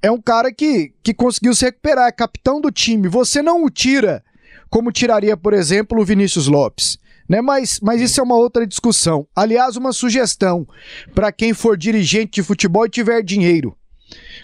É 0.00 0.08
um 0.08 0.22
cara 0.22 0.52
que, 0.52 0.94
que 1.02 1.12
conseguiu 1.12 1.52
se 1.52 1.64
recuperar, 1.64 2.06
é 2.06 2.12
capitão 2.12 2.60
do 2.60 2.70
time. 2.70 3.08
Você 3.08 3.42
não 3.42 3.64
o 3.64 3.68
tira 3.68 4.22
como 4.70 4.92
tiraria, 4.92 5.36
por 5.36 5.52
exemplo, 5.52 6.00
o 6.00 6.04
Vinícius 6.04 6.46
Lopes. 6.46 6.96
Né? 7.28 7.40
Mas, 7.40 7.80
mas 7.80 8.00
isso 8.00 8.20
é 8.20 8.22
uma 8.22 8.36
outra 8.36 8.64
discussão. 8.64 9.26
Aliás, 9.34 9.76
uma 9.76 9.92
sugestão 9.92 10.66
para 11.12 11.32
quem 11.32 11.52
for 11.52 11.76
dirigente 11.76 12.34
de 12.34 12.42
futebol 12.42 12.86
e 12.86 12.90
tiver 12.90 13.20
dinheiro. 13.22 13.76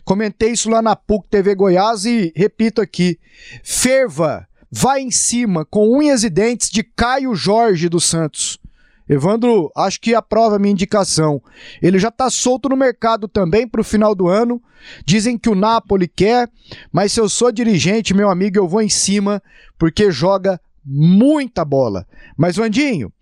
Comentei 0.04 0.50
isso 0.50 0.68
lá 0.68 0.82
na 0.82 0.96
PUC 0.96 1.28
TV 1.28 1.54
Goiás 1.54 2.04
e 2.04 2.32
repito 2.34 2.80
aqui: 2.80 3.18
ferva, 3.62 4.46
vai 4.70 5.00
em 5.00 5.10
cima 5.10 5.64
com 5.64 5.96
unhas 5.96 6.24
e 6.24 6.30
dentes 6.30 6.70
de 6.70 6.82
Caio 6.82 7.34
Jorge 7.34 7.88
dos 7.88 8.04
Santos. 8.04 8.58
Evandro, 9.08 9.70
acho 9.76 10.00
que 10.00 10.14
aprova 10.14 10.56
a 10.56 10.58
minha 10.58 10.72
indicação. 10.72 11.40
Ele 11.80 11.98
já 11.98 12.08
está 12.08 12.28
solto 12.28 12.68
no 12.68 12.76
mercado 12.76 13.28
também 13.28 13.66
para 13.66 13.80
o 13.80 13.84
final 13.84 14.14
do 14.14 14.28
ano. 14.28 14.60
Dizem 15.04 15.38
que 15.38 15.48
o 15.48 15.54
Napoli 15.54 16.08
quer, 16.08 16.48
mas 16.92 17.12
se 17.12 17.20
eu 17.20 17.28
sou 17.28 17.52
dirigente, 17.52 18.14
meu 18.14 18.30
amigo, 18.30 18.58
eu 18.58 18.68
vou 18.68 18.82
em 18.82 18.88
cima, 18.88 19.42
porque 19.78 20.10
joga 20.10 20.60
muita 20.84 21.64
bola. 21.64 22.06
Mas, 22.36 22.56
Vandinho, 22.56 23.12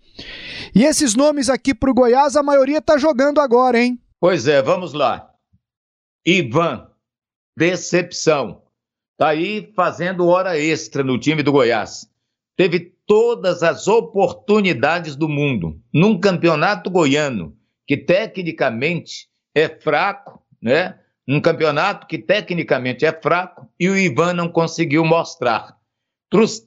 e 0.73 0.83
esses 0.83 1.15
nomes 1.15 1.49
aqui 1.49 1.73
para 1.73 1.91
o 1.91 1.93
Goiás, 1.93 2.35
a 2.35 2.43
maioria 2.43 2.79
está 2.79 2.97
jogando 2.97 3.39
agora, 3.39 3.79
hein? 3.79 3.99
Pois 4.19 4.47
é, 4.47 4.61
vamos 4.61 4.93
lá. 4.93 5.29
Ivan, 6.25 6.87
decepção. 7.57 8.61
Tá 9.17 9.29
aí 9.29 9.71
fazendo 9.75 10.27
hora 10.27 10.57
extra 10.57 11.03
no 11.03 11.19
time 11.19 11.43
do 11.43 11.51
Goiás. 11.51 12.09
Teve 12.57 12.94
todas 13.07 13.63
as 13.63 13.87
oportunidades 13.87 15.15
do 15.15 15.29
mundo 15.29 15.79
num 15.93 16.19
campeonato 16.19 16.89
goiano 16.89 17.55
que 17.87 17.95
tecnicamente 17.95 19.27
é 19.53 19.69
fraco, 19.69 20.41
né? 20.61 20.99
Um 21.27 21.39
campeonato 21.39 22.05
que 22.07 22.17
tecnicamente 22.17 23.05
é 23.05 23.11
fraco 23.11 23.67
e 23.79 23.89
o 23.89 23.97
Ivan 23.97 24.33
não 24.33 24.49
conseguiu 24.49 25.03
mostrar. 25.03 25.75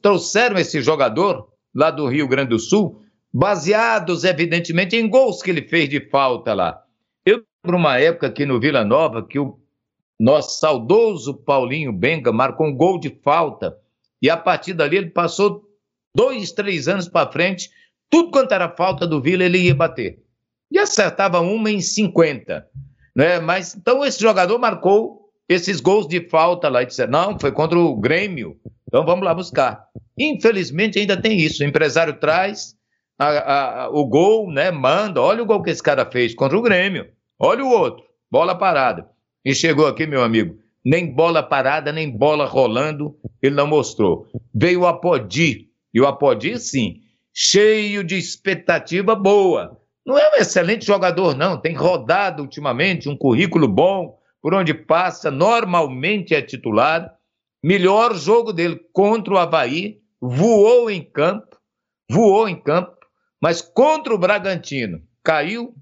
Trouxeram 0.02 0.58
esse 0.58 0.80
jogador 0.80 1.48
lá 1.74 1.90
do 1.90 2.08
Rio 2.08 2.26
Grande 2.26 2.50
do 2.50 2.58
Sul, 2.58 3.02
baseados 3.32 4.24
evidentemente 4.24 4.96
em 4.96 5.08
gols 5.08 5.42
que 5.42 5.50
ele 5.50 5.62
fez 5.62 5.88
de 5.88 6.00
falta 6.08 6.54
lá. 6.54 6.82
Eu 7.24 7.44
lembro 7.64 7.78
uma 7.78 7.98
época 7.98 8.26
aqui 8.26 8.46
no 8.46 8.58
Vila 8.58 8.84
Nova 8.84 9.24
que 9.24 9.38
o 9.38 9.58
nosso 10.18 10.58
saudoso 10.58 11.34
Paulinho 11.34 11.92
Benga 11.92 12.32
marcou 12.32 12.66
um 12.66 12.74
gol 12.74 12.98
de 12.98 13.10
falta 13.22 13.76
e 14.20 14.28
a 14.28 14.36
partir 14.36 14.72
dali 14.72 14.96
ele 14.96 15.10
passou 15.10 15.67
dois, 16.14 16.52
três 16.52 16.88
anos 16.88 17.08
para 17.08 17.30
frente, 17.30 17.70
tudo 18.10 18.30
quanto 18.30 18.52
era 18.52 18.68
falta 18.68 19.06
do 19.06 19.20
Vila, 19.20 19.44
ele 19.44 19.58
ia 19.58 19.74
bater. 19.74 20.18
E 20.70 20.78
acertava 20.78 21.40
uma 21.40 21.70
em 21.70 21.80
50. 21.80 22.66
Né? 23.14 23.40
Mas 23.40 23.74
então 23.74 24.04
esse 24.04 24.20
jogador 24.20 24.58
marcou 24.58 25.28
esses 25.48 25.80
gols 25.80 26.06
de 26.06 26.28
falta 26.28 26.68
lá 26.68 26.82
e 26.82 26.86
disse: 26.86 27.06
não, 27.06 27.38
foi 27.38 27.52
contra 27.52 27.78
o 27.78 27.96
Grêmio. 27.96 28.56
Então 28.86 29.04
vamos 29.04 29.24
lá 29.24 29.34
buscar. 29.34 29.84
Infelizmente 30.18 30.98
ainda 30.98 31.16
tem 31.16 31.38
isso. 31.38 31.62
O 31.62 31.66
empresário 31.66 32.18
traz 32.18 32.74
a, 33.18 33.84
a, 33.84 33.90
o 33.90 34.06
gol, 34.06 34.50
né? 34.50 34.70
Manda, 34.70 35.20
olha 35.20 35.42
o 35.42 35.46
gol 35.46 35.62
que 35.62 35.70
esse 35.70 35.82
cara 35.82 36.04
fez 36.10 36.34
contra 36.34 36.56
o 36.56 36.62
Grêmio. 36.62 37.08
Olha 37.38 37.64
o 37.64 37.70
outro, 37.70 38.04
bola 38.30 38.54
parada. 38.54 39.08
E 39.44 39.54
chegou 39.54 39.86
aqui, 39.86 40.06
meu 40.06 40.22
amigo, 40.22 40.58
nem 40.84 41.12
bola 41.12 41.42
parada, 41.42 41.92
nem 41.92 42.10
bola 42.10 42.44
rolando, 42.44 43.16
ele 43.40 43.54
não 43.54 43.66
mostrou. 43.66 44.26
Veio 44.54 44.80
o 44.80 44.86
Apodi, 44.86 45.67
e 45.92 46.00
o 46.00 46.06
Apodi, 46.06 46.58
sim, 46.58 47.00
cheio 47.32 48.02
de 48.04 48.16
expectativa 48.16 49.14
boa. 49.14 49.80
Não 50.04 50.18
é 50.18 50.30
um 50.30 50.36
excelente 50.36 50.86
jogador, 50.86 51.36
não. 51.36 51.60
Tem 51.60 51.74
rodado 51.74 52.42
ultimamente, 52.42 53.08
um 53.08 53.16
currículo 53.16 53.68
bom, 53.68 54.18
por 54.40 54.54
onde 54.54 54.72
passa, 54.72 55.30
normalmente 55.30 56.34
é 56.34 56.42
titular. 56.42 57.14
Melhor 57.62 58.14
jogo 58.14 58.52
dele 58.52 58.80
contra 58.92 59.34
o 59.34 59.38
Havaí, 59.38 60.00
voou 60.20 60.90
em 60.90 61.02
campo, 61.02 61.56
voou 62.10 62.48
em 62.48 62.60
campo, 62.60 62.96
mas 63.40 63.60
contra 63.60 64.14
o 64.14 64.18
Bragantino 64.18 65.02
caiu 65.22 65.74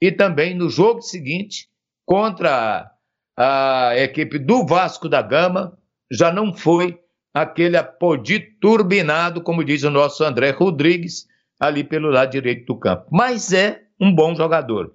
e 0.00 0.10
também 0.10 0.54
no 0.54 0.68
jogo 0.68 1.02
seguinte, 1.02 1.68
contra 2.04 2.90
a, 3.36 3.88
a 3.88 3.98
equipe 3.98 4.38
do 4.38 4.64
Vasco 4.64 5.08
da 5.08 5.22
Gama, 5.22 5.78
já 6.10 6.32
não 6.32 6.54
foi 6.54 6.98
aquele 7.36 7.76
apodi 7.76 8.40
turbinado, 8.40 9.42
como 9.42 9.62
diz 9.62 9.82
o 9.82 9.90
nosso 9.90 10.24
André 10.24 10.52
Rodrigues, 10.52 11.26
ali 11.60 11.84
pelo 11.84 12.08
lado 12.08 12.30
direito 12.30 12.64
do 12.64 12.80
campo. 12.80 13.08
Mas 13.12 13.52
é 13.52 13.82
um 14.00 14.14
bom 14.14 14.34
jogador. 14.34 14.94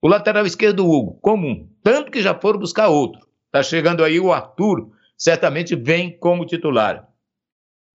O 0.00 0.06
lateral 0.06 0.46
esquerdo, 0.46 0.88
Hugo, 0.88 1.18
comum. 1.20 1.68
Tanto 1.82 2.12
que 2.12 2.22
já 2.22 2.38
foram 2.38 2.60
buscar 2.60 2.86
outro. 2.86 3.26
Está 3.46 3.64
chegando 3.64 4.04
aí 4.04 4.20
o 4.20 4.32
Arthur, 4.32 4.92
certamente 5.18 5.74
vem 5.74 6.16
como 6.16 6.46
titular. 6.46 7.08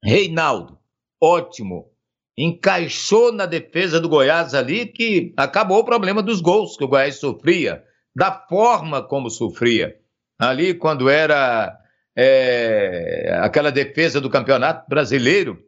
Reinaldo, 0.04 0.78
ótimo. 1.24 1.90
Encaixou 2.38 3.32
na 3.32 3.46
defesa 3.46 4.02
do 4.02 4.10
Goiás 4.10 4.54
ali 4.54 4.86
que 4.86 5.34
acabou 5.38 5.80
o 5.80 5.86
problema 5.86 6.22
dos 6.22 6.42
gols 6.42 6.76
que 6.76 6.84
o 6.84 6.90
Goiás 6.90 7.16
sofria, 7.16 7.86
da 8.14 8.34
forma 8.50 9.02
como 9.02 9.30
sofria. 9.30 9.98
Ali, 10.38 10.74
quando 10.74 11.10
era 11.10 11.74
é, 12.18 13.38
aquela 13.42 13.72
defesa 13.72 14.20
do 14.20 14.30
campeonato 14.30 14.90
brasileiro, 14.90 15.60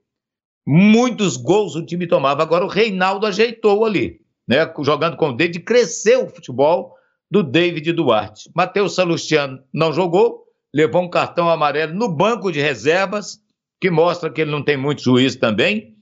muitos 0.66 1.38
gols 1.38 1.76
o 1.76 1.86
time 1.86 2.08
tomava. 2.08 2.42
Agora 2.42 2.66
o 2.66 2.70
Reinaldo 2.70 3.28
ajeitou 3.28 3.86
ali, 3.86 4.20
né? 4.48 4.72
Jogando 4.82 5.16
com 5.16 5.30
o 5.30 5.38
David, 5.38 5.60
cresceu 5.60 6.26
o 6.26 6.30
futebol 6.30 6.96
do 7.30 7.44
David 7.44 7.94
Duarte. 7.94 8.50
Matheus 8.56 8.96
Salustiano 8.96 9.60
não 9.72 9.94
jogou, 9.94 10.44
levou 10.74 11.04
um 11.04 11.10
cartão 11.10 11.48
amarelo 11.48 11.94
no 11.94 12.10
banco 12.10 12.52
de 12.52 12.60
reservas, 12.60 13.40
que 13.80 13.92
mostra 13.92 14.32
que 14.32 14.42
ele 14.42 14.52
não 14.52 14.64
tem 14.64 14.76
muito 14.76 15.04
juízo 15.04 15.40
também. 15.40 15.96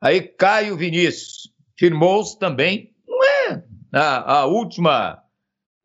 Aí 0.00 0.22
Caio 0.22 0.78
Vinícius 0.78 1.52
firmou-se 1.78 2.38
também. 2.38 2.94
Não 3.06 3.22
é 3.22 3.62
a, 3.92 4.38
a, 4.38 4.46
última 4.46 5.22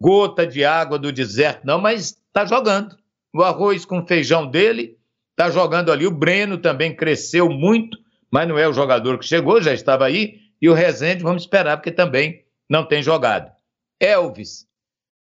gota 0.01 0.47
de 0.47 0.63
água 0.63 0.97
do 0.97 1.12
deserto, 1.12 1.65
não, 1.65 1.82
mas 1.82 2.17
está 2.28 2.45
jogando. 2.45 2.95
O 3.36 3.43
arroz 3.43 3.84
com 3.84 4.08
feijão 4.08 4.48
dele 4.48 4.98
está 5.32 5.52
jogando 5.52 5.91
ali. 5.91 6.08
O 6.08 6.12
Breno 6.12 6.58
também 6.58 6.95
cresceu 6.95 7.50
muito, 7.50 7.98
mas 8.32 8.48
não 8.48 8.58
é 8.58 8.65
o 8.65 8.71
jogador 8.71 9.19
que 9.19 9.26
chegou, 9.26 9.62
já 9.62 9.74
estava 9.74 10.06
aí. 10.06 10.39
E 10.62 10.69
o 10.69 10.74
Rezende, 10.74 11.21
vamos 11.21 11.43
esperar, 11.43 11.76
porque 11.76 11.91
também 11.91 12.45
não 12.69 12.88
tem 12.88 13.04
jogado. 13.04 13.52
Elvis. 14.00 14.65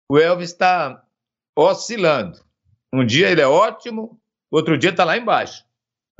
O 0.07 0.19
Elvis 0.19 0.51
está 0.51 1.03
oscilando. 1.57 2.39
Um 2.93 3.03
dia 3.03 3.31
ele 3.31 3.41
é 3.41 3.47
ótimo, 3.47 4.21
outro 4.51 4.77
dia 4.77 4.91
está 4.91 5.03
lá 5.03 5.17
embaixo. 5.17 5.65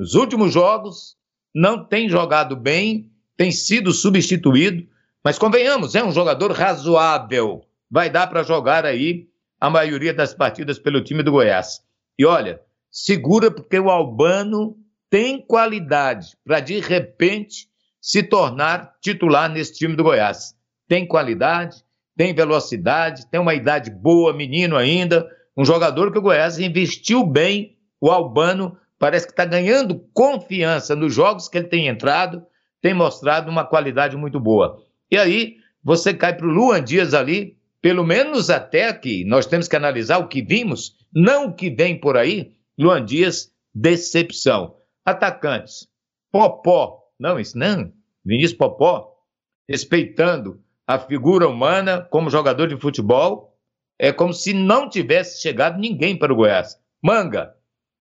Os 0.00 0.14
últimos 0.14 0.52
jogos 0.52 1.16
não 1.54 1.84
tem 1.84 2.08
jogado 2.08 2.56
bem, 2.56 3.08
tem 3.36 3.52
sido 3.52 3.92
substituído, 3.92 4.84
mas 5.24 5.38
convenhamos, 5.38 5.94
é 5.94 6.02
um 6.02 6.10
jogador 6.10 6.50
razoável. 6.50 7.64
Vai 7.88 8.10
dar 8.10 8.26
para 8.26 8.42
jogar 8.42 8.84
aí 8.84 9.28
a 9.64 9.70
maioria 9.70 10.12
das 10.12 10.34
partidas 10.34 10.78
pelo 10.78 11.02
time 11.02 11.22
do 11.22 11.32
Goiás. 11.32 11.80
E 12.18 12.26
olha, 12.26 12.60
segura 12.90 13.50
porque 13.50 13.78
o 13.78 13.88
Albano 13.88 14.76
tem 15.08 15.40
qualidade 15.40 16.36
para 16.44 16.60
de 16.60 16.80
repente 16.80 17.66
se 17.98 18.22
tornar 18.22 18.92
titular 19.00 19.48
nesse 19.48 19.72
time 19.72 19.96
do 19.96 20.04
Goiás. 20.04 20.54
Tem 20.86 21.06
qualidade, 21.06 21.82
tem 22.14 22.34
velocidade, 22.34 23.26
tem 23.30 23.40
uma 23.40 23.54
idade 23.54 23.90
boa, 23.90 24.34
menino 24.34 24.76
ainda, 24.76 25.26
um 25.56 25.64
jogador 25.64 26.12
que 26.12 26.18
o 26.18 26.22
Goiás 26.22 26.58
investiu 26.58 27.24
bem, 27.24 27.78
o 27.98 28.10
Albano 28.10 28.76
parece 28.98 29.24
que 29.24 29.32
está 29.32 29.46
ganhando 29.46 29.98
confiança 30.12 30.94
nos 30.94 31.14
jogos 31.14 31.48
que 31.48 31.56
ele 31.56 31.68
tem 31.68 31.88
entrado, 31.88 32.44
tem 32.82 32.92
mostrado 32.92 33.50
uma 33.50 33.64
qualidade 33.64 34.14
muito 34.14 34.38
boa. 34.38 34.84
E 35.10 35.16
aí 35.16 35.56
você 35.82 36.12
cai 36.12 36.36
para 36.36 36.46
o 36.46 36.50
Luan 36.50 36.84
Dias 36.84 37.14
ali, 37.14 37.56
pelo 37.84 38.02
menos 38.02 38.48
até 38.48 38.88
aqui, 38.88 39.26
nós 39.26 39.44
temos 39.44 39.68
que 39.68 39.76
analisar 39.76 40.16
o 40.16 40.26
que 40.26 40.40
vimos, 40.40 40.96
não 41.14 41.48
o 41.48 41.54
que 41.54 41.68
vem 41.68 42.00
por 42.00 42.16
aí. 42.16 42.54
Luan 42.78 43.04
Dias, 43.04 43.52
decepção. 43.74 44.76
Atacantes, 45.04 45.86
Popó, 46.32 47.02
não, 47.20 47.38
isso 47.38 47.58
não, 47.58 47.92
Vinícius 48.24 48.56
Popó, 48.56 49.14
respeitando 49.68 50.64
a 50.86 50.98
figura 50.98 51.46
humana 51.46 52.00
como 52.00 52.30
jogador 52.30 52.68
de 52.68 52.80
futebol, 52.80 53.54
é 53.98 54.10
como 54.10 54.32
se 54.32 54.54
não 54.54 54.88
tivesse 54.88 55.42
chegado 55.42 55.78
ninguém 55.78 56.18
para 56.18 56.32
o 56.32 56.36
Goiás. 56.36 56.80
Manga, 57.02 57.54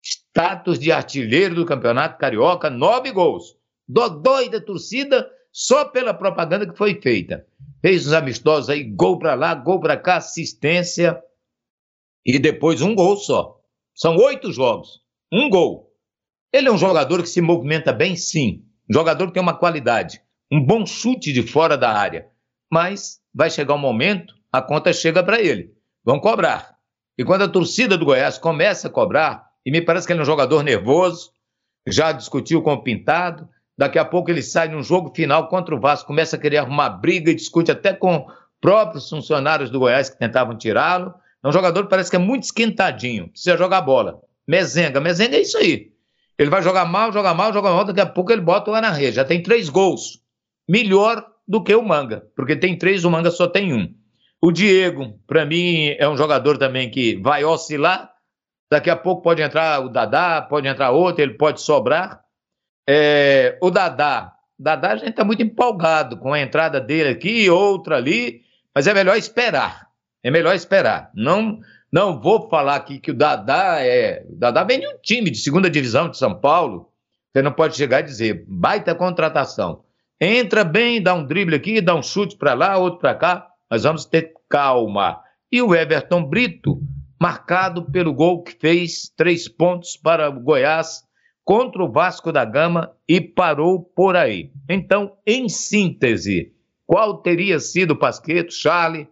status 0.02 0.80
de 0.80 0.90
artilheiro 0.90 1.54
do 1.54 1.64
Campeonato 1.64 2.18
Carioca, 2.18 2.68
nove 2.68 3.12
gols. 3.12 3.56
Dodói 3.88 4.48
da 4.48 4.60
torcida 4.60 5.30
só 5.52 5.84
pela 5.84 6.14
propaganda 6.14 6.66
que 6.66 6.76
foi 6.76 7.00
feita. 7.00 7.46
Fez 7.80 8.06
uns 8.06 8.12
amistosos 8.12 8.70
aí, 8.70 8.84
gol 8.84 9.18
para 9.18 9.34
lá, 9.34 9.54
gol 9.54 9.80
para 9.80 9.96
cá, 9.96 10.16
assistência 10.16 11.20
e 12.24 12.38
depois 12.38 12.82
um 12.82 12.94
gol 12.94 13.16
só. 13.16 13.60
São 13.94 14.16
oito 14.16 14.52
jogos, 14.52 15.00
um 15.32 15.48
gol. 15.48 15.90
Ele 16.52 16.68
é 16.68 16.72
um 16.72 16.78
jogador 16.78 17.22
que 17.22 17.28
se 17.28 17.40
movimenta 17.40 17.92
bem, 17.92 18.16
sim. 18.16 18.64
Um 18.88 18.94
jogador 18.94 19.26
que 19.28 19.34
tem 19.34 19.42
uma 19.42 19.56
qualidade, 19.56 20.20
um 20.50 20.64
bom 20.64 20.84
chute 20.84 21.32
de 21.32 21.42
fora 21.42 21.76
da 21.76 21.90
área. 21.90 22.28
Mas 22.70 23.20
vai 23.34 23.50
chegar 23.50 23.74
um 23.74 23.78
momento, 23.78 24.34
a 24.52 24.60
conta 24.60 24.92
chega 24.92 25.22
para 25.22 25.40
ele. 25.40 25.72
Vão 26.04 26.18
cobrar. 26.18 26.76
E 27.18 27.24
quando 27.24 27.42
a 27.42 27.48
torcida 27.48 27.96
do 27.96 28.04
Goiás 28.04 28.38
começa 28.38 28.88
a 28.88 28.90
cobrar, 28.90 29.50
e 29.64 29.70
me 29.70 29.80
parece 29.80 30.06
que 30.06 30.12
ele 30.12 30.20
é 30.20 30.22
um 30.22 30.26
jogador 30.26 30.62
nervoso, 30.62 31.32
já 31.86 32.12
discutiu 32.12 32.62
com 32.62 32.72
o 32.72 32.82
Pintado. 32.82 33.48
Daqui 33.80 33.98
a 33.98 34.04
pouco 34.04 34.30
ele 34.30 34.42
sai 34.42 34.68
num 34.68 34.82
jogo 34.82 35.10
final 35.14 35.48
contra 35.48 35.74
o 35.74 35.80
Vasco, 35.80 36.08
começa 36.08 36.36
a 36.36 36.38
querer 36.38 36.58
arrumar 36.58 36.90
briga 36.90 37.30
e 37.30 37.34
discute 37.34 37.72
até 37.72 37.94
com 37.94 38.26
próprios 38.60 39.08
funcionários 39.08 39.70
do 39.70 39.78
Goiás 39.78 40.10
que 40.10 40.18
tentavam 40.18 40.54
tirá-lo. 40.54 41.14
É 41.42 41.48
um 41.48 41.50
jogador 41.50 41.84
que 41.84 41.88
parece 41.88 42.10
que 42.10 42.16
é 42.16 42.18
muito 42.18 42.42
esquentadinho, 42.42 43.28
precisa 43.28 43.56
jogar 43.56 43.80
bola. 43.80 44.20
Mezenga, 44.46 45.00
mezenga 45.00 45.34
é 45.34 45.40
isso 45.40 45.56
aí. 45.56 45.92
Ele 46.38 46.50
vai 46.50 46.60
jogar 46.60 46.84
mal, 46.84 47.10
jogar 47.10 47.32
mal, 47.32 47.54
jogar 47.54 47.70
mal, 47.70 47.86
daqui 47.86 48.02
a 48.02 48.06
pouco 48.06 48.30
ele 48.30 48.42
bota 48.42 48.70
lá 48.70 48.82
na 48.82 48.90
rede. 48.90 49.16
Já 49.16 49.24
tem 49.24 49.42
três 49.42 49.70
gols. 49.70 50.20
Melhor 50.68 51.24
do 51.48 51.64
que 51.64 51.74
o 51.74 51.82
Manga, 51.82 52.22
porque 52.36 52.56
tem 52.56 52.76
três, 52.76 53.02
o 53.02 53.10
Manga 53.10 53.30
só 53.30 53.46
tem 53.46 53.72
um. 53.72 53.94
O 54.42 54.52
Diego, 54.52 55.18
para 55.26 55.46
mim, 55.46 55.96
é 55.98 56.06
um 56.06 56.18
jogador 56.18 56.58
também 56.58 56.90
que 56.90 57.16
vai 57.16 57.46
oscilar, 57.46 58.10
Daqui 58.70 58.88
a 58.88 58.94
pouco 58.94 59.20
pode 59.20 59.42
entrar 59.42 59.84
o 59.84 59.88
Dadá, 59.88 60.40
pode 60.40 60.68
entrar 60.68 60.92
outro, 60.92 61.20
ele 61.20 61.34
pode 61.34 61.60
sobrar. 61.60 62.20
É, 62.88 63.58
o 63.60 63.70
Dadá, 63.70 64.34
Dadá 64.58 64.92
a 64.92 64.96
gente 64.96 65.10
está 65.10 65.24
muito 65.24 65.42
empolgado 65.42 66.18
com 66.18 66.34
a 66.34 66.40
entrada 66.40 66.78
dele 66.78 67.08
aqui, 67.08 67.48
outra 67.48 67.96
ali, 67.96 68.42
mas 68.74 68.86
é 68.86 68.92
melhor 68.92 69.16
esperar. 69.16 69.88
É 70.22 70.30
melhor 70.30 70.54
esperar. 70.54 71.10
Não, 71.14 71.60
não 71.90 72.20
vou 72.20 72.46
falar 72.50 72.76
aqui 72.76 72.98
que 72.98 73.10
o 73.10 73.14
Dadá 73.14 73.78
é. 73.80 74.22
O 74.28 74.36
Dadá 74.36 74.62
vem 74.64 74.80
de 74.80 74.86
um 74.86 74.98
time 75.02 75.30
de 75.30 75.38
segunda 75.38 75.70
divisão 75.70 76.10
de 76.10 76.18
São 76.18 76.38
Paulo. 76.38 76.90
Você 77.32 77.40
não 77.40 77.52
pode 77.52 77.74
chegar 77.74 78.00
e 78.00 78.04
dizer, 78.04 78.44
baita 78.46 78.94
contratação. 78.94 79.82
Entra 80.20 80.62
bem, 80.62 81.02
dá 81.02 81.14
um 81.14 81.24
drible 81.24 81.54
aqui, 81.54 81.80
dá 81.80 81.94
um 81.94 82.02
chute 82.02 82.36
para 82.36 82.52
lá, 82.52 82.76
outro 82.76 83.00
para 83.00 83.14
cá, 83.14 83.48
mas 83.70 83.84
vamos 83.84 84.04
ter 84.04 84.34
calma. 84.46 85.22
E 85.50 85.62
o 85.62 85.74
Everton 85.74 86.22
Brito 86.22 86.82
marcado 87.18 87.90
pelo 87.90 88.12
gol 88.12 88.42
que 88.42 88.52
fez 88.52 89.10
três 89.16 89.48
pontos 89.48 89.96
para 89.96 90.28
o 90.28 90.40
Goiás 90.40 91.02
contra 91.50 91.82
o 91.82 91.90
Vasco 91.90 92.30
da 92.30 92.44
Gama 92.44 92.92
e 93.08 93.20
parou 93.20 93.82
por 93.82 94.14
aí. 94.14 94.52
Então, 94.68 95.16
em 95.26 95.48
síntese, 95.48 96.52
qual 96.86 97.22
teria 97.22 97.58
sido 97.58 97.98
Pasqueto, 97.98 98.54
Charlie, 98.54 99.08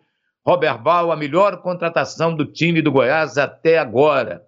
Robert 0.47 0.81
Val, 0.81 1.11
a 1.11 1.17
melhor 1.17 1.61
contratação 1.61 2.37
do 2.37 2.47
time 2.47 2.81
do 2.81 2.93
Goiás 2.93 3.37
até 3.37 3.77
agora? 3.77 4.41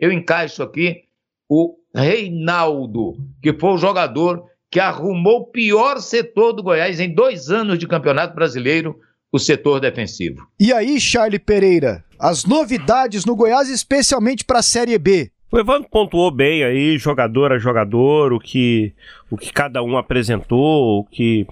Eu 0.00 0.10
encaixo 0.10 0.62
aqui 0.62 1.02
o 1.46 1.76
Reinaldo, 1.94 3.12
que 3.42 3.52
foi 3.52 3.72
o 3.72 3.78
jogador 3.78 4.46
que 4.70 4.80
arrumou 4.80 5.40
o 5.40 5.46
pior 5.50 6.00
setor 6.00 6.54
do 6.54 6.62
Goiás 6.62 6.98
em 6.98 7.14
dois 7.14 7.50
anos 7.50 7.78
de 7.78 7.86
Campeonato 7.86 8.34
Brasileiro, 8.34 8.98
o 9.30 9.38
setor 9.38 9.80
defensivo. 9.80 10.48
E 10.58 10.72
aí, 10.72 10.98
Charlie 10.98 11.38
Pereira, 11.38 12.02
as 12.18 12.46
novidades 12.46 13.26
no 13.26 13.36
Goiás, 13.36 13.68
especialmente 13.68 14.46
para 14.46 14.60
a 14.60 14.62
Série 14.62 14.96
B. 14.96 15.33
O 15.54 15.58
Evandro 15.60 15.88
pontuou 15.88 16.32
bem 16.32 16.64
aí, 16.64 16.98
jogador 16.98 17.52
a 17.52 17.58
jogador, 17.58 18.32
o 18.32 18.40
que, 18.40 18.92
o 19.30 19.36
que 19.36 19.52
cada 19.52 19.84
um 19.84 19.96
apresentou, 19.96 20.98
o 20.98 21.04
que 21.04 21.46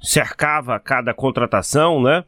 cercava 0.00 0.78
cada 0.78 1.12
contratação, 1.12 2.00
né? 2.00 2.22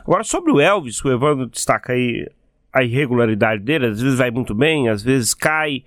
Agora, 0.00 0.22
sobre 0.24 0.52
o 0.52 0.60
Elvis, 0.60 1.02
o 1.02 1.10
Evandro 1.10 1.46
destaca 1.46 1.94
aí 1.94 2.28
a 2.70 2.84
irregularidade 2.84 3.62
dele, 3.62 3.86
às 3.86 3.98
vezes 3.98 4.18
vai 4.18 4.30
muito 4.30 4.54
bem, 4.54 4.90
às 4.90 5.02
vezes 5.02 5.32
cai. 5.32 5.84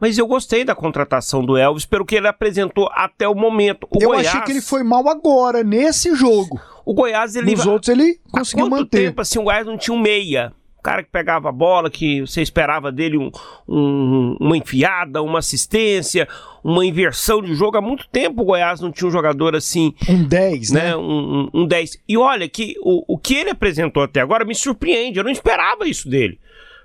Mas 0.00 0.16
eu 0.16 0.26
gostei 0.26 0.64
da 0.64 0.74
contratação 0.74 1.44
do 1.44 1.58
Elvis 1.58 1.84
pelo 1.84 2.06
que 2.06 2.16
ele 2.16 2.26
apresentou 2.26 2.88
até 2.94 3.28
o 3.28 3.34
momento. 3.34 3.86
O 3.90 4.02
eu 4.02 4.08
Goiás... 4.08 4.28
achei 4.28 4.40
que 4.40 4.52
ele 4.52 4.62
foi 4.62 4.82
mal 4.82 5.06
agora, 5.10 5.62
nesse 5.62 6.14
jogo. 6.14 6.58
O 6.86 6.94
Goiás, 6.94 7.36
ele. 7.36 7.50
Nos 7.50 7.66
outros 7.66 7.90
ele 7.90 8.18
conseguiu 8.32 8.66
manter. 8.66 9.08
tempo 9.08 9.20
assim, 9.20 9.38
o 9.38 9.42
Goiás 9.42 9.66
não 9.66 9.76
tinha 9.76 9.94
um 9.94 10.00
meia? 10.00 10.54
O 10.80 10.82
cara 10.82 11.04
que 11.04 11.10
pegava 11.10 11.50
a 11.50 11.52
bola, 11.52 11.90
que 11.90 12.22
você 12.22 12.42
esperava 12.42 12.90
dele 12.90 13.18
um, 13.18 13.30
um, 13.68 14.36
uma 14.40 14.56
enfiada, 14.56 15.22
uma 15.22 15.38
assistência, 15.38 16.26
uma 16.64 16.84
inversão 16.84 17.40
de 17.40 17.54
jogo. 17.54 17.76
Há 17.76 17.82
muito 17.82 18.08
tempo 18.08 18.42
o 18.42 18.46
Goiás 18.46 18.80
não 18.80 18.90
tinha 18.90 19.06
um 19.06 19.12
jogador 19.12 19.54
assim. 19.54 19.94
Um 20.08 20.24
10, 20.24 20.70
né? 20.70 20.84
né? 20.84 20.96
Um, 20.96 21.50
um, 21.54 21.62
um 21.62 21.66
10. 21.66 22.02
E 22.08 22.16
olha 22.16 22.48
que 22.48 22.74
o, 22.80 23.14
o 23.14 23.18
que 23.18 23.34
ele 23.34 23.50
apresentou 23.50 24.02
até 24.02 24.20
agora 24.20 24.44
me 24.44 24.54
surpreende. 24.54 25.18
Eu 25.18 25.24
não 25.24 25.30
esperava 25.30 25.86
isso 25.86 26.08
dele. 26.08 26.40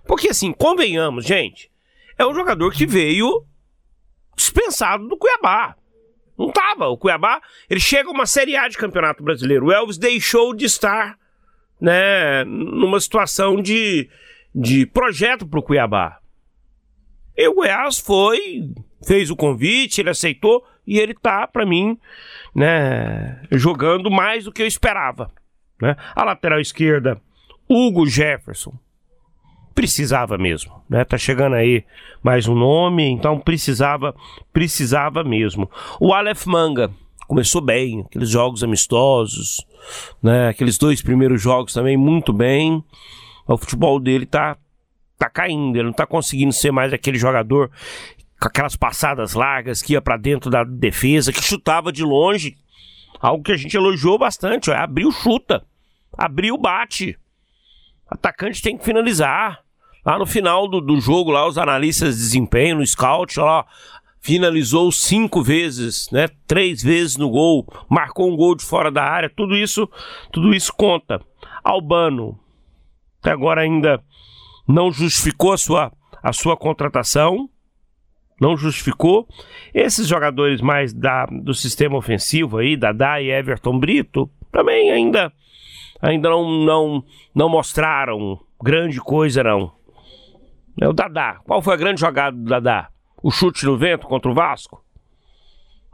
Porque 0.06 0.30
assim, 0.30 0.52
convenhamos, 0.52 1.26
gente 1.26 1.74
é 2.18 2.26
um 2.26 2.34
jogador 2.34 2.72
que 2.72 2.86
veio 2.86 3.46
dispensado 4.36 5.08
do 5.08 5.18
Cuiabá. 5.18 5.76
Não 6.38 6.52
tava. 6.52 6.88
O 6.88 6.98
Cuiabá, 6.98 7.42
ele 7.70 7.80
chega 7.80 8.10
a 8.10 8.12
uma 8.12 8.26
Série 8.26 8.56
A 8.56 8.68
de 8.68 8.78
Campeonato 8.78 9.24
Brasileiro. 9.24 9.68
O 9.68 9.72
Elvis 9.72 9.98
deixou 9.98 10.54
de 10.54 10.66
estar, 10.66 11.18
né, 11.80 12.44
numa 12.46 13.00
situação 13.00 13.62
de, 13.62 14.10
de 14.54 14.86
projeto 14.86 15.46
para 15.46 15.60
o 15.60 15.64
Cuiabá. 15.64 16.20
E 17.38 17.48
o 17.48 17.56
Goiás 17.56 18.00
foi, 18.00 18.70
fez 19.06 19.30
o 19.30 19.36
convite, 19.36 20.02
ele 20.02 20.10
aceitou 20.10 20.64
e 20.88 21.00
ele 21.00 21.14
tá, 21.14 21.46
para 21.46 21.66
mim, 21.66 21.98
né, 22.54 23.42
jogando 23.52 24.10
mais 24.10 24.46
do 24.46 24.52
que 24.52 24.62
eu 24.62 24.68
esperava. 24.68 25.30
Né? 25.82 25.96
A 26.16 26.24
lateral 26.24 26.60
esquerda, 26.60 27.22
Hugo 27.68 28.08
Jefferson. 28.08 28.74
precisava 29.74 30.38
mesmo, 30.38 30.82
né? 30.90 31.04
Tá 31.04 31.18
chegando 31.18 31.56
aí 31.56 31.84
mais 32.24 32.48
um 32.48 32.56
nome, 32.56 33.04
então 33.10 33.38
precisava, 33.38 34.16
precisava 34.54 35.22
mesmo. 35.22 35.70
O 36.00 36.14
Aleph 36.14 36.46
Manga 36.46 36.90
começou 37.28 37.62
bem, 37.62 38.02
aqueles 38.02 38.30
jogos 38.30 38.64
amistosos, 38.64 39.66
né? 40.22 40.50
Aqueles 40.50 40.78
dois 40.78 41.02
primeiros 41.02 41.42
jogos 41.42 41.74
também 41.74 41.98
muito 41.98 42.32
bem. 42.32 42.84
O 43.48 43.58
futebol 43.58 44.00
dele 44.00 44.26
tá 44.26 44.58
tá 45.18 45.30
caindo, 45.30 45.78
ele 45.78 45.86
não 45.86 45.94
tá 45.94 46.06
conseguindo 46.06 46.52
ser 46.52 46.72
mais 46.72 46.92
aquele 46.92 47.18
jogador 47.18 47.72
com 48.40 48.48
aquelas 48.48 48.76
passadas 48.76 49.34
largas 49.34 49.82
que 49.82 49.94
ia 49.94 50.02
para 50.02 50.18
dentro 50.18 50.50
da 50.50 50.64
defesa, 50.64 51.32
que 51.32 51.42
chutava 51.42 51.92
de 51.92 52.04
longe. 52.04 52.58
Algo 53.20 53.44
que 53.44 53.52
a 53.52 53.58
gente 53.58 53.76
elogiou 53.76 54.18
bastante, 54.18 54.70
ó, 54.70 54.76
abriu 54.76 55.12
chuta, 55.12 55.64
abriu 56.18 56.58
bate. 56.58 57.18
Atacante 58.10 58.62
tem 58.62 58.78
que 58.78 58.86
finalizar. 58.86 59.64
Lá 60.06 60.20
no 60.20 60.26
final 60.26 60.68
do, 60.68 60.80
do 60.80 61.02
jogo, 61.02 61.32
lá 61.32 61.48
os 61.48 61.58
analistas 61.58 62.16
de 62.16 62.22
desempenho, 62.22 62.78
no 62.78 62.86
scout, 62.86 63.40
lá, 63.40 63.66
finalizou 64.26 64.92
cinco 64.92 65.44
vezes, 65.44 66.10
né? 66.12 66.28
Três 66.48 66.82
vezes 66.82 67.16
no 67.16 67.30
gol, 67.30 67.64
marcou 67.88 68.28
um 68.28 68.36
gol 68.36 68.56
de 68.56 68.66
fora 68.66 68.90
da 68.90 69.04
área, 69.04 69.30
tudo 69.30 69.56
isso, 69.56 69.88
tudo 70.32 70.52
isso 70.52 70.74
conta. 70.74 71.22
Albano, 71.64 72.36
até 73.22 73.30
agora 73.30 73.62
ainda 73.62 74.04
não 74.68 74.92
justificou 74.92 75.54
a 75.54 75.58
sua, 75.58 75.92
a 76.24 76.34
sua 76.34 76.58
contratação, 76.58 77.48
não 78.42 78.58
justificou. 78.58 79.28
Esses 79.72 80.08
jogadores 80.08 80.60
mais 80.60 80.92
da, 80.92 81.28
do 81.28 81.54
sistema 81.54 81.96
ofensivo 81.96 82.58
aí, 82.58 82.76
Dadá 82.76 83.22
e 83.22 83.30
Everton 83.30 83.78
Brito, 83.78 84.28
também 84.52 84.90
ainda, 84.90 85.32
ainda 86.02 86.32
não, 86.32 86.66
não, 86.66 87.04
não 87.34 87.48
mostraram 87.48 88.40
grande 88.60 89.00
coisa, 89.00 89.44
não. 89.44 89.72
É 90.82 90.88
o 90.88 90.94
Dadá. 90.94 91.42
Qual 91.46 91.62
foi 91.62 91.76
a 91.76 91.78
grande 91.78 92.02
jogada 92.02 92.36
do 92.36 92.44
Dadá? 92.44 92.90
O 93.26 93.32
chute 93.32 93.66
no 93.66 93.76
vento 93.76 94.06
contra 94.06 94.30
o 94.30 94.36
Vasco? 94.36 94.86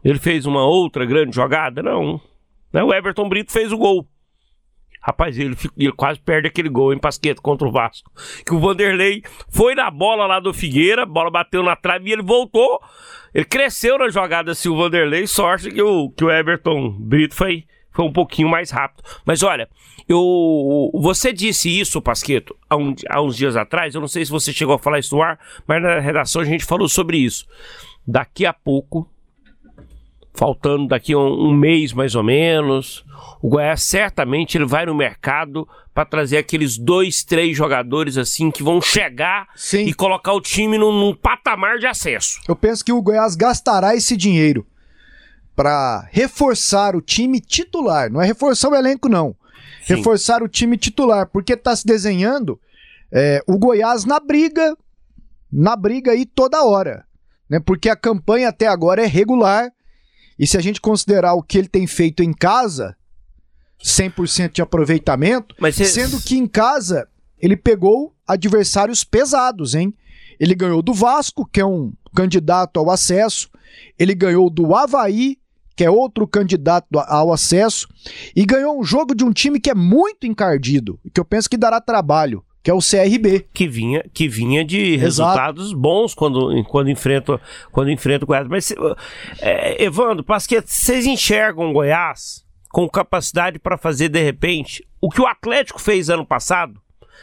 Ele 0.04 0.20
fez 0.20 0.46
uma 0.46 0.65
outra 0.65 1.06
grande 1.06 1.34
jogada? 1.34 1.82
Não. 1.82 2.20
Né, 2.74 2.84
o 2.84 2.94
Everton 2.94 3.30
Brito 3.30 3.54
fez 3.54 3.72
o 3.72 3.78
gol. 3.78 4.06
Rapaz, 5.02 5.39
ele, 5.39 5.56
ele, 5.78 5.94
quase 5.94 6.20
perde 6.20 6.50
aquele 6.50 6.67
gol 6.67 6.91
em 6.91 7.00
Pasqueta 7.00 7.41
contra 7.41 7.65
o 7.65 7.72
Vasco. 7.72 8.12
Que 8.46 8.54
o 8.54 8.60
Vanderlei 8.60 9.24
foi 9.50 9.76
na 9.76 9.89
bola 9.89 10.26
lá 10.26 10.41
do 10.41 10.54
Figueira, 10.54 11.04
a 11.04 11.06
bola 11.06 11.32
bateu 11.32 11.63
na 11.63 11.74
trave 11.74 12.10
e 12.10 12.12
ele 12.12 12.22
voltou. 12.22 12.82
Ele 13.34 13.46
cresceu 13.46 13.98
na 13.98 14.10
jogada 14.10 14.52
assim, 14.52 14.67
o 14.67 14.76
Vanderlei. 14.76 15.26
Sorte 15.26 15.72
que 15.72 15.82
o, 15.82 16.10
que 16.10 16.26
o 16.26 16.30
Everton 16.30 16.91
Brito 17.00 17.34
foi, 17.34 17.63
um 18.08 18.14
pouquinho 18.14 18.50
mais 18.50 18.72
rápido. 18.72 19.04
Mas 19.26 19.44
olha, 19.44 19.70
eu, 20.08 20.92
você 20.94 21.32
disse 21.32 21.70
isso, 21.70 22.02
Pasqueto, 22.02 22.56
há, 22.70 22.76
um, 22.76 22.96
há 23.10 23.22
uns 23.22 23.36
dias 23.36 23.56
atrás. 23.56 23.96
Eu 23.96 24.02
não 24.02 24.08
sei 24.08 24.26
se 24.26 24.32
você 24.32 24.52
chegou 24.52 24.76
a 24.76 24.80
falar 24.80 25.00
isso 25.00 25.16
no 25.16 25.22
ar, 25.22 25.40
mas 25.68 25.82
na 25.82 26.00
redação 26.00 26.42
a 26.42 26.46
gente 26.46 26.66
falou 26.66 26.90
sobre 26.90 27.18
isso. 27.18 27.46
Daqui 28.06 28.46
a 28.46 28.54
pouco 28.54 29.10
faltando 30.34 30.88
daqui 30.88 31.14
a 31.14 31.18
um, 31.18 31.50
um, 31.50 31.54
mês 31.54 31.94
mais 31.94 32.16
ou 32.16 32.24
menos. 32.24 33.06
O 33.42 33.50
Goiás 33.50 33.84
certamente 33.84 34.58
ele 34.58 34.66
vai 34.66 34.86
no 34.86 34.96
mercado 34.96 35.68
para 35.94 36.06
trazer 36.06 36.38
aqueles 36.38 36.78
dois, 36.78 37.24
três 37.24 37.56
jogadores 37.56 38.18
assim 38.18 38.50
que 38.50 38.64
vão 38.64 38.82
chegar 38.82 39.48
Sim. 39.56 39.84
e 39.84 39.94
colocar 39.94 40.34
o 40.34 40.42
time 40.42 40.78
num, 40.78 40.92
num, 40.92 41.14
patamar 41.14 41.78
de 41.78 41.86
acesso. 41.86 42.40
Eu 42.48 42.56
penso 42.56 42.84
que 42.84 42.94
o 42.94 43.02
Goiás 43.02 43.36
gastará 43.36 43.96
esse 43.96 44.16
dinheiro 44.16 44.66
para 45.56 46.08
reforçar 46.12 46.96
o 46.96 47.02
time 47.02 47.40
titular. 47.40 48.12
Não 48.12 48.22
é 48.22 48.26
reforçar 48.26 48.70
o 48.70 48.76
elenco, 48.76 49.10
não. 49.10 49.36
Sim. 49.86 49.96
Reforçar 49.96 50.44
o 50.44 50.48
time 50.48 50.78
titular, 50.78 51.28
porque 51.28 51.54
está 51.54 51.76
se 51.76 51.86
desenhando 51.86 52.60
é, 53.12 53.44
o 53.48 53.58
Goiás 53.58 54.06
na 54.06 54.20
briga, 54.20 54.76
na 55.52 55.76
briga 55.76 56.12
aí 56.12 56.26
toda 56.26 56.64
hora. 56.64 57.06
Né? 57.50 57.60
Porque 57.60 57.90
a 57.90 57.96
campanha 57.96 58.50
até 58.50 58.68
agora 58.68 59.04
é 59.04 59.08
regular 59.08 59.72
e 60.40 60.48
se 60.48 60.58
a 60.58 60.62
gente 60.62 60.80
considerar 60.80 61.34
o 61.34 61.44
que 61.44 61.58
ele 61.58 61.68
tem 61.68 61.86
feito 61.86 62.24
em 62.24 62.34
casa, 62.34 62.96
100% 63.84 64.54
de 64.54 64.62
aproveitamento, 64.62 65.56
cê... 65.72 65.86
sendo 65.86 66.22
que 66.22 66.38
em 66.38 66.48
casa 66.48 67.08
ele 67.38 67.58
pegou 67.58 68.16
adversários 68.28 69.04
pesados, 69.04 69.76
hein? 69.76 69.94
Ele 70.40 70.56
ganhou 70.56 70.82
do 70.82 70.94
Vasco, 70.94 71.46
que 71.46 71.60
é 71.60 71.66
um 71.66 71.94
candidato 72.16 72.80
ao 72.80 72.90
acesso, 72.90 73.50
ele 73.98 74.16
ganhou 74.16 74.50
do 74.50 74.76
Havaí, 74.76 75.38
que 75.75 75.84
é 75.84 75.89
outro 75.89 76.27
candidato 76.27 76.88
ao 77.07 77.31
acesso, 77.31 77.88
e 78.36 78.45
ganhou 78.45 78.79
um 78.79 78.84
jogo 78.84 79.15
de 79.15 79.23
um 79.23 79.31
time 79.31 79.60
que 79.60 79.69
é 79.69 79.75
muito 79.75 80.25
encardido, 80.25 80.99
e 81.03 81.10
que 81.10 81.19
eu 81.19 81.25
penso 81.25 81.49
que 81.49 81.57
dará 81.57 81.79
trabalho, 81.79 82.43
que 82.63 82.69
é 82.69 82.73
o 82.73 82.79
CRB. 82.79 83.47
Que 83.53 83.67
vinha, 83.67 84.03
que 84.13 84.27
vinha 84.27 84.63
de 84.63 84.95
resultados 84.95 85.67
Exato. 85.67 85.79
bons 85.79 86.13
quando, 86.13 86.63
quando, 86.65 86.89
enfrenta, 86.89 87.41
quando 87.71 87.89
enfrenta 87.89 88.25
o 88.25 88.27
Goiás. 88.27 88.47
Mas, 88.47 88.73
é, 89.41 89.84
Evandro, 89.84 90.23
que 90.47 90.62
vocês 90.62 91.05
enxergam 91.05 91.69
o 91.69 91.73
Goiás 91.73 92.45
com 92.69 92.88
capacidade 92.88 93.60
para 93.60 93.77
fazer, 93.77 94.10
de 94.10 94.21
repente, 94.21 94.88
o 95.01 95.10
que 95.10 95.21
o 95.21 95.27
Atlético 95.27 95.81
fez 95.81 96.10
ano 96.10 96.25
passado? 96.25 96.79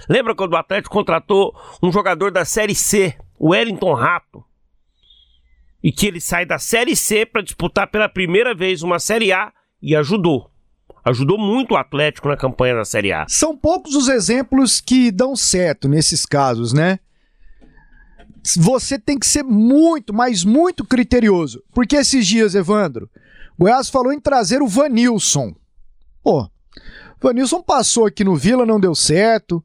Lembra 0.08 0.34
quando 0.34 0.52
o 0.52 0.56
Atlético 0.56 0.94
contratou 0.94 1.54
um 1.82 1.90
jogador 1.90 2.30
da 2.30 2.44
Série 2.44 2.74
C, 2.74 3.14
o 3.38 3.50
Wellington 3.50 3.94
Rato? 3.94 4.44
E 5.83 5.93
que 5.93 6.07
ele 6.07 6.21
sai 6.21 6.45
da 6.45 6.59
Série 6.59 6.97
C 6.97 7.25
para 7.25 7.43
disputar 7.43 7.87
pela 7.88 8.09
primeira 8.09 8.55
vez 8.55 8.83
uma 8.83 8.99
Série 8.99 9.33
A 9.33 9.53
e 9.81 9.95
ajudou 9.95 10.51
ajudou 11.09 11.38
muito 11.38 11.73
o 11.73 11.77
Atlético 11.77 12.29
na 12.29 12.37
campanha 12.37 12.77
da 12.77 12.85
Série 12.85 13.12
A. 13.12 13.27
São 13.29 13.57
poucos 13.57 13.95
os 13.95 14.09
exemplos 14.09 14.81
que 14.81 15.11
dão 15.11 15.35
certo 15.35 15.88
nesses 15.88 16.25
casos, 16.25 16.73
né? 16.73 16.99
Você 18.57 18.99
tem 18.99 19.19
que 19.19 19.27
ser 19.27 19.43
muito, 19.43 20.14
mas 20.14 20.45
muito 20.45 20.85
criterioso. 20.85 21.62
Porque 21.73 21.97
esses 21.97 22.27
dias, 22.27 22.55
Evandro, 22.55 23.11
Goiás 23.59 23.91
falou 23.91 24.12
em 24.12 24.21
trazer 24.21 24.62
o 24.62 24.69
Vanilson. 24.69 25.55
Pô, 26.23 26.43
o 26.43 26.51
Vanilson 27.21 27.62
passou 27.62 28.07
aqui 28.07 28.25
no 28.25 28.37
Vila, 28.37 28.64
não 28.64 28.81
deu 28.81 28.95
certo. 28.95 29.62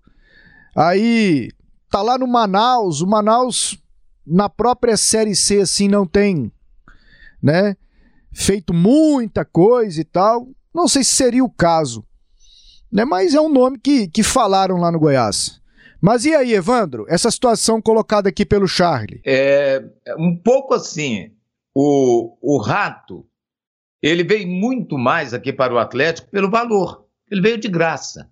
Aí 0.76 1.49
tá 1.89 2.02
lá 2.02 2.17
no 2.17 2.28
Manaus, 2.28 3.02
o 3.02 3.08
Manaus 3.08 3.78
na 4.25 4.49
própria 4.49 4.97
Série 4.97 5.36
C 5.36 5.62
assim 5.62 5.88
não 5.88 6.05
tem, 6.05 6.51
né, 7.41 7.75
feito 8.33 8.73
muita 8.73 9.45
coisa 9.45 9.99
e 9.99 10.03
tal. 10.03 10.47
Não 10.73 10.88
sei 10.88 11.03
se 11.03 11.15
seria 11.15 11.43
o 11.43 11.49
caso, 11.49 12.05
né? 12.91 13.05
mas 13.05 13.36
é 13.36 13.41
um 13.41 13.49
nome 13.49 13.77
que, 13.79 14.07
que 14.07 14.23
falaram 14.23 14.77
lá 14.77 14.91
no 14.91 14.99
Goiás. 14.99 15.62
Mas 16.01 16.25
e 16.25 16.36
aí, 16.36 16.53
Evandro, 16.53 17.05
essa 17.07 17.31
situação 17.31 17.81
colocada 17.81 18.27
aqui 18.27 18.45
pelo 18.45 18.67
Charlie? 18.67 19.21
É 19.25 19.81
um 20.17 20.36
pouco 20.36 20.73
assim. 20.73 21.31
O, 21.73 22.38
o 22.41 22.62
Rato, 22.62 23.25
ele 24.01 24.23
veio 24.23 24.45
muito 24.45 24.97
mais 24.97 25.33
aqui 25.33 25.53
para 25.53 25.73
o 25.73 25.79
Atlético 25.79 26.29
pelo 26.29 26.51
valor. 26.51 27.07
Ele 27.31 27.41
veio 27.41 27.57
de 27.57 27.69
graça. 27.69 28.29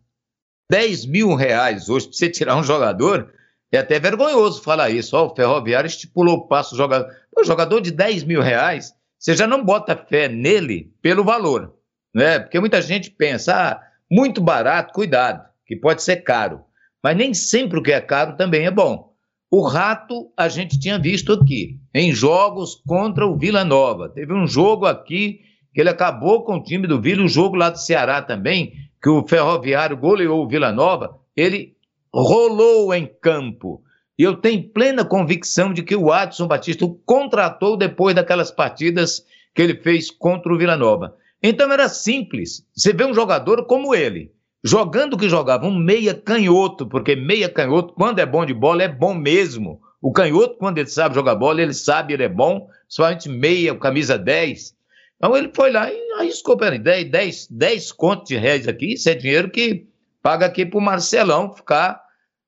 10 0.69 1.05
mil 1.05 1.33
reais 1.33 1.87
hoje 1.87 2.07
para 2.07 2.17
você 2.17 2.29
tirar 2.29 2.57
um 2.57 2.63
jogador, 2.63 3.33
é 3.71 3.79
até 3.79 3.99
vergonhoso 3.99 4.61
falar 4.61 4.89
isso. 4.89 5.15
Ó, 5.15 5.27
o 5.27 5.35
Ferroviário 5.35 5.87
estipulou 5.87 6.37
o 6.37 6.47
passo 6.47 6.75
jogador. 6.75 7.09
O 7.35 7.43
jogador 7.43 7.79
de 7.81 7.91
10 7.91 8.23
mil 8.23 8.41
reais, 8.41 8.93
você 9.17 9.35
já 9.35 9.47
não 9.47 9.63
bota 9.63 9.95
fé 9.95 10.27
nele 10.27 10.91
pelo 11.01 11.23
valor 11.23 11.73
né? 12.13 12.39
Porque 12.39 12.59
muita 12.59 12.81
gente 12.81 13.09
pensa, 13.09 13.55
ah, 13.55 13.81
muito 14.09 14.41
barato, 14.41 14.93
cuidado, 14.93 15.43
que 15.65 15.75
pode 15.75 16.03
ser 16.03 16.17
caro. 16.17 16.61
Mas 17.03 17.17
nem 17.17 17.33
sempre 17.33 17.79
o 17.79 17.83
que 17.83 17.91
é 17.91 18.01
caro 18.01 18.35
também 18.35 18.65
é 18.65 18.71
bom. 18.71 19.11
O 19.49 19.61
Rato 19.61 20.31
a 20.37 20.47
gente 20.47 20.79
tinha 20.79 20.99
visto 20.99 21.33
aqui, 21.33 21.79
em 21.93 22.13
jogos 22.13 22.75
contra 22.87 23.25
o 23.25 23.37
Vila 23.37 23.65
Nova. 23.65 24.09
Teve 24.09 24.33
um 24.33 24.47
jogo 24.47 24.85
aqui 24.85 25.41
que 25.73 25.81
ele 25.81 25.89
acabou 25.89 26.43
com 26.43 26.55
o 26.55 26.63
time 26.63 26.87
do 26.87 27.01
Vila, 27.01 27.21
o 27.21 27.25
um 27.25 27.29
jogo 27.29 27.55
lá 27.55 27.69
do 27.69 27.79
Ceará 27.79 28.21
também, 28.21 28.73
que 29.01 29.09
o 29.09 29.25
Ferroviário 29.27 29.97
goleou 29.97 30.43
o 30.43 30.47
Vila 30.47 30.71
Nova, 30.71 31.17
ele 31.35 31.75
rolou 32.13 32.93
em 32.93 33.05
campo. 33.21 33.81
E 34.17 34.23
eu 34.23 34.35
tenho 34.35 34.69
plena 34.69 35.05
convicção 35.05 35.73
de 35.73 35.81
que 35.81 35.95
o 35.95 36.11
Adson 36.11 36.47
Batista 36.47 36.85
o 36.85 36.93
contratou 36.93 37.77
depois 37.77 38.13
daquelas 38.13 38.51
partidas 38.51 39.25
que 39.53 39.61
ele 39.61 39.75
fez 39.75 40.11
contra 40.11 40.53
o 40.53 40.57
Vila 40.57 40.75
Nova. 40.75 41.15
Então 41.41 41.71
era 41.71 41.89
simples. 41.89 42.65
Você 42.75 42.93
vê 42.93 43.03
um 43.03 43.13
jogador 43.13 43.65
como 43.65 43.95
ele, 43.95 44.31
jogando 44.63 45.17
que 45.17 45.27
jogava, 45.27 45.65
um 45.65 45.75
meia 45.75 46.13
canhoto, 46.13 46.85
porque 46.85 47.15
meia 47.15 47.49
canhoto, 47.49 47.93
quando 47.93 48.19
é 48.19 48.25
bom 48.25 48.45
de 48.45 48.53
bola, 48.53 48.83
é 48.83 48.87
bom 48.87 49.13
mesmo. 49.13 49.81
O 50.01 50.11
canhoto, 50.11 50.57
quando 50.57 50.77
ele 50.77 50.87
sabe 50.87 51.15
jogar 51.15 51.35
bola, 51.35 51.61
ele 51.61 51.73
sabe, 51.73 52.13
ele 52.13 52.23
é 52.23 52.29
bom, 52.29 52.67
somente 52.87 53.27
meia, 53.27 53.75
camisa 53.75 54.17
10. 54.17 54.75
Então 55.17 55.35
ele 55.35 55.51
foi 55.53 55.71
lá 55.71 55.91
e 55.91 56.11
arriscou, 56.19 56.57
peraí, 56.57 56.79
10, 56.79 57.09
10, 57.09 57.47
10 57.49 57.91
contos 57.91 58.27
de 58.29 58.37
reais 58.37 58.67
aqui, 58.67 58.93
isso 58.93 59.09
é 59.09 59.13
dinheiro 59.13 59.49
que 59.49 59.87
paga 60.21 60.45
aqui 60.45 60.65
pro 60.65 60.81
Marcelão 60.81 61.53
ficar 61.53 62.00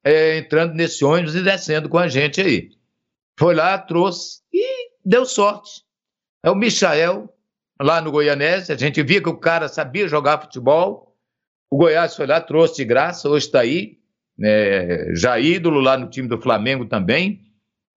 é, 0.03 0.37
entrando 0.37 0.73
nesse 0.73 1.05
ônibus 1.05 1.35
e 1.35 1.41
descendo 1.41 1.87
com 1.87 1.97
a 1.97 2.07
gente 2.07 2.41
aí. 2.41 2.69
Foi 3.39 3.55
lá, 3.55 3.77
trouxe 3.77 4.41
e 4.53 4.89
deu 5.03 5.25
sorte. 5.25 5.81
É 6.43 6.51
o 6.51 6.55
Michael, 6.55 7.33
lá 7.81 8.01
no 8.01 8.11
Goianese, 8.11 8.71
a 8.71 8.77
gente 8.77 9.01
via 9.01 9.21
que 9.21 9.29
o 9.29 9.37
cara 9.37 9.67
sabia 9.67 10.07
jogar 10.07 10.41
futebol. 10.41 11.15
O 11.71 11.77
Goiás 11.77 12.15
foi 12.15 12.27
lá, 12.27 12.39
trouxe 12.41 12.75
de 12.77 12.85
graça, 12.85 13.29
hoje 13.29 13.45
está 13.45 13.61
aí. 13.61 13.97
é, 14.41 15.11
já 15.15 15.39
ídolo 15.39 15.79
lá 15.79 15.97
no 15.97 16.09
time 16.09 16.27
do 16.27 16.41
Flamengo 16.41 16.85
também. 16.85 17.41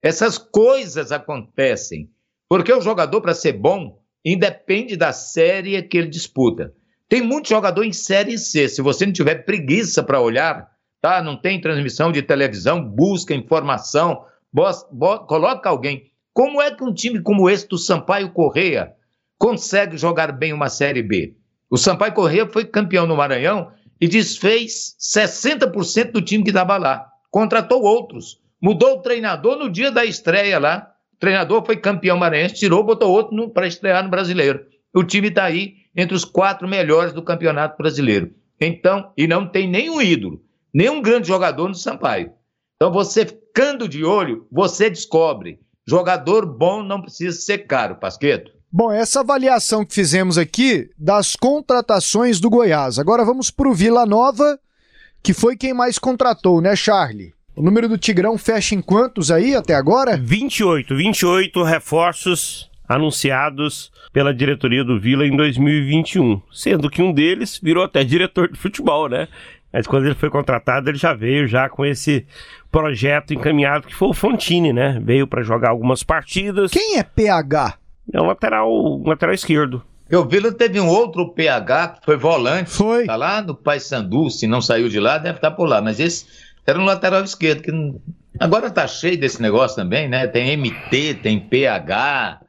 Essas 0.02 0.38
coisas 0.38 1.10
acontecem, 1.10 2.10
porque 2.48 2.72
o 2.72 2.80
jogador, 2.80 3.20
para 3.20 3.34
ser 3.34 3.52
bom, 3.52 4.00
independe 4.24 4.96
da 4.96 5.12
série 5.12 5.82
que 5.82 5.98
ele 5.98 6.08
disputa. 6.08 6.72
Tem 7.08 7.22
muito 7.22 7.48
jogador 7.48 7.84
em 7.84 7.92
Série 7.92 8.38
C. 8.38 8.68
Se 8.68 8.82
você 8.82 9.06
não 9.06 9.12
tiver 9.12 9.44
preguiça 9.44 10.02
para 10.02 10.20
olhar, 10.20 10.68
tá? 11.06 11.22
não 11.22 11.36
tem 11.36 11.60
transmissão 11.60 12.10
de 12.10 12.20
televisão, 12.20 12.82
busca 12.82 13.32
informação, 13.32 14.24
coloca 15.28 15.68
alguém. 15.68 16.10
Como 16.32 16.60
é 16.60 16.74
que 16.74 16.82
um 16.82 16.92
time 16.92 17.22
como 17.22 17.48
esse 17.48 17.68
do 17.68 17.78
Sampaio 17.78 18.30
Correia 18.30 18.92
consegue 19.38 19.96
jogar 19.96 20.32
bem 20.32 20.52
uma 20.52 20.68
Série 20.68 21.02
B? 21.02 21.36
O 21.70 21.76
Sampaio 21.76 22.12
Correia 22.12 22.48
foi 22.48 22.64
campeão 22.64 23.06
no 23.06 23.16
Maranhão 23.16 23.70
e 24.00 24.08
desfez 24.08 24.96
60% 25.00 26.10
do 26.10 26.20
time 26.20 26.42
que 26.42 26.50
estava 26.50 26.76
lá. 26.76 27.06
Contratou 27.30 27.82
outros. 27.82 28.40
Mudou 28.60 28.94
o 28.94 29.02
treinador 29.02 29.56
no 29.56 29.70
dia 29.70 29.90
da 29.90 30.04
estreia 30.04 30.58
lá. 30.58 30.90
O 31.14 31.18
treinador 31.18 31.64
foi 31.64 31.76
campeão 31.76 32.16
maranhense, 32.16 32.54
tirou, 32.54 32.82
botou 32.84 33.10
outro 33.10 33.48
para 33.50 33.66
estrear 33.66 34.02
no 34.02 34.10
brasileiro. 34.10 34.66
O 34.94 35.04
time 35.04 35.28
está 35.28 35.44
aí 35.44 35.74
entre 35.94 36.14
os 36.14 36.24
quatro 36.24 36.66
melhores 36.66 37.12
do 37.12 37.22
campeonato 37.22 37.76
brasileiro. 37.78 38.34
Então, 38.60 39.12
e 39.16 39.26
não 39.26 39.46
tem 39.46 39.68
nenhum 39.68 40.00
ídolo, 40.00 40.42
nenhum 40.76 41.00
grande 41.00 41.26
jogador 41.26 41.68
no 41.68 41.74
Sampaio. 41.74 42.32
Então, 42.76 42.92
você 42.92 43.24
ficando 43.24 43.88
de 43.88 44.04
olho, 44.04 44.46
você 44.52 44.90
descobre. 44.90 45.58
Jogador 45.88 46.44
bom 46.44 46.82
não 46.82 47.00
precisa 47.00 47.40
ser 47.40 47.66
caro, 47.66 47.96
Pasqueto. 47.96 48.52
Bom, 48.70 48.92
essa 48.92 49.20
avaliação 49.20 49.86
que 49.86 49.94
fizemos 49.94 50.36
aqui 50.36 50.90
das 50.98 51.34
contratações 51.34 52.38
do 52.38 52.50
Goiás. 52.50 52.98
Agora 52.98 53.24
vamos 53.24 53.50
para 53.50 53.70
o 53.70 53.72
Vila 53.72 54.04
Nova, 54.04 54.58
que 55.22 55.32
foi 55.32 55.56
quem 55.56 55.72
mais 55.72 55.98
contratou, 55.98 56.60
né, 56.60 56.76
Charlie? 56.76 57.32
O 57.54 57.62
número 57.62 57.88
do 57.88 57.96
Tigrão 57.96 58.36
fecha 58.36 58.74
em 58.74 58.82
quantos 58.82 59.30
aí 59.30 59.54
até 59.54 59.74
agora? 59.74 60.18
28, 60.18 60.94
28 60.94 61.62
reforços 61.62 62.70
anunciados 62.86 63.90
pela 64.12 64.34
diretoria 64.34 64.84
do 64.84 65.00
Vila 65.00 65.26
em 65.26 65.36
2021, 65.36 66.40
sendo 66.52 66.88
que 66.90 67.02
um 67.02 67.12
deles 67.12 67.58
virou 67.62 67.84
até 67.84 68.04
diretor 68.04 68.50
de 68.50 68.58
futebol, 68.58 69.08
né? 69.08 69.28
Mas 69.72 69.86
quando 69.86 70.06
ele 70.06 70.14
foi 70.14 70.30
contratado, 70.30 70.88
ele 70.88 70.98
já 70.98 71.12
veio 71.12 71.46
já 71.46 71.68
com 71.68 71.84
esse 71.84 72.26
projeto 72.70 73.34
encaminhado 73.34 73.86
que 73.86 73.94
foi 73.94 74.08
o 74.08 74.14
Fontini, 74.14 74.72
né? 74.72 75.00
Veio 75.02 75.26
para 75.26 75.42
jogar 75.42 75.70
algumas 75.70 76.02
partidas. 76.02 76.70
Quem 76.70 76.98
é 76.98 77.02
PH? 77.02 77.78
É 78.12 78.20
um 78.20 78.26
lateral, 78.26 78.70
um 78.70 79.08
lateral 79.08 79.34
esquerdo. 79.34 79.82
O 80.12 80.24
Vila 80.24 80.52
teve 80.52 80.78
um 80.78 80.86
outro 80.86 81.28
PH 81.30 81.88
que 81.88 82.04
foi 82.04 82.16
volante. 82.16 82.70
Foi. 82.70 83.06
Tá 83.06 83.16
lá 83.16 83.42
no 83.42 83.54
Paysandu, 83.54 84.30
se 84.30 84.46
não 84.46 84.60
saiu 84.60 84.88
de 84.88 85.00
lá, 85.00 85.18
deve 85.18 85.38
estar 85.38 85.50
por 85.50 85.68
lá. 85.68 85.82
Mas 85.82 85.98
esse 85.98 86.26
era 86.64 86.78
um 86.78 86.84
lateral 86.84 87.24
esquerdo. 87.24 87.62
Que 87.62 87.72
não... 87.72 88.00
Agora 88.38 88.70
tá 88.70 88.86
cheio 88.86 89.18
desse 89.18 89.42
negócio 89.42 89.76
também, 89.76 90.08
né? 90.08 90.26
Tem 90.28 90.56
MT, 90.56 91.14
tem 91.22 91.40
PH, 91.40 92.40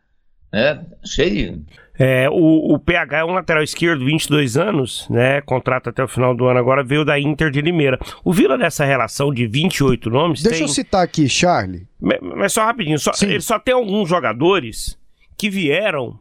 né? 0.53 0.86
Cheio. 1.03 1.65
É, 2.00 2.30
o, 2.30 2.74
o, 2.74 2.80
PH 2.80 3.18
é 3.18 3.26
um 3.26 3.34
lateral 3.34 3.64
esquerdo, 3.64 4.06
22 4.06 4.56
anos, 4.56 5.08
né? 5.10 5.41
Contrato 5.41 5.89
até 5.89 6.04
o 6.04 6.08
final 6.08 6.36
do 6.36 6.45
ano 6.45 6.60
agora, 6.60 6.84
veio 6.84 7.04
da 7.04 7.20
Inter 7.20 7.50
de 7.50 7.60
Limeira. 7.60 8.00
O 8.24 8.32
Vila 8.32 8.58
nessa 8.58 8.86
relação 8.86 9.34
de 9.34 9.48
28 9.48 10.10
nomes. 10.10 10.43
Deixa 10.43 10.60
tem... 10.60 10.68
eu 10.68 10.74
citar 10.74 11.04
aqui, 11.04 11.28
Charlie. 11.28 11.88
Mas, 12.00 12.20
mas 12.22 12.54
só 12.54 12.64
rapidinho, 12.64 13.00
só, 13.00 13.12
ele 13.22 13.41
só 13.41 13.58
tem 13.58 13.74
alguns 13.74 14.08
jogadores 14.08 14.98
que 15.36 15.50
vieram 15.50 16.20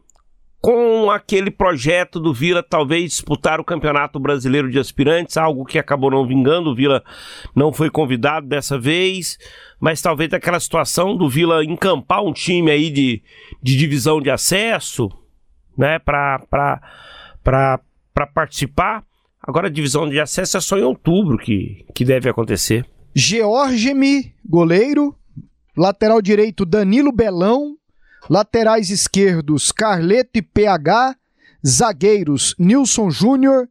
com 0.59 1.11
aquele 1.11 1.51
projeto 1.51 2.19
do 2.19 2.33
Vila 2.33 2.63
talvez 2.63 3.11
disputar 3.11 3.59
o 3.59 3.63
Campeonato 3.63 4.19
Brasileiro 4.19 4.69
de 4.69 4.79
Aspirantes, 4.79 5.37
algo 5.37 5.63
que 5.63 5.77
acabou 5.77 6.09
não 6.09 6.25
vingando, 6.25 6.71
o 6.71 6.75
Vila 6.75 7.03
não 7.55 7.71
foi 7.71 7.89
convidado 7.89 8.47
dessa 8.47 8.77
vez, 8.77 9.37
mas 9.79 10.01
talvez 10.01 10.33
aquela 10.33 10.59
situação 10.59 11.15
do 11.15 11.29
Vila 11.29 11.63
encampar 11.63 12.23
um 12.23 12.33
time 12.33 12.71
aí 12.71 12.89
de, 12.89 13.21
de 13.61 13.77
divisão 13.77 14.19
de 14.19 14.29
acesso, 14.29 15.09
né, 15.77 15.99
para 15.99 16.39
participar. 18.33 19.03
Agora 19.41 19.67
a 19.67 19.71
divisão 19.71 20.09
de 20.09 20.19
acesso 20.19 20.57
é 20.57 20.61
só 20.61 20.77
em 20.77 20.83
outubro 20.83 21.37
que, 21.37 21.85
que 21.93 22.03
deve 22.03 22.29
acontecer. 22.29 22.85
Georgemi, 23.15 24.33
goleiro, 24.45 25.15
lateral 25.75 26.21
direito 26.21 26.65
Danilo 26.65 27.11
Belão, 27.11 27.77
Laterais 28.29 28.89
esquerdos, 28.89 29.71
Carleto 29.71 30.31
e 30.35 30.41
PH. 30.41 31.15
Zagueiros, 31.65 32.55
Nilson 32.57 33.09
Júnior, 33.09 33.67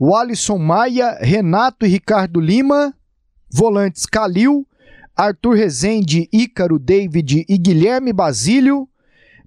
Walisson 0.00 0.58
Maia, 0.58 1.18
Renato 1.20 1.84
e 1.84 1.88
Ricardo 1.88 2.40
Lima. 2.40 2.94
Volantes, 3.52 4.06
Calil, 4.06 4.66
Arthur 5.16 5.54
Rezende, 5.54 6.28
Ícaro, 6.32 6.78
David 6.78 7.44
e 7.48 7.58
Guilherme 7.58 8.12
Basílio. 8.12 8.88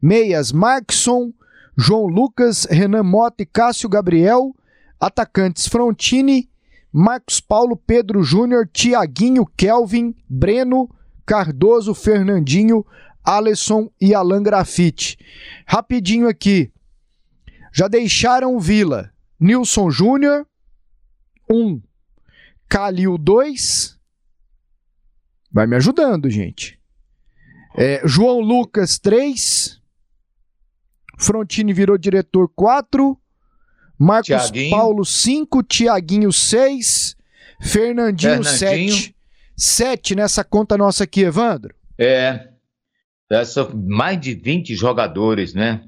Meias, 0.02 0.52
Markson, 0.52 1.34
João 1.82 2.08
Lucas, 2.08 2.66
Renan 2.66 3.04
Mota 3.04 3.42
e 3.42 3.46
Cássio 3.46 3.88
Gabriel. 3.88 4.54
Atacantes, 5.00 5.66
Frontini, 5.66 6.50
Marcos 6.92 7.40
Paulo, 7.40 7.78
Pedro 7.78 8.22
Júnior, 8.22 8.68
Tiaguinho, 8.68 9.46
Kelvin, 9.46 10.14
Breno, 10.28 10.90
Cardoso, 11.26 11.94
Fernandinho, 11.94 12.86
Alisson 13.24 13.90
e 14.02 14.14
Alan 14.14 14.44
Grafite. 14.44 15.18
Rapidinho 15.66 16.28
aqui. 16.28 16.70
Já 17.72 17.88
deixaram 17.88 18.58
o 18.58 18.60
Vila. 18.60 19.14
Nilson 19.40 19.90
Júnior, 19.90 20.46
1. 21.50 21.56
Um. 21.56 21.82
Calil, 22.68 23.18
2. 23.18 23.98
Vai 25.50 25.66
me 25.66 25.78
ajudando, 25.78 26.30
gente. 26.30 26.78
É, 27.74 28.02
João 28.06 28.42
Lucas, 28.42 29.00
3. 29.00 29.79
Frontini 31.20 31.74
virou 31.74 31.98
diretor, 31.98 32.50
4. 32.56 33.18
Marcos 33.98 34.28
Thiaguinho. 34.28 34.72
Paulo, 34.72 35.06
5. 35.06 35.64
Tiaguinho, 35.64 36.32
6. 36.32 37.18
Fernandinho, 37.62 38.44
7. 38.44 39.16
7 39.58 40.16
nessa 40.16 40.44
conta 40.44 40.78
nossa 40.78 41.04
aqui, 41.04 41.22
Evandro. 41.22 41.76
É, 41.98 42.48
são 43.46 43.70
mais 43.76 44.20
de 44.20 44.34
20 44.34 44.74
jogadores, 44.74 45.54
né? 45.54 45.84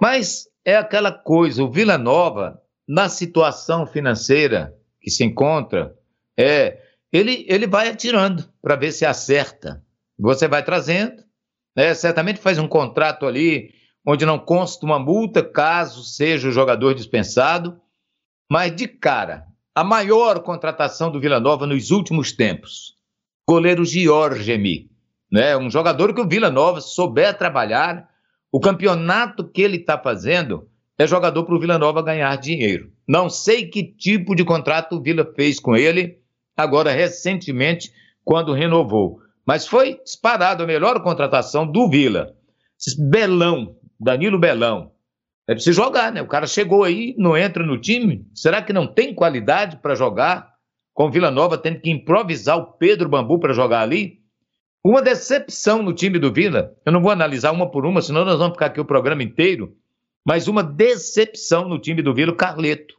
Mas 0.00 0.46
é 0.64 0.76
aquela 0.76 1.10
coisa, 1.10 1.62
o 1.62 1.70
Vila 1.70 1.98
Nova, 1.98 2.60
na 2.86 3.08
situação 3.08 3.84
financeira 3.84 4.72
que 5.00 5.10
se 5.10 5.24
encontra, 5.24 5.94
é, 6.36 6.78
ele, 7.12 7.44
ele 7.48 7.66
vai 7.66 7.88
atirando 7.88 8.48
para 8.62 8.76
ver 8.76 8.92
se 8.92 9.04
acerta. 9.04 9.82
Você 10.16 10.46
vai 10.46 10.64
trazendo, 10.64 11.22
né? 11.76 11.92
certamente 11.94 12.38
faz 12.38 12.58
um 12.58 12.68
contrato 12.68 13.26
ali 13.26 13.73
onde 14.06 14.26
não 14.26 14.38
consta 14.38 14.84
uma 14.84 14.98
multa 14.98 15.42
caso 15.42 16.02
seja 16.02 16.48
o 16.48 16.52
jogador 16.52 16.94
dispensado, 16.94 17.80
mas 18.50 18.74
de 18.74 18.86
cara, 18.86 19.46
a 19.74 19.82
maior 19.82 20.40
contratação 20.40 21.10
do 21.10 21.20
Vila 21.20 21.40
Nova 21.40 21.66
nos 21.66 21.90
últimos 21.90 22.32
tempos, 22.32 22.94
goleiro 23.48 23.84
Giorgemi 23.84 24.94
né? 25.34 25.56
Um 25.56 25.68
jogador 25.68 26.14
que 26.14 26.20
o 26.20 26.28
Vila 26.28 26.48
Nova 26.48 26.80
souber 26.80 27.36
trabalhar, 27.36 28.08
o 28.52 28.60
campeonato 28.60 29.42
que 29.42 29.62
ele 29.62 29.78
está 29.78 29.98
fazendo 29.98 30.68
é 30.96 31.08
jogador 31.08 31.42
para 31.44 31.56
o 31.56 31.58
Vila 31.58 31.76
Nova 31.76 32.00
ganhar 32.02 32.36
dinheiro. 32.36 32.92
Não 33.06 33.28
sei 33.28 33.66
que 33.66 33.82
tipo 33.82 34.36
de 34.36 34.44
contrato 34.44 34.94
o 34.94 35.02
Vila 35.02 35.28
fez 35.34 35.58
com 35.58 35.74
ele, 35.74 36.20
agora 36.56 36.92
recentemente, 36.92 37.90
quando 38.24 38.52
renovou. 38.52 39.18
Mas 39.44 39.66
foi 39.66 39.98
disparado 40.04 40.62
a 40.62 40.66
melhor 40.68 41.02
contratação 41.02 41.66
do 41.66 41.90
Vila. 41.90 42.32
Belão, 43.10 43.74
Danilo 44.04 44.38
Belão. 44.38 44.92
É 45.48 45.54
preciso 45.54 45.82
jogar, 45.82 46.12
né? 46.12 46.20
O 46.20 46.26
cara 46.26 46.46
chegou 46.46 46.84
aí, 46.84 47.14
não 47.16 47.36
entra 47.36 47.64
no 47.64 47.78
time. 47.78 48.26
Será 48.34 48.60
que 48.60 48.72
não 48.72 48.86
tem 48.86 49.14
qualidade 49.14 49.78
para 49.78 49.94
jogar? 49.94 50.52
Com 50.92 51.06
o 51.06 51.10
Vila 51.10 51.30
Nova 51.30 51.56
tendo 51.56 51.80
que 51.80 51.90
improvisar 51.90 52.58
o 52.58 52.66
Pedro 52.66 53.08
Bambu 53.08 53.38
para 53.38 53.54
jogar 53.54 53.80
ali? 53.80 54.20
Uma 54.84 55.00
decepção 55.00 55.82
no 55.82 55.94
time 55.94 56.18
do 56.18 56.30
Vila, 56.30 56.74
eu 56.84 56.92
não 56.92 57.00
vou 57.00 57.10
analisar 57.10 57.50
uma 57.50 57.70
por 57.70 57.86
uma, 57.86 58.02
senão 58.02 58.24
nós 58.24 58.38
vamos 58.38 58.52
ficar 58.52 58.66
aqui 58.66 58.78
o 58.78 58.84
programa 58.84 59.22
inteiro, 59.22 59.74
mas 60.22 60.46
uma 60.46 60.62
decepção 60.62 61.66
no 61.66 61.78
time 61.78 62.02
do 62.02 62.12
Vila, 62.12 62.32
o 62.32 62.36
Carleto. 62.36 62.94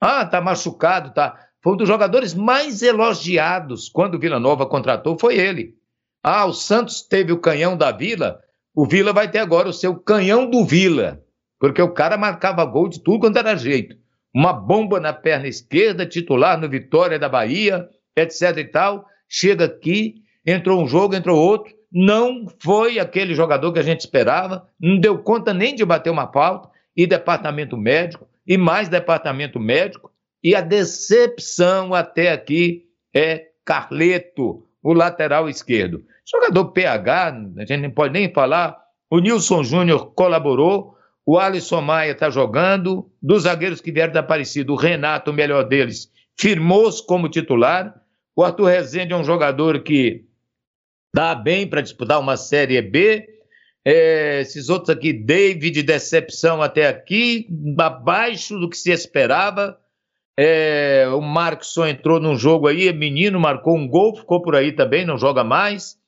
Ah, 0.00 0.24
tá 0.24 0.40
machucado, 0.40 1.12
tá. 1.12 1.38
Foi 1.62 1.74
um 1.74 1.76
dos 1.76 1.86
jogadores 1.86 2.32
mais 2.32 2.82
elogiados 2.82 3.90
quando 3.90 4.14
o 4.14 4.18
Vila 4.18 4.40
Nova 4.40 4.64
contratou, 4.64 5.18
foi 5.18 5.36
ele. 5.36 5.74
Ah, 6.22 6.46
o 6.46 6.54
Santos 6.54 7.02
teve 7.02 7.30
o 7.32 7.38
canhão 7.38 7.76
da 7.76 7.92
Vila, 7.92 8.40
o 8.74 8.86
Vila 8.86 9.12
vai 9.12 9.30
ter 9.30 9.38
agora 9.38 9.68
o 9.68 9.72
seu 9.72 9.96
canhão 9.96 10.48
do 10.48 10.64
Vila, 10.64 11.22
porque 11.58 11.82
o 11.82 11.92
cara 11.92 12.16
marcava 12.16 12.64
gol 12.64 12.88
de 12.88 13.02
tudo 13.02 13.20
quanto 13.20 13.38
era 13.38 13.56
jeito. 13.56 13.96
Uma 14.32 14.52
bomba 14.52 15.00
na 15.00 15.12
perna 15.12 15.48
esquerda, 15.48 16.06
titular 16.06 16.58
no 16.58 16.68
Vitória 16.68 17.18
da 17.18 17.28
Bahia, 17.28 17.88
etc 18.16 18.56
e 18.58 18.64
tal. 18.64 19.04
Chega 19.28 19.64
aqui, 19.64 20.22
entrou 20.46 20.80
um 20.80 20.86
jogo, 20.86 21.14
entrou 21.14 21.38
outro, 21.38 21.74
não 21.92 22.46
foi 22.60 22.98
aquele 22.98 23.34
jogador 23.34 23.72
que 23.72 23.78
a 23.78 23.82
gente 23.84 24.00
esperava, 24.00 24.66
não 24.80 24.98
deu 24.98 25.18
conta 25.18 25.52
nem 25.52 25.74
de 25.74 25.84
bater 25.84 26.10
uma 26.10 26.30
falta, 26.30 26.68
e 26.96 27.06
departamento 27.06 27.76
médico, 27.76 28.28
e 28.46 28.56
mais 28.56 28.88
departamento 28.88 29.58
médico, 29.58 30.10
e 30.42 30.54
a 30.54 30.60
decepção 30.60 31.94
até 31.94 32.32
aqui 32.32 32.84
é 33.14 33.48
Carleto, 33.64 34.66
o 34.82 34.92
lateral 34.92 35.48
esquerdo. 35.48 36.04
Jogador 36.24 36.72
PH, 36.72 37.28
a 37.58 37.64
gente 37.64 37.82
não 37.82 37.90
pode 37.90 38.12
nem 38.12 38.32
falar. 38.32 38.78
O 39.10 39.18
Nilson 39.18 39.64
Júnior 39.64 40.12
colaborou, 40.14 40.96
o 41.26 41.38
Alisson 41.38 41.80
Maia 41.80 42.12
está 42.12 42.30
jogando. 42.30 43.10
Dos 43.20 43.42
zagueiros 43.42 43.80
que 43.80 43.92
vieram 43.92 44.12
da 44.12 44.20
Aparecida, 44.20 44.72
o 44.72 44.76
Renato, 44.76 45.30
o 45.30 45.34
melhor 45.34 45.64
deles, 45.64 46.10
firmou-se 46.38 47.04
como 47.04 47.28
titular. 47.28 47.94
O 48.34 48.44
Arthur 48.44 48.66
Rezende 48.66 49.12
é 49.12 49.16
um 49.16 49.24
jogador 49.24 49.82
que 49.82 50.24
dá 51.14 51.34
bem 51.34 51.66
para 51.66 51.80
disputar 51.80 52.20
uma 52.20 52.36
Série 52.36 52.80
B. 52.80 53.26
É, 53.84 54.40
esses 54.42 54.68
outros 54.68 54.90
aqui, 54.90 55.12
David, 55.12 55.82
decepção 55.82 56.62
até 56.62 56.86
aqui, 56.86 57.48
abaixo 57.78 58.58
do 58.58 58.68
que 58.68 58.76
se 58.76 58.90
esperava. 58.90 59.79
É, 60.42 61.06
o 61.12 61.20
Marcos 61.20 61.74
só 61.74 61.86
entrou 61.86 62.18
num 62.18 62.34
jogo 62.34 62.66
aí, 62.66 62.88
é 62.88 62.94
menino, 62.94 63.38
marcou 63.38 63.76
um 63.76 63.86
gol, 63.86 64.16
ficou 64.16 64.40
por 64.40 64.56
aí 64.56 64.72
também, 64.72 65.04
não 65.04 65.18
joga 65.18 65.44
mais. 65.44 65.98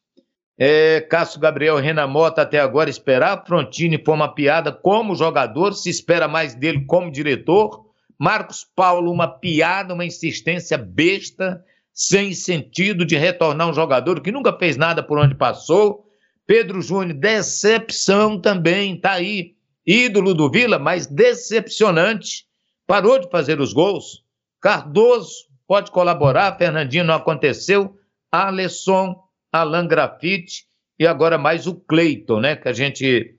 É, 0.59 1.03
Cássio 1.03 1.39
Gabriel 1.39 1.77
Renan 1.77 2.07
Mota 2.07 2.41
até 2.41 2.59
agora 2.59 2.89
esperar. 2.89 3.45
Frontini 3.47 4.03
foi 4.03 4.15
uma 4.15 4.35
piada 4.35 4.73
como 4.73 5.15
jogador, 5.15 5.75
se 5.75 5.91
espera 5.91 6.27
mais 6.27 6.55
dele 6.55 6.87
como 6.87 7.13
diretor. 7.13 7.85
Marcos 8.19 8.67
Paulo, 8.75 9.13
uma 9.13 9.29
piada, 9.29 9.93
uma 9.93 10.07
insistência 10.07 10.79
besta, 10.79 11.63
sem 11.93 12.33
sentido 12.33 13.05
de 13.05 13.19
retornar 13.19 13.69
um 13.69 13.75
jogador 13.75 14.23
que 14.23 14.33
nunca 14.33 14.57
fez 14.59 14.79
nada 14.79 15.03
por 15.03 15.19
onde 15.19 15.35
passou. 15.35 16.07
Pedro 16.47 16.81
Júnior, 16.81 17.19
decepção 17.19 18.41
também, 18.41 18.99
tá 18.99 19.13
aí. 19.13 19.57
Ídolo 19.87 20.33
do 20.33 20.51
Vila, 20.51 20.79
mas 20.79 21.07
decepcionante. 21.07 22.47
Parou 22.87 23.19
de 23.19 23.29
fazer 23.31 23.61
os 23.61 23.75
gols. 23.75 24.22
Cardoso 24.63 25.49
pode 25.67 25.91
colaborar, 25.91 26.57
Fernandinho 26.57 27.03
não 27.03 27.15
aconteceu, 27.15 27.97
Alesson, 28.31 29.17
Alan 29.53 29.89
Grafite 29.89 30.65
e 30.99 31.07
agora 31.07 31.37
mais 31.37 31.67
o 31.67 31.75
Cleiton, 31.75 32.39
né? 32.39 32.55
Que 32.55 32.69
a 32.69 32.73
gente, 32.73 33.35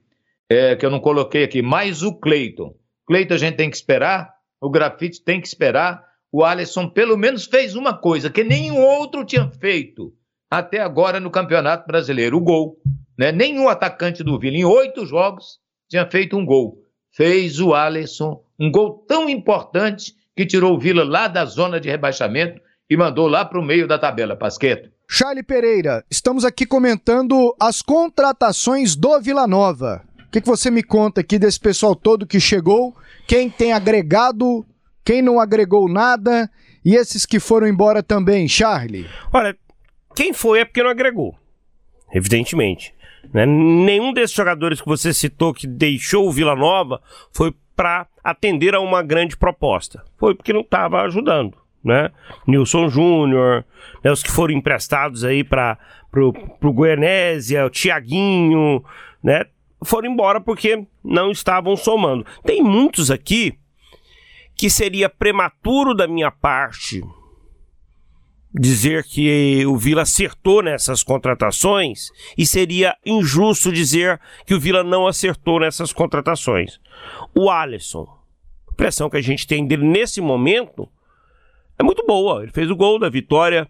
é, 0.50 0.76
que 0.76 0.86
eu 0.86 0.92
não 0.92 1.00
coloquei 1.00 1.46
aqui, 1.46 1.62
mais 1.62 2.04
o 2.04 2.14
Cleiton. 2.14 2.76
Cleiton 3.08 3.36
a 3.36 3.38
gente 3.38 3.56
tem 3.56 3.70
que 3.70 3.78
esperar, 3.78 4.34
o 4.60 4.70
Grafite 4.70 5.24
tem 5.24 5.40
que 5.40 5.48
esperar, 5.48 6.04
o 6.30 6.44
Alisson 6.44 6.90
pelo 6.90 7.16
menos 7.16 7.46
fez 7.46 7.74
uma 7.74 7.98
coisa 7.98 8.30
que 8.30 8.44
nenhum 8.44 8.82
outro 8.82 9.24
tinha 9.24 9.50
feito 9.50 10.14
até 10.52 10.82
agora 10.82 11.22
no 11.22 11.32
Campeonato 11.32 11.88
Brasileiro, 11.88 12.38
o 12.38 12.42
gol. 12.42 12.78
Né? 13.18 13.32
Nenhum 13.32 13.70
atacante 13.70 14.24
do 14.24 14.38
Vila 14.38 14.58
em 14.58 14.66
oito 14.66 15.06
jogos 15.06 15.60
tinha 15.88 16.06
feito 16.06 16.36
um 16.36 16.46
gol. 16.46 16.80
Fez 17.12 17.62
o 17.62 17.74
Alisson 17.74 18.44
um 18.60 18.70
gol 18.70 19.06
tão 19.08 19.30
importante 19.30 20.14
que 20.36 20.46
tirou 20.46 20.74
o 20.74 20.80
Vila 20.80 21.04
lá 21.04 21.28
da 21.28 21.46
zona 21.46 21.80
de 21.80 21.90
rebaixamento 21.90 22.62
e 22.90 22.98
mandou 22.98 23.28
lá 23.28 23.46
para 23.46 23.60
o 23.60 23.64
meio 23.64 23.88
da 23.88 23.98
tabela, 23.98 24.36
Pasqueto. 24.36 24.90
Charlie 25.10 25.44
Pereira, 25.44 26.04
estamos 26.10 26.44
aqui 26.44 26.66
comentando 26.66 27.56
as 27.60 27.82
contratações 27.82 28.96
do 28.96 29.20
Vila 29.22 29.46
Nova. 29.46 30.04
O 30.28 30.32
que, 30.32 30.42
que 30.42 30.48
você 30.48 30.72
me 30.72 30.82
conta 30.82 31.22
aqui 31.22 31.38
desse 31.38 31.60
pessoal 31.60 31.96
todo 31.96 32.26
que 32.26 32.40
chegou? 32.40 32.96
Quem 33.28 33.50
tem 33.50 33.74
agregado, 33.74 34.66
quem 35.06 35.22
não 35.22 35.40
agregou 35.40 35.88
nada 35.88 36.50
e 36.84 36.96
esses 36.96 37.26
que 37.26 37.40
foram 37.40 37.68
embora 37.68 38.02
também, 38.02 38.48
Charlie? 38.48 39.08
Olha, 39.32 39.56
quem 40.16 40.34
foi 40.34 40.62
é 40.62 40.66
porque 40.66 40.82
não 40.82 40.90
agregou, 40.90 41.36
evidentemente. 42.12 42.94
Né? 43.32 43.46
Nenhum 43.46 44.12
desses 44.12 44.36
jogadores 44.36 44.82
que 44.82 44.88
você 44.88 45.14
citou 45.14 45.54
que 45.54 45.68
deixou 45.68 46.28
o 46.28 46.32
Vila 46.32 46.56
Nova 46.56 47.02
foi 47.32 47.54
para 47.76 48.08
atender 48.24 48.76
a 48.76 48.80
uma 48.80 49.02
grande 49.02 49.36
proposta. 49.38 50.04
Foi 50.18 50.36
porque 50.36 50.54
não 50.54 50.62
estava 50.62 51.02
ajudando, 51.02 51.58
né? 51.84 52.12
Nilson 52.48 52.90
Júnior, 52.90 53.66
né, 54.04 54.12
os 54.12 54.24
que 54.24 54.32
foram 54.32 54.54
emprestados 54.54 55.24
aí 55.24 55.44
para 55.44 55.78
o 56.16 56.74
Goianésia, 56.74 57.66
o 57.66 57.70
Tiaguinho, 57.70 58.84
né? 59.24 59.46
Foram 59.84 60.12
embora 60.12 60.40
porque 60.40 60.86
não 61.04 61.32
estavam 61.32 61.76
somando. 61.76 62.26
Tem 62.44 62.62
muitos 62.64 63.12
aqui 63.12 63.58
que 64.56 64.70
seria 64.70 65.10
prematuro 65.10 65.94
da 65.94 66.08
minha 66.08 66.32
parte 66.32 67.04
dizer 68.54 69.04
que 69.04 69.66
o 69.66 69.76
Vila 69.78 70.04
acertou 70.04 70.62
nessas 70.62 71.02
contratações 71.02 72.10
e 72.38 72.46
seria 72.46 72.96
injusto 73.06 73.72
dizer 73.72 74.20
que 74.46 74.54
o 74.54 74.60
Vila 74.60 74.84
não 74.84 75.08
acertou 75.08 75.60
nessas 75.60 75.92
contratações. 75.92 76.80
O 77.36 77.50
Alisson, 77.50 78.08
a 78.70 78.76
pressão 78.76 79.10
que 79.10 79.18
a 79.18 79.22
gente 79.22 79.48
tem 79.48 79.66
dele 79.66 79.86
nesse 79.86 80.22
momento 80.22 80.88
é 81.80 81.84
muito 81.84 82.06
boa. 82.06 82.44
Ele 82.44 82.52
fez 82.52 82.70
o 82.70 82.76
gol 82.76 83.00
da 83.00 83.10
vitória 83.10 83.68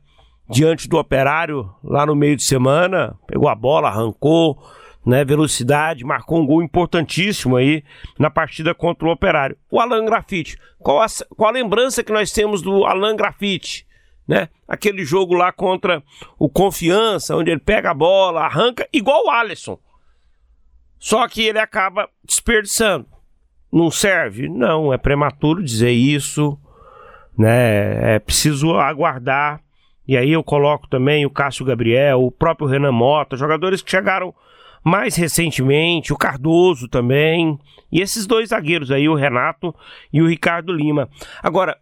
diante 0.50 0.90
do 0.90 0.98
Operário 0.98 1.74
lá 1.84 2.06
no 2.06 2.16
meio 2.16 2.36
de 2.36 2.44
semana, 2.44 3.18
pegou 3.26 3.48
a 3.48 3.56
bola, 3.56 3.88
arrancou, 3.88 4.62
né, 5.06 5.24
velocidade, 5.24 6.04
marcou 6.04 6.40
um 6.40 6.46
gol 6.46 6.62
importantíssimo 6.62 7.56
aí 7.56 7.84
na 8.20 8.30
partida 8.30 8.76
contra 8.76 9.08
o 9.08 9.12
Operário. 9.12 9.58
O 9.72 9.80
Alan 9.80 10.06
Grafite, 10.06 10.58
qual 10.80 11.02
a, 11.02 11.08
qual 11.36 11.50
a 11.50 11.54
lembrança 11.54 12.04
que 12.04 12.12
nós 12.12 12.32
temos 12.32 12.62
do 12.62 12.86
Alan 12.86 13.16
Grafite? 13.16 13.88
Né? 14.28 14.50
Aquele 14.68 15.04
jogo 15.04 15.34
lá 15.34 15.52
contra 15.52 16.02
o 16.38 16.50
Confiança, 16.50 17.36
onde 17.36 17.52
ele 17.52 17.60
pega 17.60 17.92
a 17.92 17.94
bola, 17.94 18.42
arranca, 18.42 18.88
igual 18.92 19.26
o 19.26 19.30
Alisson. 19.30 19.78
Só 21.00 21.28
que 21.28 21.44
ele 21.44 21.60
acaba 21.60 22.10
desperdiçando. 22.24 23.06
Não 23.72 23.92
serve? 23.92 24.48
Não, 24.48 24.94
é 24.94 24.98
prematuro 24.98 25.64
dizer 25.64 25.92
isso, 25.92 26.58
né? 27.38 28.16
É 28.16 28.20
preciso 28.20 28.76
aguardar. 28.76 29.62
E 30.08 30.16
aí 30.16 30.32
eu 30.32 30.44
coloco 30.44 30.88
também 30.88 31.26
o 31.26 31.30
Cássio 31.30 31.66
Gabriel, 31.66 32.22
o 32.22 32.32
próprio 32.32 32.68
Renan 32.68 32.92
Mota, 32.92 33.36
jogadores 33.36 33.82
que 33.82 33.90
chegaram 33.90 34.34
mais 34.84 35.16
recentemente, 35.16 36.12
o 36.12 36.18
Cardoso 36.18 36.90
também, 36.90 37.58
e 37.92 38.02
esses 38.02 38.28
dois 38.28 38.50
zagueiros 38.50 38.92
aí, 38.92 39.08
o 39.08 39.16
Renato 39.16 39.74
e 40.12 40.22
o 40.22 40.28
Ricardo 40.28 40.74
Lima. 40.74 41.10
Agora, 41.42 41.78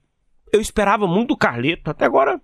eu 0.52 0.62
esperava 0.62 1.08
muito 1.08 1.34
o 1.34 1.38
Carleto, 1.38 1.90
até 1.90 2.06
agora 2.06 2.40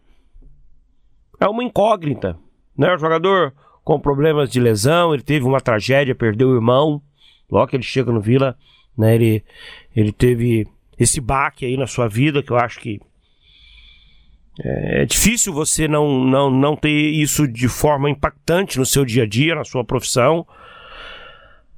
é 1.39 1.47
uma 1.47 1.63
incógnita. 1.63 2.37
Né? 2.77 2.93
O 2.93 2.97
jogador 2.97 3.53
com 3.83 3.99
problemas 3.99 4.49
de 4.49 4.59
lesão, 4.59 5.13
ele 5.13 5.23
teve 5.23 5.45
uma 5.45 5.61
tragédia, 5.61 6.15
perdeu 6.15 6.49
o 6.49 6.55
irmão. 6.55 7.01
Logo 7.49 7.67
que 7.67 7.75
ele 7.75 7.83
chega 7.83 8.11
no 8.11 8.19
Vila, 8.19 8.57
né, 8.97 9.15
ele, 9.15 9.43
ele 9.95 10.11
teve 10.11 10.67
esse 10.99 11.21
baque 11.21 11.65
aí 11.65 11.77
na 11.77 11.87
sua 11.87 12.07
vida, 12.09 12.43
que 12.43 12.51
eu 12.51 12.57
acho 12.57 12.79
que 12.79 12.99
é, 14.63 15.03
é 15.03 15.05
difícil 15.05 15.53
você 15.53 15.87
não, 15.87 16.25
não, 16.25 16.49
não 16.49 16.75
ter 16.75 16.89
isso 16.89 17.47
de 17.47 17.69
forma 17.69 18.09
impactante 18.09 18.77
no 18.77 18.85
seu 18.85 19.05
dia 19.05 19.23
a 19.23 19.27
dia, 19.27 19.55
na 19.55 19.63
sua 19.63 19.85
profissão. 19.85 20.45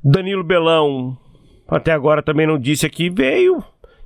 Danilo 0.04 0.44
Belão, 0.44 1.18
até 1.68 1.92
agora 1.92 2.24
também 2.24 2.48
não 2.48 2.58
disse 2.58 2.86
aqui, 2.86 3.10
veio 3.10 3.64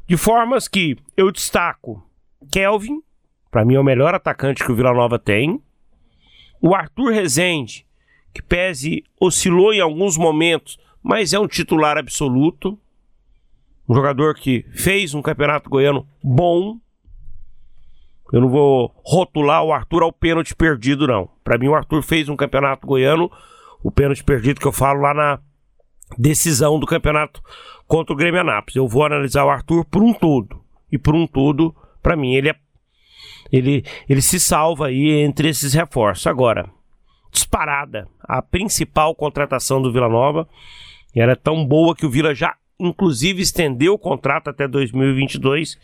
de 0.07 0.17
formas 0.17 0.67
que 0.67 0.97
eu 1.15 1.32
destaco 1.32 2.03
Kelvin, 2.44 3.02
para 3.50 3.64
mim 3.64 3.76
é 3.76 3.80
o 3.80 3.84
melhor 3.84 4.16
atacante 4.16 4.64
que 4.64 4.72
o 4.72 4.76
Vila 4.76 4.94
Nova 4.94 5.20
tem. 5.20 5.62
O 6.62 6.74
Arthur 6.74 7.12
Rezende, 7.12 7.86
que 8.34 8.41
pese 8.41 9.04
oscilou 9.20 9.74
em 9.74 9.80
alguns 9.80 10.18
momentos, 10.18 10.80
mas 11.04 11.34
é 11.34 11.39
um 11.39 11.48
titular 11.48 11.98
absoluto. 11.98 12.80
Um 13.88 13.94
jogador 13.94 14.34
que 14.36 14.66
fez 14.74 15.14
um 15.14 15.22
campeonato 15.22 15.70
goiano 15.70 16.08
bom. 16.24 16.80
Eu 18.32 18.41
não 18.41 18.50
vou 18.50 18.91
rotular 19.04 19.64
o 19.64 19.72
Arthur 19.72 20.02
ao 20.02 20.12
pênalti 20.12 20.56
perdido, 20.56 21.06
não. 21.06 21.30
Para 21.44 21.58
mim, 21.58 21.68
o 21.68 21.76
Arthur 21.76 22.02
fez 22.02 22.30
um 22.30 22.36
campeonato 22.36 22.88
goiano, 22.88 23.30
o 23.84 23.91
pênalti 23.91 24.24
perdido 24.24 24.60
que 24.60 24.66
eu 24.66 24.72
falo 24.72 25.02
lá 25.02 25.14
na 25.14 25.39
decisão 26.18 26.80
do 26.80 26.88
campeonato 26.88 27.41
contra 27.86 28.14
o 28.14 28.16
Grêmio 28.16 28.41
Anápolis. 28.41 28.76
Eu 28.76 28.88
vou 28.88 29.06
analisar 29.06 29.46
o 29.46 29.50
Arthur 29.50 29.86
por 29.86 30.02
um 30.02 30.14
todo. 30.14 30.64
E 30.91 30.98
por 30.98 31.14
um 31.14 31.28
todo, 31.28 31.76
para 32.04 32.16
mim, 32.16 32.36
ele 32.36 32.49
é 32.49 32.56
ele, 33.51 33.84
ele 34.10 34.22
se 34.22 34.39
salva 34.39 34.88
aí 34.88 35.12
entre 35.12 35.47
esses 35.47 35.74
reforços. 35.74 36.26
Agora, 36.26 36.68
disparada, 37.32 38.08
a 38.22 38.41
principal 38.41 39.14
contratação 39.14 39.82
do 39.82 39.91
Vila 39.91 40.10
Nova 40.10 40.47
era 41.16 41.36
tão 41.36 41.66
boa 41.66 41.95
que 41.95 42.06
o 42.06 42.10
Vila 42.10 42.34
já 42.34 42.56
inclusive 42.80 43.41
estendeu 43.41 43.93
o 43.93 43.99
contrato 43.99 44.49
até 44.49 44.68
2022 44.68 45.80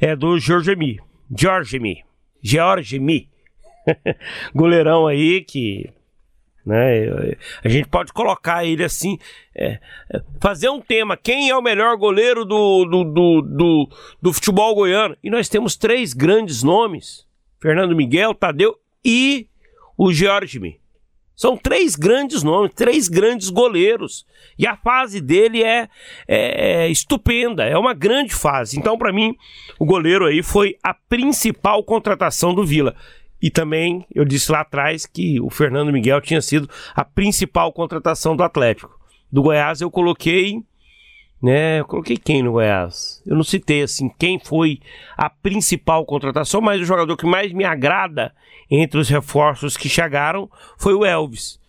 é 0.00 0.14
do 0.16 0.38
Jorgemi, 0.38 1.00
Jorgemi, 1.34 2.04
Georgemi, 2.42 3.28
goleirão 4.54 5.06
aí 5.06 5.42
que 5.42 5.88
né? 6.66 7.36
A 7.62 7.68
gente 7.68 7.88
pode 7.88 8.12
colocar 8.12 8.64
ele 8.64 8.82
assim, 8.82 9.16
é, 9.54 9.78
é, 10.12 10.20
fazer 10.40 10.68
um 10.68 10.80
tema: 10.80 11.16
quem 11.16 11.48
é 11.48 11.56
o 11.56 11.62
melhor 11.62 11.96
goleiro 11.96 12.44
do, 12.44 12.84
do, 12.84 13.04
do, 13.04 13.42
do, 13.42 13.88
do 14.20 14.32
futebol 14.32 14.74
goiano? 14.74 15.16
E 15.22 15.30
nós 15.30 15.48
temos 15.48 15.76
três 15.76 16.12
grandes 16.12 16.64
nomes: 16.64 17.24
Fernando 17.60 17.94
Miguel, 17.94 18.34
Tadeu 18.34 18.76
e 19.04 19.46
o 19.96 20.12
Georgimi. 20.12 20.80
São 21.36 21.54
três 21.54 21.94
grandes 21.94 22.42
nomes, 22.42 22.72
três 22.74 23.08
grandes 23.08 23.50
goleiros. 23.50 24.26
E 24.58 24.66
a 24.66 24.74
fase 24.74 25.20
dele 25.20 25.62
é, 25.62 25.86
é, 26.26 26.84
é 26.84 26.88
estupenda, 26.88 27.62
é 27.62 27.76
uma 27.76 27.92
grande 27.92 28.34
fase. 28.34 28.78
Então, 28.78 28.96
para 28.96 29.12
mim, 29.12 29.36
o 29.78 29.84
goleiro 29.84 30.24
aí 30.24 30.42
foi 30.42 30.76
a 30.82 30.94
principal 30.94 31.84
contratação 31.84 32.54
do 32.54 32.64
Vila. 32.64 32.96
E 33.40 33.50
também 33.50 34.06
eu 34.14 34.24
disse 34.24 34.50
lá 34.50 34.60
atrás 34.60 35.06
que 35.06 35.40
o 35.40 35.50
Fernando 35.50 35.92
Miguel 35.92 36.20
tinha 36.20 36.40
sido 36.40 36.68
a 36.94 37.04
principal 37.04 37.72
contratação 37.72 38.34
do 38.34 38.42
Atlético. 38.42 38.98
Do 39.30 39.42
Goiás 39.42 39.80
eu 39.80 39.90
coloquei, 39.90 40.62
né? 41.42 41.80
Eu 41.80 41.84
coloquei 41.84 42.16
quem 42.16 42.42
no 42.42 42.52
Goiás? 42.52 43.22
Eu 43.26 43.36
não 43.36 43.44
citei 43.44 43.82
assim 43.82 44.08
quem 44.18 44.38
foi 44.38 44.80
a 45.16 45.28
principal 45.28 46.04
contratação, 46.06 46.60
mas 46.60 46.80
o 46.80 46.84
jogador 46.84 47.16
que 47.16 47.26
mais 47.26 47.52
me 47.52 47.64
agrada 47.64 48.32
entre 48.70 48.98
os 48.98 49.08
reforços 49.08 49.76
que 49.76 49.88
chegaram 49.88 50.50
foi 50.78 50.94
o 50.94 51.04
Elvis. 51.04 51.60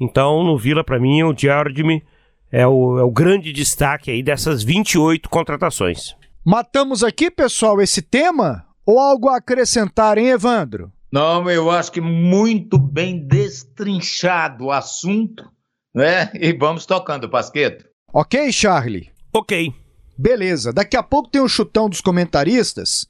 Então, 0.00 0.42
no 0.42 0.56
Vila, 0.56 0.82
para 0.82 0.98
mim, 0.98 1.22
o 1.22 1.34
Diardme 1.34 2.02
é 2.50 2.66
o, 2.66 2.98
é 2.98 3.02
o 3.02 3.10
grande 3.10 3.52
destaque 3.52 4.10
aí 4.10 4.22
dessas 4.22 4.62
28 4.62 5.28
contratações. 5.28 6.16
Matamos 6.44 7.04
aqui, 7.04 7.30
pessoal, 7.30 7.80
esse 7.82 8.00
tema? 8.00 8.64
Ou 8.86 8.98
algo 8.98 9.28
a 9.28 9.36
acrescentar, 9.36 10.16
hein, 10.16 10.30
Evandro? 10.30 10.90
Não, 11.12 11.50
eu 11.50 11.70
acho 11.70 11.90
que 11.90 12.00
muito 12.00 12.78
bem 12.78 13.26
destrinchado 13.26 14.66
o 14.66 14.72
assunto, 14.72 15.50
né? 15.94 16.30
E 16.34 16.52
vamos 16.52 16.86
tocando, 16.86 17.28
Pasqueto. 17.28 17.84
Ok, 18.12 18.52
Charlie? 18.52 19.10
Ok. 19.32 19.74
Beleza, 20.16 20.72
daqui 20.72 20.96
a 20.96 21.02
pouco 21.02 21.30
tem 21.30 21.40
o 21.40 21.48
chutão 21.48 21.88
dos 21.88 22.00
comentaristas. 22.00 23.08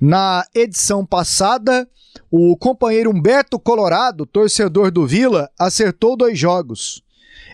Na 0.00 0.44
edição 0.54 1.06
passada, 1.06 1.88
o 2.30 2.56
companheiro 2.56 3.10
Humberto 3.10 3.58
Colorado, 3.58 4.26
torcedor 4.26 4.90
do 4.90 5.06
Vila, 5.06 5.48
acertou 5.58 6.16
dois 6.16 6.38
jogos. 6.38 7.02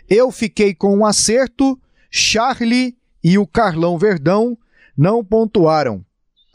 Eu 0.08 0.32
fiquei 0.32 0.74
com 0.74 0.96
um 0.96 1.04
acerto, 1.04 1.78
Charlie 2.10 2.96
e 3.22 3.36
o 3.36 3.46
Carlão 3.46 3.98
Verdão 3.98 4.56
não 4.96 5.22
pontuaram. 5.24 6.04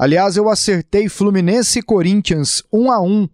Aliás, 0.03 0.35
eu 0.35 0.49
acertei 0.49 1.07
Fluminense 1.07 1.79
e 1.79 1.81
Corinthians 1.81 2.61
1 2.73 2.91
a 2.91 2.99
1. 2.99 3.29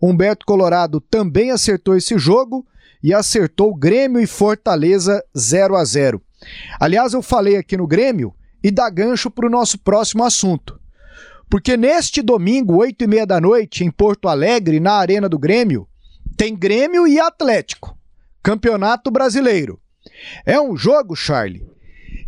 Humberto 0.00 0.46
Colorado 0.46 1.00
também 1.00 1.50
acertou 1.50 1.96
esse 1.96 2.16
jogo 2.16 2.64
e 3.02 3.12
acertou 3.12 3.74
Grêmio 3.74 4.20
e 4.20 4.26
Fortaleza 4.28 5.20
0 5.36 5.74
a 5.74 5.84
0. 5.84 6.22
Aliás, 6.78 7.14
eu 7.14 7.20
falei 7.20 7.56
aqui 7.56 7.76
no 7.76 7.88
Grêmio 7.88 8.32
e 8.62 8.70
dá 8.70 8.88
gancho 8.88 9.28
para 9.28 9.48
o 9.48 9.50
nosso 9.50 9.76
próximo 9.76 10.22
assunto. 10.22 10.78
Porque 11.50 11.76
neste 11.76 12.22
domingo, 12.22 12.76
8 12.76 13.02
e 13.02 13.06
meia 13.08 13.26
da 13.26 13.40
noite, 13.40 13.82
em 13.82 13.90
Porto 13.90 14.28
Alegre, 14.28 14.78
na 14.78 14.92
Arena 14.92 15.28
do 15.28 15.36
Grêmio, 15.36 15.88
tem 16.36 16.54
Grêmio 16.54 17.08
e 17.08 17.18
Atlético. 17.18 17.98
Campeonato 18.40 19.10
Brasileiro. 19.10 19.80
É 20.46 20.60
um 20.60 20.76
jogo, 20.76 21.16
Charlie, 21.16 21.66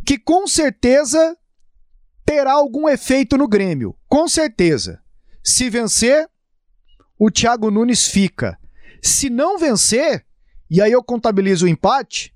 que 0.05 0.19
com 0.19 0.45
certeza 0.49 1.37
terá 2.27 2.53
algum 2.53 2.89
efeito 2.89 3.39
no 3.39 3.47
Grêmio. 3.47 3.97
Com 4.09 4.27
certeza. 4.27 5.01
Se 5.43 5.71
vencer, 5.71 6.29
o 7.17 7.31
Thiago 7.31 7.71
Nunes 7.71 8.09
fica. 8.09 8.59
Se 9.01 9.31
não 9.31 9.57
vencer, 9.59 10.27
e 10.69 10.83
aí 10.83 10.91
eu 10.91 11.03
contabilizo 11.03 11.67
o 11.67 11.69
empate, 11.69 12.35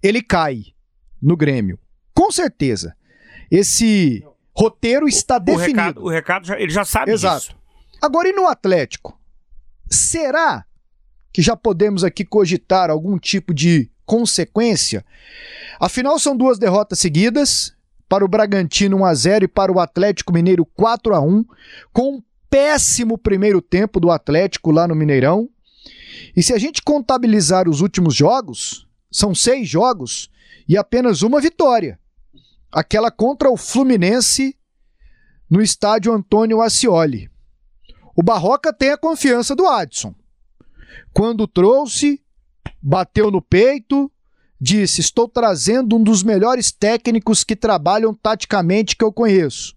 ele 0.00 0.22
cai 0.22 0.66
no 1.20 1.36
Grêmio. 1.36 1.78
Com 2.14 2.30
certeza. 2.30 2.96
Esse 3.50 4.24
roteiro 4.56 5.08
está 5.08 5.36
o 5.36 5.40
definido. 5.40 5.72
Recado, 5.72 6.04
o 6.04 6.08
recado, 6.08 6.46
já, 6.46 6.60
ele 6.60 6.72
já 6.72 6.84
sabe 6.84 7.10
Exato. 7.10 7.40
disso. 7.40 7.56
Agora, 8.00 8.28
e 8.28 8.32
no 8.32 8.46
Atlético? 8.46 9.20
Será 9.90 10.64
que 11.32 11.42
já 11.42 11.56
podemos 11.56 12.04
aqui 12.04 12.24
cogitar 12.24 12.90
algum 12.90 13.18
tipo 13.18 13.52
de 13.52 13.90
consequência? 14.06 15.04
Afinal, 15.80 16.18
são 16.18 16.36
duas 16.36 16.58
derrotas 16.58 16.98
seguidas, 16.98 17.74
para 18.12 18.26
o 18.26 18.28
Bragantino 18.28 18.98
1 18.98 19.04
a 19.06 19.14
0 19.14 19.44
e 19.46 19.48
para 19.48 19.72
o 19.72 19.80
Atlético 19.80 20.34
Mineiro 20.34 20.66
4 20.66 21.14
a 21.14 21.20
1, 21.22 21.46
com 21.94 22.16
um 22.16 22.22
péssimo 22.50 23.16
primeiro 23.16 23.62
tempo 23.62 23.98
do 23.98 24.10
Atlético 24.10 24.70
lá 24.70 24.86
no 24.86 24.94
Mineirão. 24.94 25.48
E 26.36 26.42
se 26.42 26.52
a 26.52 26.58
gente 26.58 26.82
contabilizar 26.82 27.66
os 27.66 27.80
últimos 27.80 28.14
jogos, 28.14 28.86
são 29.10 29.34
seis 29.34 29.66
jogos 29.66 30.28
e 30.68 30.76
apenas 30.76 31.22
uma 31.22 31.40
vitória. 31.40 31.98
Aquela 32.70 33.10
contra 33.10 33.50
o 33.50 33.56
Fluminense 33.56 34.58
no 35.48 35.62
estádio 35.62 36.12
Antônio 36.12 36.60
Ascioli. 36.60 37.30
O 38.14 38.22
Barroca 38.22 38.74
tem 38.74 38.90
a 38.90 38.98
confiança 38.98 39.56
do 39.56 39.66
Adson. 39.66 40.14
Quando 41.14 41.48
trouxe, 41.48 42.22
bateu 42.82 43.30
no 43.30 43.40
peito, 43.40 44.12
disse: 44.62 45.00
Estou 45.00 45.28
trazendo 45.28 45.96
um 45.96 46.02
dos 46.02 46.22
melhores 46.22 46.70
técnicos 46.70 47.42
que 47.42 47.56
trabalham 47.56 48.14
taticamente 48.14 48.96
que 48.96 49.04
eu 49.04 49.12
conheço. 49.12 49.74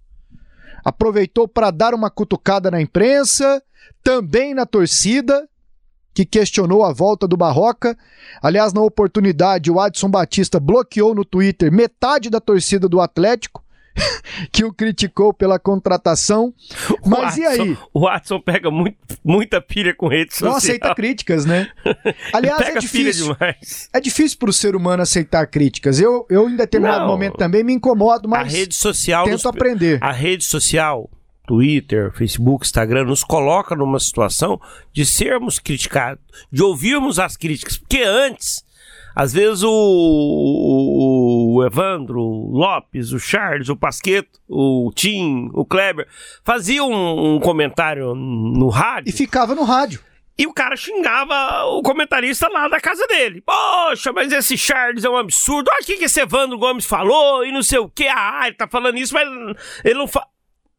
Aproveitou 0.83 1.47
para 1.47 1.71
dar 1.71 1.95
uma 1.95 2.11
cutucada 2.11 2.69
na 2.69 2.79
imprensa, 2.79 3.63
também 4.03 4.53
na 4.53 4.67
torcida, 4.67 5.49
que 6.13 6.23
questionou 6.23 6.83
a 6.83 6.93
volta 6.93 7.27
do 7.27 7.35
Barroca. 7.35 7.97
Aliás, 8.39 8.71
na 8.71 8.81
oportunidade, 8.81 9.71
o 9.71 9.79
Adson 9.79 10.09
Batista 10.09 10.59
bloqueou 10.59 11.15
no 11.15 11.25
Twitter 11.25 11.71
metade 11.71 12.29
da 12.29 12.39
torcida 12.39 12.87
do 12.87 13.01
Atlético 13.01 13.64
que 14.51 14.63
o 14.63 14.73
criticou 14.73 15.33
pela 15.33 15.57
contratação. 15.57 16.53
Mas 17.05 17.35
o 17.35 17.39
e 17.39 17.45
aí? 17.45 17.77
O 17.93 18.01
Watson 18.01 18.39
pega 18.39 18.69
muito, 18.69 18.97
muita 19.23 19.61
pilha 19.61 19.93
com 19.95 20.07
redes 20.07 20.39
Não 20.41 20.53
sociais. 20.53 20.77
aceita 20.79 20.95
críticas, 20.95 21.45
né? 21.45 21.69
Aliás, 22.33 22.61
é 22.61 22.65
pilha 22.71 22.79
difícil. 22.81 23.35
É 23.93 23.99
difícil 24.01 24.37
para 24.37 24.49
o 24.49 24.53
ser 24.53 24.75
humano 24.75 25.01
aceitar 25.03 25.45
críticas. 25.47 25.99
Eu, 25.99 26.25
eu 26.29 26.49
em 26.49 26.55
determinado 26.55 27.01
Não. 27.01 27.07
momento 27.07 27.37
também 27.37 27.63
me 27.63 27.73
incomodo, 27.73 28.27
A 28.27 28.31
mas 28.31 28.51
rede 28.53 28.75
social. 28.75 29.23
tento 29.25 29.33
nos- 29.33 29.45
aprender. 29.45 29.99
A 30.03 30.11
rede 30.11 30.43
social, 30.43 31.09
Twitter, 31.47 32.11
Facebook, 32.13 32.65
Instagram, 32.65 33.05
nos 33.05 33.23
coloca 33.23 33.75
numa 33.75 33.99
situação 33.99 34.59
de 34.91 35.05
sermos 35.05 35.59
criticados, 35.59 36.21
de 36.51 36.61
ouvirmos 36.63 37.19
as 37.19 37.37
críticas. 37.37 37.77
Porque 37.77 38.01
antes, 38.03 38.63
às 39.15 39.31
vezes 39.31 39.63
o, 39.63 39.69
o- 39.71 41.14
o 41.55 41.65
Evandro 41.65 42.21
Lopes, 42.21 43.11
o 43.11 43.19
Charles, 43.19 43.69
o 43.69 43.75
Pasqueto, 43.75 44.39
o 44.47 44.91
Tim, 44.95 45.49
o 45.53 45.65
Kleber, 45.65 46.07
faziam 46.43 46.89
um, 46.91 47.35
um 47.35 47.39
comentário 47.39 48.13
no 48.15 48.69
rádio. 48.69 49.09
E 49.09 49.11
ficava 49.11 49.53
no 49.55 49.63
rádio. 49.63 49.99
E 50.37 50.45
o 50.45 50.53
cara 50.53 50.75
xingava 50.75 51.63
o 51.67 51.81
comentarista 51.81 52.49
lá 52.49 52.67
da 52.67 52.79
casa 52.81 53.07
dele. 53.07 53.41
Poxa, 53.41 54.11
mas 54.11 54.33
esse 54.33 54.57
Charles 54.57 55.05
é 55.05 55.09
um 55.09 55.15
absurdo. 55.15 55.69
Olha 55.71 55.81
o 55.81 55.85
que 55.85 55.95
que 55.95 56.03
esse 56.05 56.19
Evandro 56.19 56.57
Gomes 56.57 56.85
falou 56.85 57.45
e 57.45 57.53
não 57.53 57.63
sei 57.63 57.79
o 57.79 57.87
que. 57.89 58.05
Ah, 58.05 58.41
ele 58.45 58.55
tá 58.57 58.67
falando 58.67 58.97
isso, 58.97 59.13
mas 59.13 59.27
ele 59.83 59.97
não 59.97 60.07
fa... 60.07 60.27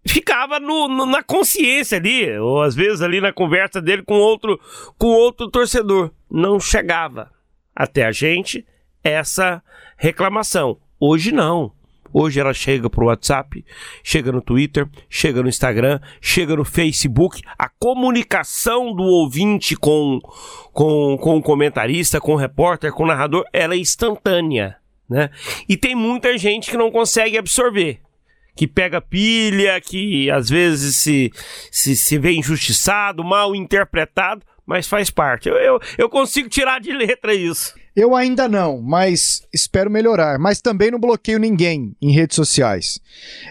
Ficava 0.07 0.61
no, 0.61 0.87
no- 0.89 1.07
na 1.07 1.23
consciência 1.23 1.99
ali, 1.99 2.39
ou 2.39 2.63
às 2.63 2.75
vezes 2.77 3.01
ali 3.03 3.21
na 3.21 3.33
conversa 3.33 3.81
dele 3.83 4.03
com 4.03 4.15
outro, 4.15 4.61
com 4.99 5.07
outro 5.09 5.51
torcedor. 5.51 6.13
Não 6.31 6.61
chegava 6.61 7.31
até 7.75 8.05
a 8.05 8.13
gente 8.13 8.65
essa 9.09 9.63
reclamação. 9.97 10.79
Hoje 10.99 11.33
não. 11.33 11.73
Hoje 12.13 12.41
ela 12.41 12.55
chega 12.55 12.89
pro 12.89 13.07
WhatsApp, 13.07 13.63
chega 14.03 14.33
no 14.33 14.41
Twitter, 14.41 14.89
chega 15.09 15.43
no 15.43 15.49
Instagram, 15.49 16.01
chega 16.21 16.57
no 16.57 16.65
Facebook. 16.65 17.43
A 17.59 17.69
comunicação 17.69 18.95
do 18.95 19.03
ouvinte 19.03 19.77
com, 19.77 20.19
com, 20.73 21.19
com 21.19 21.37
o 21.37 21.43
comentarista, 21.43 22.21
com 22.21 22.33
o 22.33 22.37
repórter, 22.37 22.93
com 22.93 23.03
o 23.03 23.07
narrador, 23.07 23.45
ela 23.53 23.75
é 23.75 23.79
instantânea. 23.79 24.77
Né? 25.09 25.31
E 25.69 25.77
tem 25.77 25.95
muita 25.95 26.37
gente 26.39 26.71
que 26.71 26.77
não 26.77 26.91
consegue 26.91 27.37
absorver. 27.37 28.01
Que 28.57 28.67
pega 28.67 29.01
pilha, 29.01 29.79
que 29.81 30.31
às 30.31 30.49
vezes 30.49 30.97
se, 30.97 31.31
se, 31.71 31.95
se 31.95 32.19
vê 32.19 32.33
injustiçado, 32.33 33.23
mal 33.23 33.55
interpretado, 33.55 34.43
mas 34.65 34.89
faz 34.89 35.11
parte. 35.11 35.49
Eu, 35.49 35.57
eu, 35.57 35.81
eu 35.99 36.09
consigo 36.09 36.49
tirar 36.49 36.81
de 36.81 36.93
letra 36.93 37.35
isso. 37.35 37.75
Eu 37.97 38.15
ainda 38.15 38.47
não, 38.47 38.83
mas 38.83 39.43
espero 39.51 39.91
melhorar. 39.91 40.39
Mas 40.39 40.61
também 40.61 40.91
não 40.91 41.01
bloqueio 41.01 41.39
ninguém 41.39 41.97
em 42.01 42.13
redes 42.13 42.37
sociais. 42.37 43.01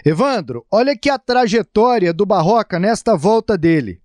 Evandro, 0.04 0.64
olha 0.70 0.92
aqui 0.92 1.10
a 1.10 1.18
trajetória 1.18 2.12
do 2.12 2.24
Barroca 2.24 2.78
nesta 2.78 3.16
volta 3.16 3.58
dele. 3.58 4.00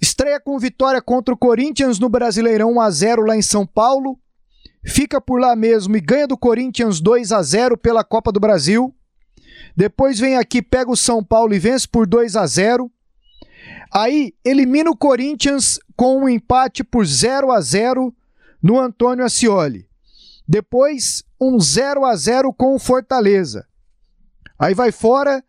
Estreia 0.00 0.40
com 0.40 0.58
vitória 0.58 1.02
contra 1.02 1.34
o 1.34 1.36
Corinthians 1.36 1.98
no 1.98 2.08
Brasileirão 2.08 2.72
1 2.72 2.80
a 2.80 2.90
0 2.90 3.26
lá 3.26 3.36
em 3.36 3.42
São 3.42 3.66
Paulo. 3.66 4.18
Fica 4.82 5.20
por 5.20 5.38
lá 5.38 5.54
mesmo 5.54 5.94
e 5.94 6.00
ganha 6.00 6.26
do 6.26 6.36
Corinthians 6.36 6.98
2 6.98 7.32
a 7.32 7.42
0 7.42 7.76
pela 7.76 8.02
Copa 8.02 8.32
do 8.32 8.40
Brasil. 8.40 8.94
Depois 9.76 10.18
vem 10.18 10.36
aqui, 10.36 10.62
pega 10.62 10.90
o 10.90 10.96
São 10.96 11.22
Paulo 11.22 11.54
e 11.54 11.58
vence 11.58 11.86
por 11.86 12.06
2 12.06 12.34
a 12.34 12.46
0. 12.46 12.90
Aí 13.92 14.34
elimina 14.42 14.90
o 14.90 14.96
Corinthians 14.96 15.78
com 15.94 16.22
um 16.22 16.28
empate 16.28 16.82
por 16.82 17.04
0 17.04 17.52
a 17.52 17.60
0 17.60 18.12
no 18.62 18.78
Antônio 18.78 19.24
Ascioli. 19.24 19.88
Depois, 20.46 21.24
um 21.40 21.58
0 21.58 22.04
a 22.04 22.14
0 22.14 22.52
com 22.52 22.74
o 22.74 22.78
Fortaleza. 22.78 23.66
Aí 24.58 24.74
vai 24.74 24.92
fora, 24.92 25.42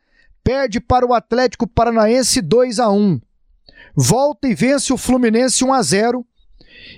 perde 0.43 0.80
para 0.80 1.05
o 1.05 1.14
Atlético 1.14 1.68
Paranaense 1.68 2.41
2 2.41 2.80
a 2.80 2.89
1. 2.89 3.22
Volta 3.95 4.47
e 4.47 4.55
vence 4.55 4.91
o 4.91 4.97
Fluminense 4.97 5.64
1 5.64 5.74
a 5.74 5.82
0. 5.82 6.26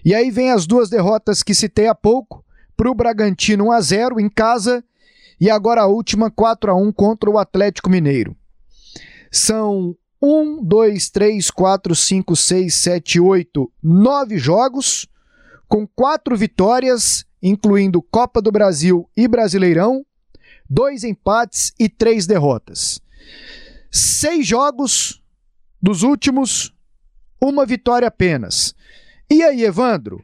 E 0.03 0.13
aí 0.15 0.31
vem 0.31 0.51
as 0.51 0.65
duas 0.65 0.89
derrotas 0.89 1.43
que 1.43 1.53
citei 1.53 1.87
há 1.87 1.95
pouco, 1.95 2.43
para 2.77 2.89
o 2.89 2.95
Bragantino 2.95 3.65
1 3.65 3.71
a 3.71 3.81
0 3.81 4.19
em 4.19 4.29
casa 4.29 4.83
e 5.39 5.49
agora 5.49 5.81
a 5.81 5.87
última 5.87 6.31
4 6.31 6.71
a 6.71 6.75
1 6.75 6.91
contra 6.91 7.29
o 7.29 7.37
Atlético 7.37 7.89
Mineiro. 7.89 8.35
São 9.31 9.95
um, 10.21 10.63
dois, 10.63 11.09
três, 11.09 11.51
quatro, 11.51 11.93
cinco, 11.93 12.35
seis, 12.35 12.75
sete, 12.75 13.19
oito, 13.19 13.71
nove 13.83 14.37
jogos, 14.37 15.07
com 15.67 15.87
quatro 15.87 16.35
vitórias, 16.35 17.25
incluindo 17.41 18.01
Copa 18.01 18.41
do 18.41 18.51
Brasil 18.51 19.09
e 19.15 19.27
Brasileirão, 19.27 20.05
dois 20.69 21.03
empates 21.03 21.73
e 21.79 21.87
três 21.89 22.25
derrotas. 22.25 23.01
Seis 23.91 24.45
jogos 24.45 25.21
dos 25.81 26.03
últimos, 26.03 26.73
uma 27.41 27.65
vitória 27.65 28.07
apenas. 28.07 28.75
E 29.29 29.43
aí, 29.43 29.63
Evandro? 29.63 30.23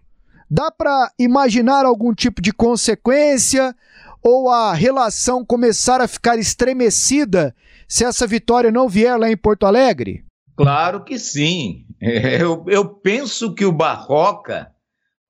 Dá 0.50 0.70
para 0.70 1.12
imaginar 1.18 1.86
algum 1.86 2.14
tipo 2.14 2.42
de 2.42 2.52
consequência 2.52 3.74
ou 4.22 4.50
a 4.50 4.74
relação 4.74 5.46
começar 5.46 6.02
a 6.02 6.08
ficar 6.08 6.38
estremecida 6.38 7.56
se 7.88 8.04
essa 8.04 8.28
vitória 8.28 8.72
não 8.72 8.90
vier 8.90 9.18
lá 9.18 9.30
em 9.32 9.38
Porto 9.38 9.66
Alegre? 9.66 10.26
Claro 10.56 11.04
que 11.04 11.18
sim. 11.18 11.86
Eu, 12.02 12.66
eu 12.68 12.90
penso 12.96 13.54
que 13.54 13.64
o 13.64 13.72
Barroca, 13.72 14.72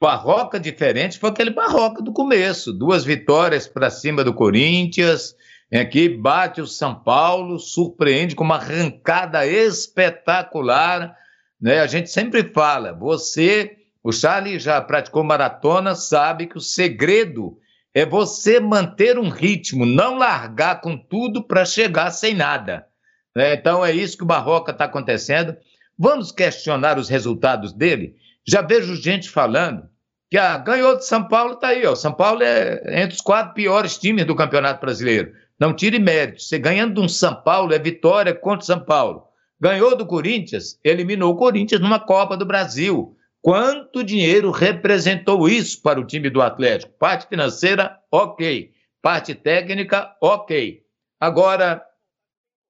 Barroca 0.01 0.59
diferente 0.59 1.19
foi 1.19 1.29
aquele 1.29 1.51
Barroca 1.51 2.01
do 2.01 2.11
começo. 2.11 2.73
Duas 2.73 3.05
vitórias 3.05 3.67
para 3.67 3.91
cima 3.91 4.23
do 4.23 4.33
Corinthians, 4.33 5.35
aqui 5.71 6.09
bate 6.09 6.59
o 6.59 6.65
São 6.65 6.95
Paulo, 6.95 7.59
surpreende 7.59 8.33
com 8.33 8.43
uma 8.43 8.55
arrancada 8.55 9.45
espetacular. 9.45 11.15
Né? 11.61 11.81
A 11.81 11.85
gente 11.85 12.09
sempre 12.09 12.51
fala, 12.51 12.93
você, 12.93 13.77
o 14.03 14.11
Charlie 14.11 14.57
já 14.57 14.81
praticou 14.81 15.23
maratona, 15.23 15.93
sabe 15.93 16.47
que 16.47 16.57
o 16.57 16.61
segredo 16.61 17.59
é 17.93 18.03
você 18.03 18.59
manter 18.59 19.19
um 19.19 19.29
ritmo, 19.29 19.85
não 19.85 20.17
largar 20.17 20.81
com 20.81 20.97
tudo 20.97 21.43
para 21.43 21.63
chegar 21.63 22.09
sem 22.09 22.33
nada. 22.33 22.87
Né? 23.35 23.53
Então 23.53 23.85
é 23.85 23.91
isso 23.91 24.17
que 24.17 24.23
o 24.23 24.27
Barroca 24.27 24.71
está 24.71 24.85
acontecendo. 24.85 25.55
Vamos 25.95 26.31
questionar 26.31 26.97
os 26.97 27.07
resultados 27.07 27.71
dele? 27.71 28.15
Já 28.43 28.63
vejo 28.63 28.95
gente 28.95 29.29
falando 29.29 29.90
que 30.31 30.37
ah, 30.37 30.57
ganhou 30.57 30.97
de 30.97 31.05
São 31.05 31.27
Paulo, 31.27 31.55
está 31.55 31.67
aí. 31.67 31.85
Ó. 31.85 31.93
São 31.93 32.13
Paulo 32.13 32.41
é 32.41 33.03
entre 33.03 33.15
os 33.15 33.21
quatro 33.21 33.53
piores 33.53 33.97
times 33.97 34.25
do 34.25 34.33
Campeonato 34.33 34.79
Brasileiro. 34.79 35.33
Não 35.59 35.75
tire 35.75 35.99
mérito. 35.99 36.41
Você 36.41 36.57
ganhando 36.57 36.93
de 36.93 37.01
um 37.01 37.09
São 37.09 37.35
Paulo 37.35 37.73
é 37.73 37.77
vitória 37.77 38.33
contra 38.33 38.63
o 38.63 38.65
São 38.65 38.79
Paulo. 38.79 39.27
Ganhou 39.59 39.93
do 39.95 40.05
Corinthians, 40.05 40.79
eliminou 40.85 41.33
o 41.33 41.35
Corinthians 41.35 41.81
numa 41.81 41.99
Copa 41.99 42.37
do 42.37 42.45
Brasil. 42.45 43.13
Quanto 43.41 44.05
dinheiro 44.05 44.51
representou 44.51 45.49
isso 45.49 45.81
para 45.81 45.99
o 45.99 46.05
time 46.05 46.29
do 46.29 46.41
Atlético? 46.41 46.93
Parte 46.97 47.27
financeira, 47.27 47.99
ok. 48.09 48.71
Parte 49.01 49.35
técnica, 49.35 50.15
ok. 50.21 50.81
Agora, 51.19 51.83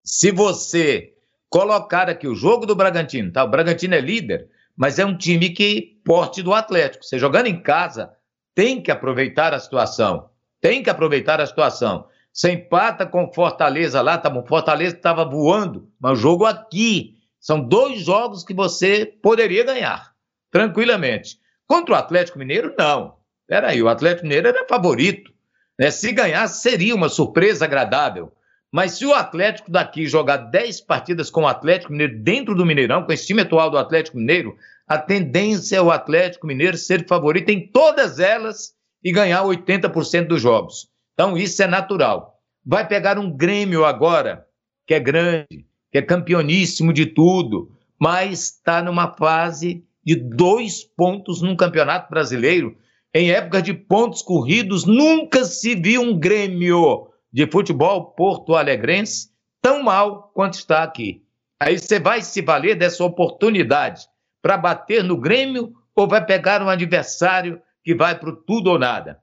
se 0.04 0.32
você 0.32 1.14
colocar 1.48 2.10
aqui 2.10 2.28
o 2.28 2.36
jogo 2.36 2.66
do 2.66 2.76
Bragantino, 2.76 3.32
tá? 3.32 3.44
O 3.44 3.50
Bragantino 3.50 3.94
é 3.94 4.02
líder, 4.02 4.50
mas 4.76 4.98
é 4.98 5.06
um 5.06 5.16
time 5.16 5.52
que 5.52 5.91
porte 6.04 6.42
do 6.42 6.54
Atlético. 6.54 7.04
Você 7.04 7.18
jogando 7.18 7.48
em 7.48 7.62
casa, 7.62 8.12
tem 8.54 8.82
que 8.82 8.92
aproveitar 8.92 9.54
a 9.54 9.60
situação. 9.60 10.30
Tem 10.60 10.84
que 10.84 10.90
aproveitar 10.90 11.42
a 11.42 11.46
situação. 11.46 12.06
Você 12.32 12.52
empata 12.52 13.06
com 13.06 13.32
Fortaleza 13.34 14.02
lá, 14.02 14.18
tá 14.18 14.30
bom? 14.30 14.46
Fortaleza 14.46 14.96
estava 14.96 15.26
voando, 15.26 15.90
mas 16.00 16.14
o 16.14 16.22
jogo 16.22 16.46
aqui. 16.46 17.18
São 17.40 17.60
dois 17.60 18.02
jogos 18.02 18.44
que 18.44 18.54
você 18.54 19.06
poderia 19.06 19.64
ganhar 19.64 20.12
tranquilamente. 20.52 21.40
Contra 21.66 21.96
o 21.96 21.98
Atlético 21.98 22.38
Mineiro, 22.38 22.76
não. 22.78 23.16
Peraí, 23.48 23.82
o 23.82 23.90
Atlético 23.90 24.28
Mineiro 24.28 24.50
era 24.50 24.68
favorito. 24.68 25.32
Né? 25.80 25.90
Se 25.90 26.12
ganhasse, 26.12 26.62
seria 26.62 26.94
uma 26.94 27.10
surpresa 27.10 27.66
agradável. 27.66 28.32
Mas 28.72 28.94
se 28.94 29.06
o 29.06 29.14
Atlético 29.14 29.72
daqui 29.72 30.06
jogar 30.06 30.38
10 30.38 30.82
partidas 30.82 31.30
com 31.30 31.44
o 31.44 31.48
Atlético 31.48 31.92
Mineiro 31.92 32.20
dentro 32.20 32.56
do 32.56 32.66
Mineirão, 32.66 33.04
com 33.04 33.12
esse 33.12 33.28
time 33.28 33.42
atual 33.42 33.70
do 33.70 33.78
Atlético 33.78 34.18
Mineiro, 34.18 34.56
a 34.92 34.98
tendência 34.98 35.78
é 35.78 35.82
o 35.82 35.90
Atlético 35.90 36.46
Mineiro 36.46 36.76
ser 36.76 37.08
favorito 37.08 37.48
em 37.48 37.66
todas 37.66 38.20
elas 38.20 38.74
e 39.02 39.10
ganhar 39.10 39.42
80% 39.42 40.28
dos 40.28 40.42
jogos. 40.42 40.90
Então 41.14 41.38
isso 41.38 41.64
é 41.64 41.66
natural. 41.66 42.38
Vai 42.66 42.86
pegar 42.86 43.18
um 43.18 43.32
Grêmio 43.32 43.86
agora, 43.86 44.46
que 44.86 44.94
é 44.94 45.00
grande, 45.00 45.66
que 45.90 45.98
é 45.98 46.02
campeoníssimo 46.02 46.92
de 46.92 47.06
tudo, 47.06 47.72
mas 47.98 48.50
está 48.50 48.84
numa 48.84 49.16
fase 49.16 49.82
de 50.04 50.16
dois 50.16 50.84
pontos 50.84 51.42
num 51.42 51.56
campeonato 51.56 52.10
brasileiro. 52.10 52.76
Em 53.14 53.32
época 53.32 53.62
de 53.62 53.74
pontos 53.74 54.22
corridos, 54.22 54.84
nunca 54.84 55.46
se 55.46 55.74
viu 55.74 56.02
um 56.02 56.20
Grêmio 56.20 57.08
de 57.32 57.50
futebol 57.50 58.08
porto-alegrense 58.08 59.30
tão 59.62 59.84
mal 59.84 60.34
quanto 60.34 60.56
está 60.56 60.84
aqui. 60.84 61.24
Aí 61.62 61.80
você 61.80 61.98
vai 61.98 62.22
se 62.22 62.42
valer 62.42 62.76
dessa 62.76 63.06
oportunidade 63.06 64.11
para 64.42 64.58
bater 64.58 65.04
no 65.04 65.18
Grêmio 65.18 65.74
ou 65.96 66.08
vai 66.08 66.26
pegar 66.26 66.62
um 66.62 66.70
adversário 66.70 67.62
que 67.84 67.94
vai 67.96 68.18
para 68.18 68.32
tudo 68.32 68.72
ou 68.72 68.80
nada? 68.80 69.20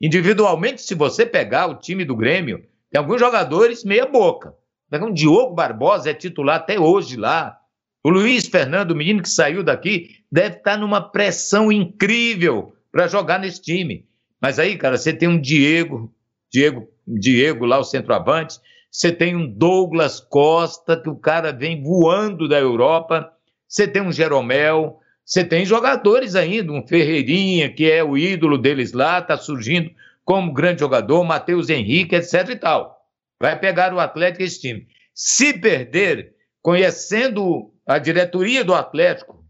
Individualmente, 0.00 0.82
se 0.82 0.94
você 0.94 1.24
pegar 1.24 1.66
o 1.66 1.76
time 1.76 2.04
do 2.04 2.16
Grêmio, 2.16 2.64
tem 2.90 2.98
alguns 2.98 3.20
jogadores 3.20 3.84
meia 3.84 4.06
boca. 4.06 4.54
Um 4.92 5.12
Diogo 5.12 5.54
Barbosa 5.54 6.10
é 6.10 6.14
titular 6.14 6.56
até 6.56 6.78
hoje 6.78 7.16
lá. 7.16 7.58
O 8.04 8.10
Luiz 8.10 8.46
Fernando, 8.46 8.92
o 8.92 8.96
menino 8.96 9.22
que 9.22 9.28
saiu 9.28 9.64
daqui, 9.64 10.18
deve 10.30 10.58
estar 10.58 10.76
numa 10.76 11.00
pressão 11.00 11.72
incrível 11.72 12.76
para 12.92 13.08
jogar 13.08 13.40
nesse 13.40 13.60
time. 13.60 14.06
Mas 14.40 14.58
aí, 14.58 14.76
cara, 14.76 14.96
você 14.96 15.12
tem 15.12 15.26
um 15.28 15.40
Diego, 15.40 16.14
Diego, 16.52 16.86
Diego 17.06 17.64
lá, 17.64 17.78
o 17.78 17.84
centroavante, 17.84 18.60
você 18.90 19.10
tem 19.10 19.34
um 19.34 19.50
Douglas 19.50 20.20
Costa, 20.20 20.96
que 20.96 21.08
o 21.08 21.16
cara 21.16 21.50
vem 21.50 21.82
voando 21.82 22.46
da 22.46 22.60
Europa, 22.60 23.32
você 23.74 23.88
tem 23.88 24.02
um 24.02 24.12
Jeromel, 24.12 25.00
você 25.24 25.44
tem 25.44 25.66
jogadores 25.66 26.36
ainda, 26.36 26.70
um 26.70 26.86
Ferreirinha, 26.86 27.68
que 27.68 27.90
é 27.90 28.04
o 28.04 28.16
ídolo 28.16 28.56
deles 28.56 28.92
lá, 28.92 29.18
está 29.18 29.36
surgindo 29.36 29.90
como 30.24 30.52
grande 30.52 30.78
jogador, 30.78 31.24
Matheus 31.24 31.68
Henrique, 31.68 32.14
etc 32.14 32.50
e 32.50 32.56
tal. 32.56 32.96
Vai 33.42 33.58
pegar 33.58 33.92
o 33.92 33.98
Atlético 33.98 34.44
esse 34.44 34.60
time. 34.60 34.86
Se 35.12 35.52
perder, 35.54 36.36
conhecendo 36.62 37.74
a 37.84 37.98
diretoria 37.98 38.62
do 38.62 38.72
Atlético, 38.72 39.44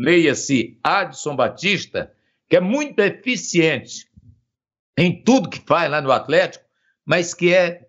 leia-se 0.00 0.76
Adson 0.82 1.36
Batista, 1.36 2.12
que 2.50 2.56
é 2.56 2.60
muito 2.60 2.98
eficiente 2.98 4.08
em 4.98 5.22
tudo 5.22 5.48
que 5.48 5.62
faz 5.64 5.88
lá 5.88 6.00
no 6.00 6.10
Atlético, 6.10 6.64
mas 7.06 7.32
que 7.32 7.54
é 7.54 7.86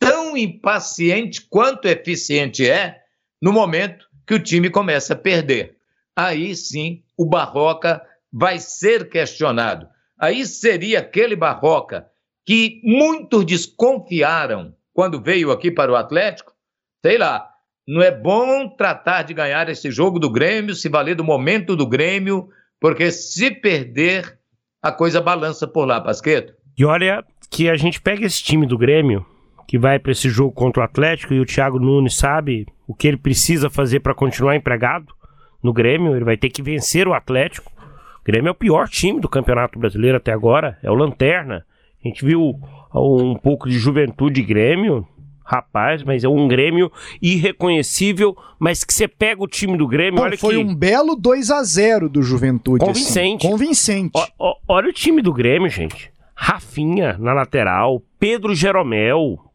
tão 0.00 0.36
impaciente 0.36 1.42
quanto 1.42 1.86
eficiente 1.86 2.68
é 2.68 3.02
no 3.40 3.52
momento 3.52 4.07
que 4.28 4.34
o 4.34 4.38
time 4.38 4.68
começa 4.68 5.14
a 5.14 5.16
perder. 5.16 5.76
Aí 6.14 6.54
sim 6.54 7.02
o 7.16 7.24
Barroca 7.24 8.02
vai 8.30 8.58
ser 8.58 9.08
questionado. 9.08 9.88
Aí 10.20 10.44
seria 10.44 10.98
aquele 10.98 11.34
Barroca 11.34 12.06
que 12.44 12.82
muitos 12.84 13.46
desconfiaram 13.46 14.74
quando 14.92 15.22
veio 15.22 15.50
aqui 15.50 15.70
para 15.70 15.90
o 15.90 15.96
Atlético, 15.96 16.52
sei 17.04 17.16
lá, 17.16 17.48
não 17.86 18.02
é 18.02 18.10
bom 18.10 18.68
tratar 18.68 19.22
de 19.22 19.32
ganhar 19.32 19.68
esse 19.70 19.90
jogo 19.90 20.18
do 20.18 20.30
Grêmio, 20.30 20.74
se 20.74 20.90
valer 20.90 21.14
do 21.14 21.24
momento 21.24 21.74
do 21.74 21.86
Grêmio, 21.86 22.50
porque 22.78 23.10
se 23.10 23.50
perder, 23.50 24.38
a 24.82 24.92
coisa 24.92 25.22
balança 25.22 25.66
por 25.66 25.86
lá, 25.86 26.00
Pasqueto. 26.00 26.52
E 26.76 26.84
olha 26.84 27.24
que 27.50 27.70
a 27.70 27.76
gente 27.76 28.00
pega 28.00 28.26
esse 28.26 28.42
time 28.42 28.66
do 28.66 28.76
Grêmio, 28.76 29.24
que 29.68 29.78
vai 29.78 29.98
para 29.98 30.12
esse 30.12 30.30
jogo 30.30 30.50
contra 30.50 30.80
o 30.80 30.84
Atlético, 30.84 31.34
e 31.34 31.40
o 31.40 31.44
Thiago 31.44 31.78
Nunes 31.78 32.16
sabe 32.16 32.66
o 32.86 32.94
que 32.94 33.06
ele 33.06 33.18
precisa 33.18 33.68
fazer 33.68 34.00
para 34.00 34.14
continuar 34.14 34.56
empregado 34.56 35.12
no 35.62 35.74
Grêmio, 35.74 36.16
ele 36.16 36.24
vai 36.24 36.38
ter 36.38 36.48
que 36.48 36.62
vencer 36.62 37.06
o 37.06 37.12
Atlético. 37.12 37.70
O 38.22 38.24
Grêmio 38.24 38.48
é 38.48 38.52
o 38.52 38.54
pior 38.54 38.88
time 38.88 39.20
do 39.20 39.28
Campeonato 39.28 39.78
Brasileiro 39.78 40.16
até 40.16 40.32
agora, 40.32 40.78
é 40.82 40.90
o 40.90 40.94
Lanterna. 40.94 41.66
A 42.02 42.08
gente 42.08 42.24
viu 42.24 42.58
um 42.94 43.34
pouco 43.34 43.68
de 43.68 43.78
juventude 43.78 44.40
Grêmio, 44.40 45.06
rapaz, 45.44 46.02
mas 46.02 46.24
é 46.24 46.28
um 46.30 46.48
Grêmio 46.48 46.90
irreconhecível, 47.20 48.34
mas 48.58 48.82
que 48.82 48.94
você 48.94 49.06
pega 49.06 49.42
o 49.42 49.46
time 49.46 49.76
do 49.76 49.86
Grêmio, 49.86 50.16
Pô, 50.16 50.24
olha 50.24 50.38
foi 50.38 50.54
que... 50.54 50.62
um 50.62 50.74
belo 50.74 51.14
2 51.14 51.50
a 51.50 51.62
0 51.62 52.08
do 52.08 52.22
Juventude. 52.22 52.82
Convincente. 52.86 53.46
Assim. 53.46 53.52
Convincente. 53.52 54.12
Ó, 54.14 54.26
ó, 54.38 54.54
olha 54.66 54.88
o 54.88 54.92
time 54.94 55.20
do 55.20 55.32
Grêmio, 55.32 55.68
gente. 55.68 56.10
Rafinha 56.34 57.18
na 57.18 57.34
lateral, 57.34 58.00
Pedro 58.18 58.54
Jeromel, 58.54 59.47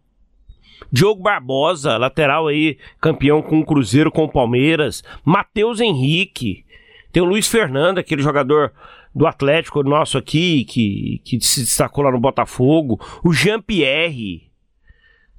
Diogo 0.93 1.23
Barbosa, 1.23 1.97
lateral 1.97 2.47
aí, 2.47 2.77
campeão 3.01 3.41
com 3.41 3.59
o 3.59 3.65
Cruzeiro, 3.65 4.11
com 4.11 4.25
o 4.25 4.31
Palmeiras, 4.31 5.03
Matheus 5.25 5.79
Henrique, 5.79 6.63
tem 7.11 7.23
o 7.23 7.25
Luiz 7.25 7.47
Fernando, 7.47 7.97
aquele 7.97 8.21
jogador 8.21 8.71
do 9.13 9.25
Atlético 9.25 9.81
nosso 9.81 10.19
aqui, 10.19 10.65
que, 10.65 11.19
que 11.25 11.41
se 11.41 11.61
destacou 11.61 12.03
lá 12.03 12.11
no 12.11 12.19
Botafogo, 12.19 12.99
o 13.23 13.33
Jean-Pierre, 13.33 14.51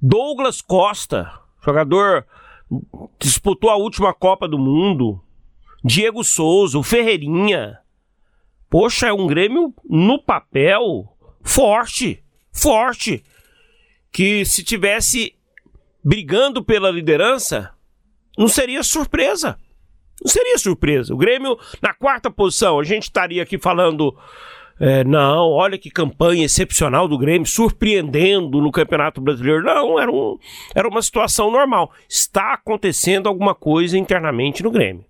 Douglas 0.02 0.60
Costa, 0.60 1.30
jogador 1.64 2.26
disputou 3.18 3.70
a 3.70 3.76
última 3.76 4.12
Copa 4.12 4.48
do 4.48 4.58
Mundo. 4.58 5.20
Diego 5.84 6.24
Souza, 6.24 6.78
o 6.78 6.82
Ferreirinha. 6.82 7.78
Poxa, 8.68 9.06
é 9.06 9.12
um 9.12 9.26
Grêmio 9.26 9.72
no 9.88 10.18
papel 10.18 11.08
forte, 11.42 12.22
forte. 12.52 13.22
Que 14.10 14.44
se 14.44 14.64
tivesse 14.64 15.34
brigando 16.04 16.62
pela 16.62 16.90
liderança, 16.90 17.70
não 18.36 18.48
seria 18.48 18.82
surpresa. 18.82 19.56
Não 20.22 20.30
seria 20.30 20.58
surpresa. 20.58 21.14
O 21.14 21.16
Grêmio 21.16 21.58
na 21.82 21.94
quarta 21.94 22.30
posição, 22.30 22.78
a 22.78 22.84
gente 22.84 23.04
estaria 23.04 23.42
aqui 23.42 23.58
falando. 23.58 24.16
É, 24.78 25.04
não, 25.04 25.50
olha 25.50 25.78
que 25.78 25.88
campanha 25.88 26.44
excepcional 26.44 27.06
do 27.06 27.16
Grêmio, 27.16 27.46
surpreendendo 27.46 28.60
no 28.60 28.72
Campeonato 28.72 29.20
Brasileiro. 29.20 29.62
Não, 29.62 29.98
era, 30.00 30.10
um, 30.10 30.36
era 30.74 30.88
uma 30.88 31.00
situação 31.00 31.50
normal. 31.50 31.92
Está 32.08 32.54
acontecendo 32.54 33.28
alguma 33.28 33.54
coisa 33.54 33.96
internamente 33.96 34.62
no 34.62 34.70
Grêmio. 34.70 35.04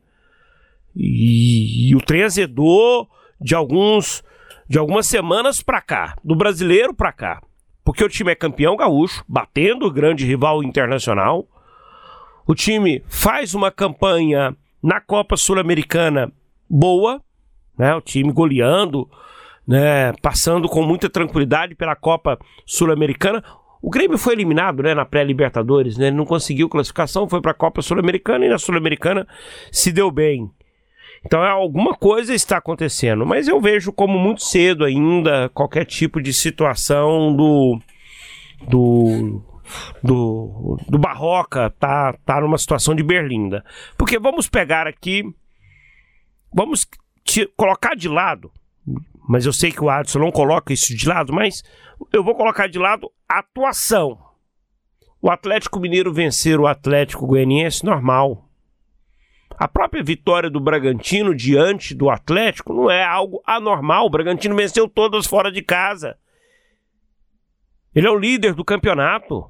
E, 0.94 1.90
e 1.90 1.96
o 1.96 2.00
trem 2.00 2.22
azedou 2.22 3.08
de 3.40 3.54
alguns 3.54 4.22
de 4.66 4.78
algumas 4.78 5.06
semanas 5.06 5.62
para 5.62 5.80
cá, 5.80 6.16
do 6.24 6.34
brasileiro 6.34 6.94
para 6.94 7.12
cá. 7.12 7.42
Porque 7.84 8.02
o 8.02 8.08
time 8.08 8.32
é 8.32 8.34
campeão 8.34 8.76
gaúcho, 8.76 9.22
batendo 9.28 9.86
o 9.86 9.90
grande 9.90 10.24
rival 10.24 10.62
internacional. 10.62 11.46
O 12.46 12.54
time 12.54 13.02
faz 13.08 13.54
uma 13.54 13.70
campanha 13.70 14.56
na 14.82 15.00
Copa 15.00 15.36
Sul-Americana 15.36 16.32
boa, 16.68 17.20
né? 17.78 17.94
O 17.94 18.00
time 18.00 18.32
goleando, 18.32 19.08
né? 19.66 20.12
Passando 20.22 20.68
com 20.68 20.82
muita 20.82 21.10
tranquilidade 21.10 21.74
pela 21.74 21.94
Copa 21.94 22.38
Sul-Americana. 22.64 23.44
O 23.82 23.90
Grêmio 23.90 24.16
foi 24.16 24.32
eliminado, 24.32 24.82
né, 24.82 24.94
na 24.94 25.04
pré-Libertadores, 25.04 25.98
né? 25.98 26.06
Ele 26.06 26.16
não 26.16 26.24
conseguiu 26.24 26.70
classificação, 26.70 27.28
foi 27.28 27.42
para 27.42 27.50
a 27.50 27.54
Copa 27.54 27.82
Sul-Americana 27.82 28.46
e 28.46 28.48
na 28.48 28.56
Sul-Americana 28.56 29.28
se 29.70 29.92
deu 29.92 30.10
bem. 30.10 30.50
Então 31.24 31.42
alguma 31.42 31.94
coisa 31.94 32.34
está 32.34 32.58
acontecendo, 32.58 33.24
mas 33.24 33.48
eu 33.48 33.60
vejo 33.60 33.92
como 33.92 34.18
muito 34.18 34.42
cedo 34.42 34.84
ainda 34.84 35.48
qualquer 35.48 35.84
tipo 35.84 36.20
de 36.20 36.32
situação 36.32 37.34
do 37.34 37.78
do 38.68 39.42
do, 40.02 40.78
do 40.88 40.98
Barroca 40.98 41.70
tá 41.78 42.14
tá 42.24 42.40
numa 42.40 42.58
situação 42.58 42.94
de 42.94 43.02
berlinda. 43.02 43.64
Porque 43.96 44.18
vamos 44.18 44.48
pegar 44.48 44.86
aqui 44.86 45.24
vamos 46.54 46.86
te, 47.24 47.46
colocar 47.56 47.96
de 47.96 48.08
lado, 48.08 48.50
mas 49.28 49.44
eu 49.44 49.52
sei 49.52 49.72
que 49.72 49.82
o 49.82 49.90
Adson 49.90 50.20
não 50.20 50.30
coloca 50.30 50.72
isso 50.72 50.96
de 50.96 51.08
lado, 51.08 51.32
mas 51.32 51.62
eu 52.12 52.22
vou 52.22 52.34
colocar 52.36 52.68
de 52.68 52.78
lado 52.78 53.10
a 53.28 53.40
atuação. 53.40 54.18
O 55.20 55.30
Atlético 55.30 55.80
Mineiro 55.80 56.12
vencer 56.12 56.60
o 56.60 56.66
Atlético 56.66 57.26
Goianiense 57.26 57.84
normal. 57.84 58.43
A 59.56 59.68
própria 59.68 60.02
vitória 60.02 60.50
do 60.50 60.60
Bragantino 60.60 61.34
diante 61.34 61.94
do 61.94 62.10
Atlético 62.10 62.72
não 62.72 62.90
é 62.90 63.04
algo 63.04 63.42
anormal. 63.46 64.06
O 64.06 64.10
Bragantino 64.10 64.56
venceu 64.56 64.88
todas 64.88 65.26
fora 65.26 65.50
de 65.50 65.62
casa. 65.62 66.16
Ele 67.94 68.06
é 68.06 68.10
o 68.10 68.18
líder 68.18 68.54
do 68.54 68.64
campeonato. 68.64 69.48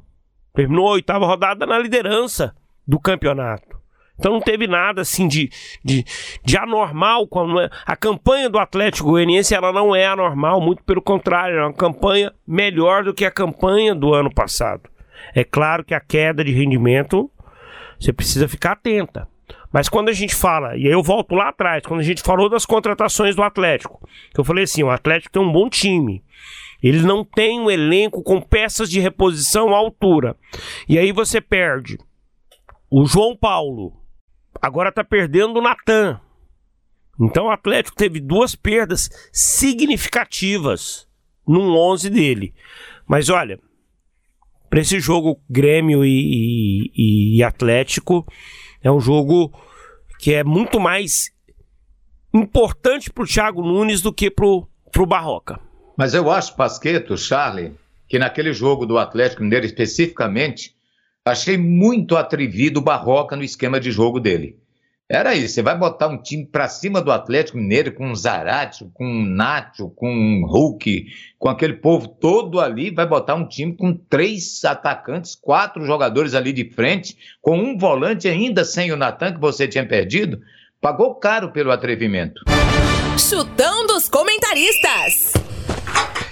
Terminou 0.53 0.89
a 0.89 0.93
oitava 0.93 1.27
rodada 1.27 1.65
na 1.65 1.79
liderança 1.79 2.55
do 2.87 3.01
campeonato. 3.01 3.75
Então 4.17 4.33
não 4.33 4.41
teve 4.41 4.67
nada 4.67 5.01
assim 5.01 5.27
de, 5.27 5.51
de, 5.83 6.05
de 6.45 6.57
anormal. 6.57 7.29
A 7.85 7.97
campanha 7.97 8.49
do 8.49 8.59
Atlético 8.59 9.11
Goianiense 9.11 9.55
ela 9.55 9.73
não 9.73 9.95
é 9.95 10.07
anormal, 10.07 10.61
muito 10.61 10.85
pelo 10.85 11.03
contrário, 11.03 11.59
é 11.59 11.63
uma 11.63 11.73
campanha 11.73 12.33
melhor 12.47 13.03
do 13.03 13.15
que 13.15 13.25
a 13.25 13.31
campanha 13.31 13.95
do 13.95 14.15
ano 14.15 14.33
passado. 14.33 14.89
É 15.35 15.43
claro 15.43 15.83
que 15.83 15.95
a 15.95 16.01
queda 16.01 16.45
de 16.45 16.53
rendimento 16.53 17.29
você 17.99 18.13
precisa 18.13 18.47
ficar 18.47 18.73
atenta. 18.73 19.29
Mas 19.75 19.89
quando 19.89 20.09
a 20.09 20.13
gente 20.13 20.37
fala, 20.37 20.77
e 20.77 20.87
aí 20.87 20.93
eu 20.93 21.03
volto 21.03 21.35
lá 21.35 21.49
atrás, 21.49 21.83
quando 21.85 21.99
a 21.99 22.05
gente 22.05 22.23
falou 22.23 22.49
das 22.49 22.65
contratações 22.65 23.35
do 23.35 23.43
Atlético, 23.43 24.09
que 24.33 24.39
eu 24.39 24.45
falei 24.45 24.63
assim, 24.63 24.85
o 24.85 24.89
Atlético 24.89 25.33
tem 25.33 25.43
um 25.43 25.51
bom 25.51 25.69
time. 25.69 26.23
Ele 26.81 27.03
não 27.03 27.25
tem 27.25 27.59
um 27.59 27.69
elenco 27.69 28.23
com 28.23 28.41
peças 28.41 28.89
de 28.89 29.01
reposição 29.01 29.75
à 29.75 29.77
altura. 29.79 30.37
E 30.89 30.97
aí 30.97 31.11
você 31.11 31.41
perde 31.41 31.99
o 32.89 33.05
João 33.05 33.37
Paulo. 33.37 33.93
Agora 34.63 34.93
tá 34.93 35.03
perdendo 35.03 35.59
o 35.59 35.63
Natan. 35.63 36.21
Então 37.21 37.47
o 37.47 37.51
Atlético 37.51 37.97
teve 37.97 38.21
duas 38.21 38.55
perdas 38.55 39.11
significativas 39.33 41.09
num 41.45 41.77
11 41.77 42.11
dele. 42.11 42.55
Mas 43.09 43.29
olha, 43.29 43.59
para 44.71 44.81
esse 44.81 45.01
jogo 45.01 45.43
Grêmio 45.51 46.05
e, 46.05 46.91
e, 46.95 47.39
e 47.39 47.43
Atlético, 47.43 48.25
é 48.85 48.93
um 48.93 49.01
jogo 49.01 49.51
que 50.19 50.35
é 50.35 50.45
muito 50.45 50.79
mais 50.79 51.33
importante 52.33 53.11
para 53.11 53.25
o 53.25 53.27
Thiago 53.27 53.63
Nunes 53.63 54.03
do 54.03 54.13
que 54.13 54.31
para 54.31 54.47
o 54.47 55.07
Barroca. 55.07 55.59
Mas 55.97 56.13
eu 56.13 56.31
acho, 56.31 56.55
Pasqueto, 56.55 57.17
Charlie, 57.17 57.73
que 58.07 58.19
naquele 58.19 58.53
jogo 58.53 58.85
do 58.85 58.99
Atlético 58.99 59.43
Mineiro 59.43 59.65
especificamente, 59.65 60.75
achei 61.25 61.57
muito 61.57 62.17
atrevido 62.17 62.81
o 62.81 62.83
Barroca 62.83 63.35
no 63.35 63.43
esquema 63.43 63.81
de 63.81 63.91
jogo 63.91 64.21
dele. 64.21 64.59
Era 65.11 65.35
isso, 65.35 65.55
você 65.55 65.63
vai 65.63 65.77
botar 65.77 66.09
um 66.09 66.17
time 66.17 66.47
para 66.47 66.67
cima 66.67 66.99
do 67.03 67.13
Atlético 67.13 67.59
Mineiro 67.59 67.93
com 67.93 68.11
o 68.11 68.17
Zarate, 68.17 68.89
com 68.95 69.05
o 69.05 69.23
Nacho, 69.23 69.91
com 69.91 70.43
o 70.43 70.47
Hulk, 70.47 71.05
com 71.39 71.49
aquele 71.51 71.75
povo 71.75 72.09
todo 72.09 72.59
ali, 72.59 72.91
vai 72.91 73.07
botar 73.07 73.35
um 73.35 73.47
time 73.47 73.77
com 73.77 73.93
três 73.93 74.65
atacantes, 74.65 75.35
quatro 75.35 75.85
jogadores 75.85 76.35
ali 76.35 76.55
de 76.55 76.71
frente, 76.71 77.19
com 77.43 77.59
um 77.59 77.77
volante 77.77 78.27
ainda 78.27 78.65
sem 78.65 78.93
o 78.93 78.97
Natan 78.97 79.35
que 79.35 79.41
você 79.41 79.69
tinha 79.69 79.87
perdido, 79.87 80.41
pagou 80.81 81.15
caro 81.17 81.53
pelo 81.53 81.71
atrevimento. 81.71 82.43
Chutão 83.19 83.87
dos 83.87 84.09
comentaristas. 84.09 85.35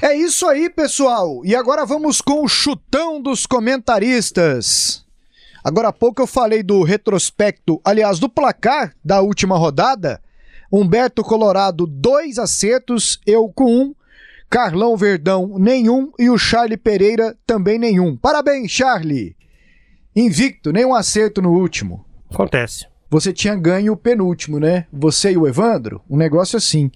É 0.01 0.17
isso 0.17 0.47
aí, 0.47 0.71
pessoal. 0.71 1.43
E 1.45 1.55
agora 1.55 1.85
vamos 1.85 2.23
com 2.23 2.43
o 2.43 2.49
chutão 2.49 3.21
dos 3.21 3.45
comentaristas. 3.45 5.02
Agora 5.65 5.89
há 5.89 5.93
pouco 5.93 6.21
eu 6.21 6.27
falei 6.27 6.63
do 6.63 6.83
retrospecto, 6.83 7.81
aliás, 7.85 8.19
do 8.19 8.29
placar 8.29 8.95
da 9.05 9.21
última 9.21 9.57
rodada. 9.57 10.21
Humberto 10.71 11.23
Colorado, 11.23 11.87
dois 11.87 12.39
acertos, 12.39 13.21
eu 13.27 13.49
com 13.49 13.67
um. 13.67 13.95
Carlão 14.51 14.97
Verdão, 14.97 15.57
nenhum. 15.59 16.13
E 16.19 16.29
o 16.29 16.37
Charlie 16.37 16.77
Pereira, 16.77 17.37
também 17.47 17.79
nenhum. 17.79 18.17
Parabéns, 18.17 18.71
Charlie! 18.71 19.37
Invicto, 20.15 20.73
nenhum 20.73 20.95
acerto 20.95 21.41
no 21.41 21.53
último. 21.53 22.05
Acontece. 22.31 22.87
Você 23.09 23.33
tinha 23.33 23.55
ganho 23.55 23.93
o 23.93 23.97
penúltimo, 23.97 24.59
né? 24.59 24.87
Você 24.93 25.33
e 25.33 25.37
o 25.37 25.47
Evandro? 25.47 26.03
Um 26.09 26.17
negócio 26.17 26.57
assim. 26.57 26.91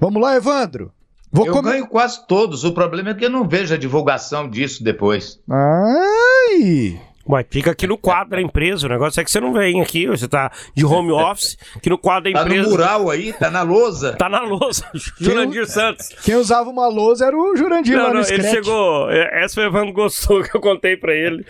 Vamos 0.00 0.20
lá, 0.20 0.36
Evandro. 0.36 0.92
Vou 1.32 1.46
eu 1.46 1.52
come... 1.52 1.70
ganho 1.70 1.86
quase 1.86 2.26
todos. 2.26 2.64
O 2.64 2.72
problema 2.72 3.10
é 3.10 3.14
que 3.14 3.24
eu 3.24 3.30
não 3.30 3.48
vejo 3.48 3.74
a 3.74 3.76
divulgação 3.76 4.48
disso 4.48 4.82
depois. 4.84 5.40
Ai! 5.48 7.00
Ué, 7.28 7.44
fica 7.48 7.70
aqui 7.70 7.86
no 7.86 7.96
quadro 7.96 8.30
da 8.30 8.40
empresa. 8.40 8.86
O 8.86 8.90
negócio 8.90 9.20
é 9.20 9.24
que 9.24 9.30
você 9.30 9.40
não 9.40 9.52
vem 9.52 9.80
aqui, 9.80 10.06
você 10.06 10.28
tá 10.28 10.50
de 10.74 10.84
home 10.84 11.10
office, 11.12 11.56
aqui 11.74 11.88
no 11.88 11.98
quadro 11.98 12.24
da 12.24 12.40
empresa. 12.40 12.64
Tá 12.64 12.68
no 12.68 12.70
mural 12.70 13.10
aí, 13.10 13.32
tá 13.32 13.50
na 13.50 13.62
lousa. 13.62 14.12
Tá 14.12 14.28
na 14.28 14.40
lousa. 14.42 14.84
Jurandir 15.18 15.66
Santos. 15.66 16.08
Quem 16.22 16.34
usava 16.34 16.68
uma 16.68 16.86
lousa 16.88 17.26
era 17.26 17.36
o 17.36 17.56
Jurandir 17.56 17.96
não, 17.96 18.04
lá 18.04 18.14
no 18.14 18.20
não, 18.20 18.28
Ele 18.28 18.42
chegou. 18.42 19.10
É, 19.10 19.44
essa 19.44 19.54
foi 19.54 19.64
o 19.64 19.68
Evandro 19.68 19.92
gostou 19.92 20.42
que 20.42 20.54
eu 20.54 20.60
contei 20.60 20.96
pra 20.96 21.14
ele. 21.14 21.44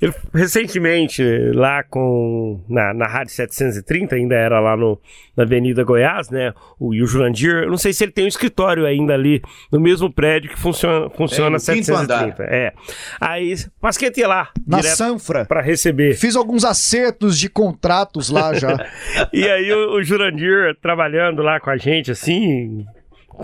Ele, 0.00 0.14
recentemente, 0.32 1.22
lá 1.52 1.82
com. 1.82 2.64
Na, 2.68 2.94
na 2.94 3.06
Rádio 3.06 3.34
730, 3.34 4.14
ainda 4.14 4.34
era 4.34 4.58
lá 4.58 4.74
no, 4.74 4.98
na 5.36 5.42
Avenida 5.42 5.84
Goiás, 5.84 6.30
né? 6.30 6.54
O, 6.78 6.94
e 6.94 7.02
o 7.02 7.06
Jurandir, 7.06 7.64
eu 7.64 7.70
não 7.70 7.76
sei 7.76 7.92
se 7.92 8.04
ele 8.04 8.12
tem 8.12 8.24
um 8.24 8.28
escritório 8.28 8.86
ainda 8.86 9.12
ali, 9.12 9.42
no 9.70 9.78
mesmo 9.78 10.10
prédio 10.10 10.50
que 10.50 10.58
funciona, 10.58 11.10
funciona 11.10 11.56
é, 11.56 11.58
730. 11.58 12.42
É. 12.44 12.72
Aí, 13.20 13.54
Pasquete 13.78 14.20
ia 14.20 14.28
lá. 14.28 14.48
Na 14.66 14.82
Sanfra. 15.00 15.44
Para 15.44 15.60
receber. 15.62 16.14
Fiz 16.14 16.36
alguns 16.36 16.64
acertos 16.64 17.38
de 17.38 17.48
contratos 17.48 18.28
lá 18.30 18.52
já. 18.54 18.76
e 19.32 19.48
aí, 19.48 19.72
o, 19.72 19.94
o 19.94 20.02
Jurandir 20.02 20.76
trabalhando 20.80 21.42
lá 21.42 21.58
com 21.58 21.70
a 21.70 21.76
gente, 21.76 22.10
assim, 22.10 22.84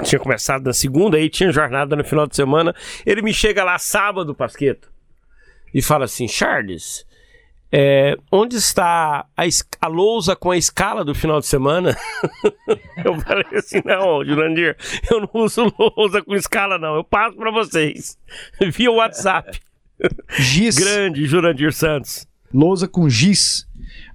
tinha 0.02 0.18
começado 0.18 0.64
na 0.64 0.72
segunda, 0.72 1.16
aí 1.16 1.28
tinha 1.30 1.50
jornada 1.50 1.96
no 1.96 2.04
final 2.04 2.26
de 2.26 2.36
semana. 2.36 2.74
Ele 3.04 3.22
me 3.22 3.32
chega 3.32 3.64
lá 3.64 3.78
sábado, 3.78 4.34
Pasqueto 4.34 4.96
e 5.76 5.82
fala 5.82 6.06
assim: 6.06 6.26
Charles, 6.26 7.06
é, 7.70 8.16
onde 8.32 8.56
está 8.56 9.26
a, 9.36 9.42
a, 9.80 9.86
lousa 9.86 10.34
com 10.34 10.50
a 10.50 10.56
escala 10.56 11.04
do 11.04 11.14
final 11.14 11.38
de 11.38 11.46
semana? 11.46 11.94
eu 13.04 13.20
falei 13.20 13.44
assim: 13.52 13.82
não, 13.84 14.24
Jurandir, 14.24 14.74
eu 15.10 15.20
não 15.20 15.30
uso 15.34 15.70
lousa 15.78 16.22
com 16.22 16.34
escala, 16.34 16.78
não. 16.78 16.94
Eu 16.96 17.04
passo 17.04 17.36
para 17.36 17.50
vocês 17.50 18.18
via 18.72 18.90
WhatsApp. 18.90 19.60
Giz. 20.38 20.76
Grande 20.76 21.26
Jurandir 21.26 21.72
Santos. 21.72 22.26
Lousa 22.52 22.86
com 22.86 23.08
giz. 23.08 23.66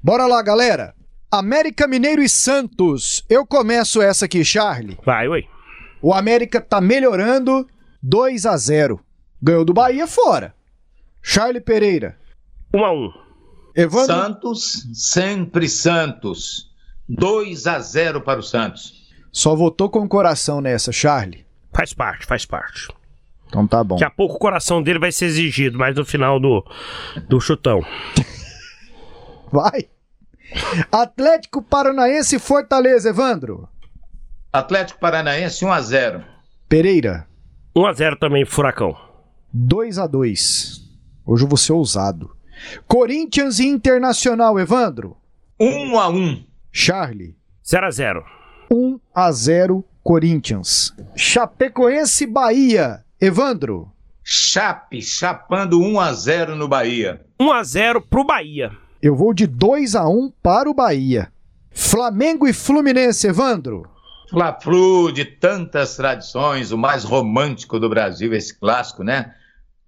Bora 0.03 0.25
lá, 0.25 0.41
galera. 0.41 0.95
América 1.29 1.87
Mineiro 1.87 2.21
e 2.21 2.29
Santos. 2.29 3.23
Eu 3.29 3.45
começo 3.45 4.01
essa 4.01 4.25
aqui, 4.25 4.43
Charlie. 4.43 4.97
Vai, 5.05 5.27
oi. 5.27 5.45
O 6.01 6.13
América 6.13 6.59
tá 6.59 6.81
melhorando 6.81 7.67
2 8.01 8.45
a 8.45 8.57
0 8.57 8.99
Ganhou 9.41 9.63
do 9.63 9.73
Bahia 9.73 10.07
fora. 10.07 10.53
Charlie 11.21 11.61
Pereira. 11.61 12.17
1 12.73 12.79
um 12.79 12.85
a 12.85 12.91
1 12.91 12.95
um. 12.95 13.11
Evandro... 13.75 14.15
Santos, 14.15 14.87
sempre 14.93 15.69
Santos. 15.69 16.71
2 17.07 17.67
a 17.67 17.79
0 17.79 18.21
para 18.21 18.39
o 18.39 18.43
Santos. 18.43 19.09
Só 19.31 19.55
votou 19.55 19.89
com 19.89 19.99
o 20.01 20.09
coração 20.09 20.61
nessa, 20.61 20.91
Charlie. 20.91 21.45
Faz 21.73 21.93
parte, 21.93 22.25
faz 22.25 22.45
parte. 22.45 22.87
Então 23.51 23.67
tá 23.67 23.83
bom. 23.83 23.95
Daqui 23.95 24.05
a 24.05 24.09
pouco 24.09 24.35
o 24.35 24.39
coração 24.39 24.81
dele 24.81 24.97
vai 24.97 25.11
ser 25.11 25.25
exigido, 25.25 25.77
mas 25.77 25.93
no 25.93 26.05
final 26.05 26.39
do, 26.39 26.65
do 27.27 27.41
chutão. 27.41 27.85
Vai. 29.51 29.89
Atlético 30.89 31.61
Paranaense 31.61 32.37
e 32.37 32.39
Fortaleza, 32.39 33.09
Evandro. 33.09 33.67
Atlético 34.53 35.01
Paranaense 35.01 35.65
1 35.65 35.71
a 35.71 35.81
0. 35.81 36.23
Pereira, 36.69 37.27
1x0 37.75 38.17
também, 38.17 38.45
Furacão. 38.45 38.95
2 39.53 39.99
a 39.99 40.07
2 40.07 40.89
Hoje 41.25 41.43
eu 41.43 41.47
vou 41.49 41.57
ser 41.57 41.73
ousado. 41.73 42.33
Corinthians 42.87 43.59
e 43.59 43.67
Internacional, 43.67 44.57
Evandro. 44.57 45.17
1 45.59 45.99
a 45.99 46.07
1. 46.07 46.43
Charlie, 46.71 47.35
0x0. 47.65 48.23
1 48.71 48.99
a 49.13 49.31
0 49.31 49.85
Corinthians. 50.01 50.95
Chapecoense 51.15 52.23
e 52.23 52.27
Bahia, 52.27 53.03
Evandro. 53.23 53.87
Chape 54.23 54.99
chapando 54.99 55.79
1 55.79 55.99
a 55.99 56.11
0 56.11 56.55
no 56.55 56.67
Bahia. 56.67 57.23
1x0 57.39 58.01
pro 58.09 58.23
Bahia. 58.23 58.71
Eu 58.99 59.15
vou 59.15 59.31
de 59.31 59.45
2 59.45 59.95
a 59.95 60.09
1 60.09 60.33
para 60.41 60.67
o 60.67 60.73
Bahia. 60.73 61.31
Flamengo 61.69 62.47
e 62.47 62.53
Fluminense, 62.53 63.27
Evandro. 63.27 63.87
Fla-Flu 64.27 65.11
de 65.11 65.23
tantas 65.23 65.95
tradições, 65.95 66.71
o 66.71 66.77
mais 66.79 67.03
romântico 67.03 67.79
do 67.79 67.87
Brasil, 67.87 68.33
esse 68.33 68.59
clássico, 68.59 69.03
né? 69.03 69.35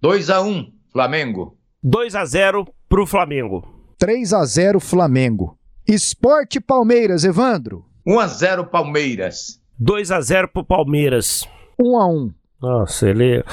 2 0.00 0.30
a 0.30 0.40
1 0.40 0.72
Flamengo. 0.92 1.58
2x0 1.84 2.68
pro 2.88 3.04
Flamengo. 3.04 3.66
3 3.98 4.32
a 4.32 4.44
0 4.44 4.78
Flamengo. 4.78 5.58
Esporte 5.88 6.60
Palmeiras, 6.60 7.24
Evandro. 7.24 7.84
1 8.06 8.20
a 8.20 8.26
0 8.28 8.66
Palmeiras. 8.66 9.60
2x0 9.82 10.46
pro 10.52 10.64
Palmeiras. 10.64 11.44
1 11.76 11.98
a 11.98 12.06
1 12.06 12.32
Nossa, 12.60 13.08
ele. 13.08 13.44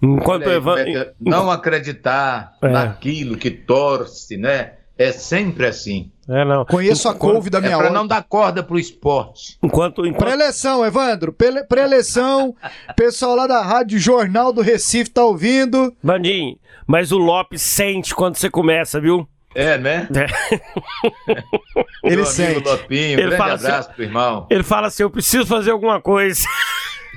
Enquanto 0.00 0.48
aí, 0.48 0.54
Evan. 0.56 0.78
é 0.78 0.84
que- 0.84 1.10
Não 1.20 1.50
acreditar 1.50 2.52
É. 2.62 2.68
naquilo 2.68 3.36
que 3.36 3.50
torce, 3.50 4.36
né? 4.36 4.74
É 4.96 5.12
sempre 5.12 5.66
assim. 5.66 6.12
É, 6.28 6.44
não. 6.44 6.64
Conheço 6.66 7.08
a 7.08 7.14
couve 7.14 7.48
da 7.50 7.56
É 7.58 7.62
minha 7.62 7.76
para 7.76 7.86
hora. 7.86 7.94
não 7.94 8.06
dar 8.06 8.22
corda 8.22 8.62
pro 8.62 8.78
esporte. 8.78 9.56
Enquanto. 9.62 10.04
enquanto... 10.06 10.18
Pré-eleição, 10.24 10.84
Evandro. 10.84 11.32
Pré- 11.32 11.64
Pré-eleição. 11.64 12.54
Pessoal 12.94 13.34
lá 13.34 13.46
da 13.46 13.62
Rádio 13.62 13.98
Jornal 13.98 14.52
do 14.52 14.60
Recife 14.60 15.10
tá 15.10 15.24
ouvindo. 15.24 15.92
Bandinho, 16.02 16.56
mas 16.86 17.10
o 17.12 17.18
Lopes 17.18 17.62
sente 17.62 18.14
quando 18.14 18.36
você 18.36 18.50
começa, 18.50 19.00
viu? 19.00 19.26
É, 19.54 19.78
né? 19.78 20.06
Ele 22.04 22.16
Meu 22.16 22.24
amigo 22.24 22.26
sente. 22.26 22.68
Lopinho, 22.68 23.02
Ele 23.14 23.22
grande 23.22 23.36
fala 23.36 23.54
assim- 23.54 23.66
abraço 23.66 23.90
pro 23.94 24.02
irmão. 24.04 24.46
Ele 24.50 24.62
fala 24.62 24.86
assim: 24.88 25.02
eu 25.02 25.10
preciso 25.10 25.46
fazer 25.46 25.70
alguma 25.70 26.00
coisa. 26.00 26.44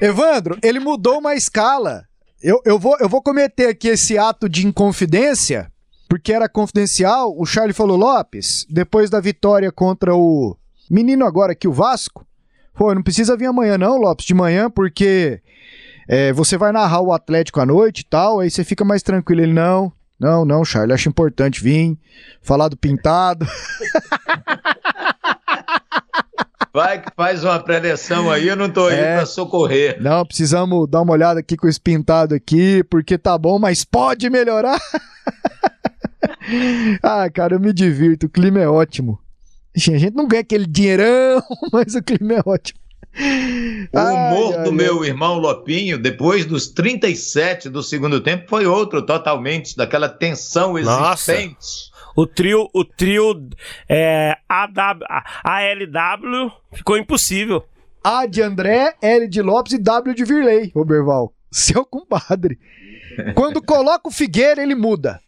Evandro, 0.03 0.57
ele 0.61 0.81
mudou 0.81 1.19
uma 1.19 1.33
escala. 1.33 2.03
Eu, 2.41 2.61
eu, 2.65 2.77
vou, 2.77 2.97
eu 2.99 3.07
vou 3.07 3.21
cometer 3.21 3.67
aqui 3.67 3.87
esse 3.87 4.17
ato 4.17 4.49
de 4.49 4.67
inconfidência, 4.67 5.71
porque 6.09 6.33
era 6.33 6.49
confidencial. 6.49 7.33
O 7.37 7.45
Charlie 7.45 7.73
falou: 7.73 7.95
Lopes, 7.95 8.65
depois 8.69 9.09
da 9.09 9.21
vitória 9.21 9.71
contra 9.71 10.13
o 10.13 10.57
menino 10.91 11.25
agora 11.25 11.53
aqui, 11.53 11.69
o 11.69 11.71
Vasco. 11.71 12.27
Pô, 12.73 12.93
não 12.93 13.01
precisa 13.01 13.37
vir 13.37 13.45
amanhã, 13.45 13.77
não, 13.77 13.97
Lopes, 13.97 14.25
de 14.25 14.33
manhã, 14.33 14.69
porque 14.69 15.41
é, 16.05 16.33
você 16.33 16.57
vai 16.57 16.73
narrar 16.73 16.99
o 16.99 17.13
Atlético 17.13 17.61
à 17.61 17.65
noite 17.65 17.99
e 18.01 18.05
tal, 18.05 18.41
aí 18.41 18.51
você 18.51 18.65
fica 18.65 18.83
mais 18.83 19.01
tranquilo. 19.01 19.39
Ele, 19.39 19.53
não, 19.53 19.93
não, 20.19 20.43
não, 20.43 20.65
Charlie, 20.65 20.93
acho 20.93 21.07
importante 21.07 21.63
vir, 21.63 21.97
falar 22.41 22.67
do 22.67 22.75
pintado. 22.75 23.47
Faz 27.15 27.43
uma 27.43 27.59
preleção 27.59 28.31
aí, 28.31 28.47
eu 28.47 28.55
não 28.55 28.69
tô 28.69 28.87
aí 28.87 28.97
É. 28.97 29.17
pra 29.17 29.25
socorrer. 29.25 30.01
Não, 30.01 30.25
precisamos 30.25 30.89
dar 30.89 31.01
uma 31.01 31.13
olhada 31.13 31.39
aqui 31.39 31.55
com 31.55 31.67
esse 31.67 31.79
pintado 31.79 32.33
aqui, 32.33 32.83
porque 32.89 33.17
tá 33.17 33.37
bom, 33.37 33.59
mas 33.59 33.85
pode 33.85 34.29
melhorar. 34.29 34.79
ah, 37.03 37.29
cara, 37.29 37.55
eu 37.55 37.59
me 37.59 37.71
divirto, 37.71 38.25
o 38.25 38.29
clima 38.29 38.59
é 38.59 38.67
ótimo. 38.67 39.19
A 39.75 39.79
gente 39.79 40.15
não 40.15 40.27
ganha 40.27 40.41
aquele 40.41 40.65
dinheirão, 40.65 41.41
mas 41.71 41.93
o 41.95 42.01
clima 42.01 42.33
é 42.33 42.41
ótimo. 42.45 42.79
O 43.93 43.99
humor 43.99 44.63
do 44.63 44.71
meu 44.71 45.05
irmão 45.05 45.37
Lopinho, 45.37 45.99
depois 45.99 46.45
dos 46.45 46.67
37 46.67 47.69
do 47.69 47.83
segundo 47.83 48.19
tempo, 48.21 48.49
foi 48.49 48.65
outro 48.65 49.05
totalmente, 49.05 49.77
daquela 49.77 50.09
tensão 50.09 50.73
Nossa. 50.73 51.33
O 52.15 52.27
trio, 52.27 52.69
o 52.73 52.85
trio 52.85 53.49
é, 53.89 54.37
AW, 54.47 54.99
ALW 55.43 56.51
ficou 56.71 56.97
impossível. 56.97 57.63
A 58.03 58.25
de 58.25 58.41
André, 58.41 58.95
L 59.01 59.27
de 59.27 59.41
Lopes 59.41 59.73
e 59.73 59.77
W 59.77 60.13
de 60.13 60.25
Virley, 60.25 60.71
Roberval. 60.75 61.33
Seu 61.51 61.85
compadre. 61.85 62.59
Quando 63.33 63.61
coloca 63.61 64.09
o 64.09 64.11
Figueira, 64.11 64.61
ele 64.61 64.75
muda. 64.75 65.19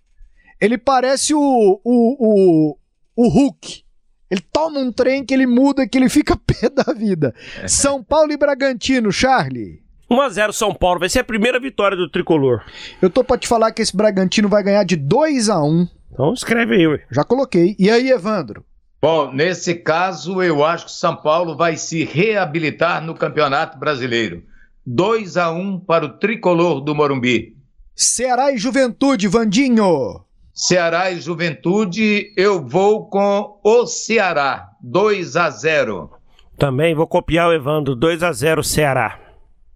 Ele 0.60 0.78
parece 0.78 1.34
o, 1.34 1.40
o, 1.40 1.82
o, 1.84 2.78
o 3.16 3.28
Hulk. 3.30 3.84
Ele 4.30 4.42
toma 4.52 4.80
um 4.80 4.92
trem 4.92 5.24
que 5.24 5.34
ele 5.34 5.46
muda, 5.46 5.88
que 5.88 5.98
ele 5.98 6.10
fica 6.10 6.36
pé 6.36 6.70
da 6.70 6.92
vida. 6.94 7.34
São 7.68 8.04
Paulo 8.04 8.32
e 8.32 8.38
Bragantino, 8.38 9.12
Charlie. 9.12 9.84
1x0 10.10 10.52
São 10.52 10.74
Paulo, 10.74 11.00
vai 11.00 11.10
ser 11.10 11.20
a 11.20 11.24
primeira 11.24 11.60
vitória 11.60 11.98
do 11.98 12.10
tricolor. 12.10 12.64
Eu 13.02 13.10
tô 13.10 13.24
pra 13.24 13.38
te 13.38 13.48
falar 13.48 13.72
que 13.72 13.82
esse 13.82 13.96
Bragantino 13.96 14.48
vai 14.48 14.64
ganhar 14.64 14.84
de 14.84 14.96
2 14.96 15.50
a 15.50 15.64
1 15.64 15.88
Então 16.16 16.34
escreve 16.34 16.76
aí, 16.76 16.88
ué. 16.88 17.04
Já 17.12 17.26
coloquei. 17.26 17.76
E 17.78 17.90
aí, 17.90 18.10
Evandro? 18.10 18.66
Bom, 19.02 19.34
nesse 19.34 19.76
caso, 19.76 20.42
eu 20.42 20.64
acho 20.64 20.86
que 20.86 20.92
São 20.94 21.14
Paulo 21.14 21.58
vai 21.58 21.76
se 21.76 22.06
reabilitar 22.06 23.04
no 23.04 23.14
Campeonato 23.14 23.78
Brasileiro. 23.78 24.42
2 24.86 25.36
a 25.36 25.52
1 25.52 25.82
para 25.82 26.06
o 26.06 26.18
tricolor 26.18 26.80
do 26.80 26.96
Morumbi. 26.96 27.58
Ceará 27.94 28.54
e 28.54 28.58
Juventude, 28.58 29.28
Vandinho. 29.28 30.24
Ceará 30.54 31.12
e 31.12 31.20
Juventude, 31.20 32.32
eu 32.38 32.66
vou 32.66 33.10
com 33.10 33.60
o 33.62 33.86
Ceará. 33.86 34.70
2 34.82 35.36
a 35.36 35.50
0. 35.50 36.12
Também 36.58 36.96
vou 36.96 37.08
copiar 37.08 37.50
o 37.50 37.54
Evandro, 37.54 37.94
2x0 37.94 38.64
Ceará. 38.64 39.20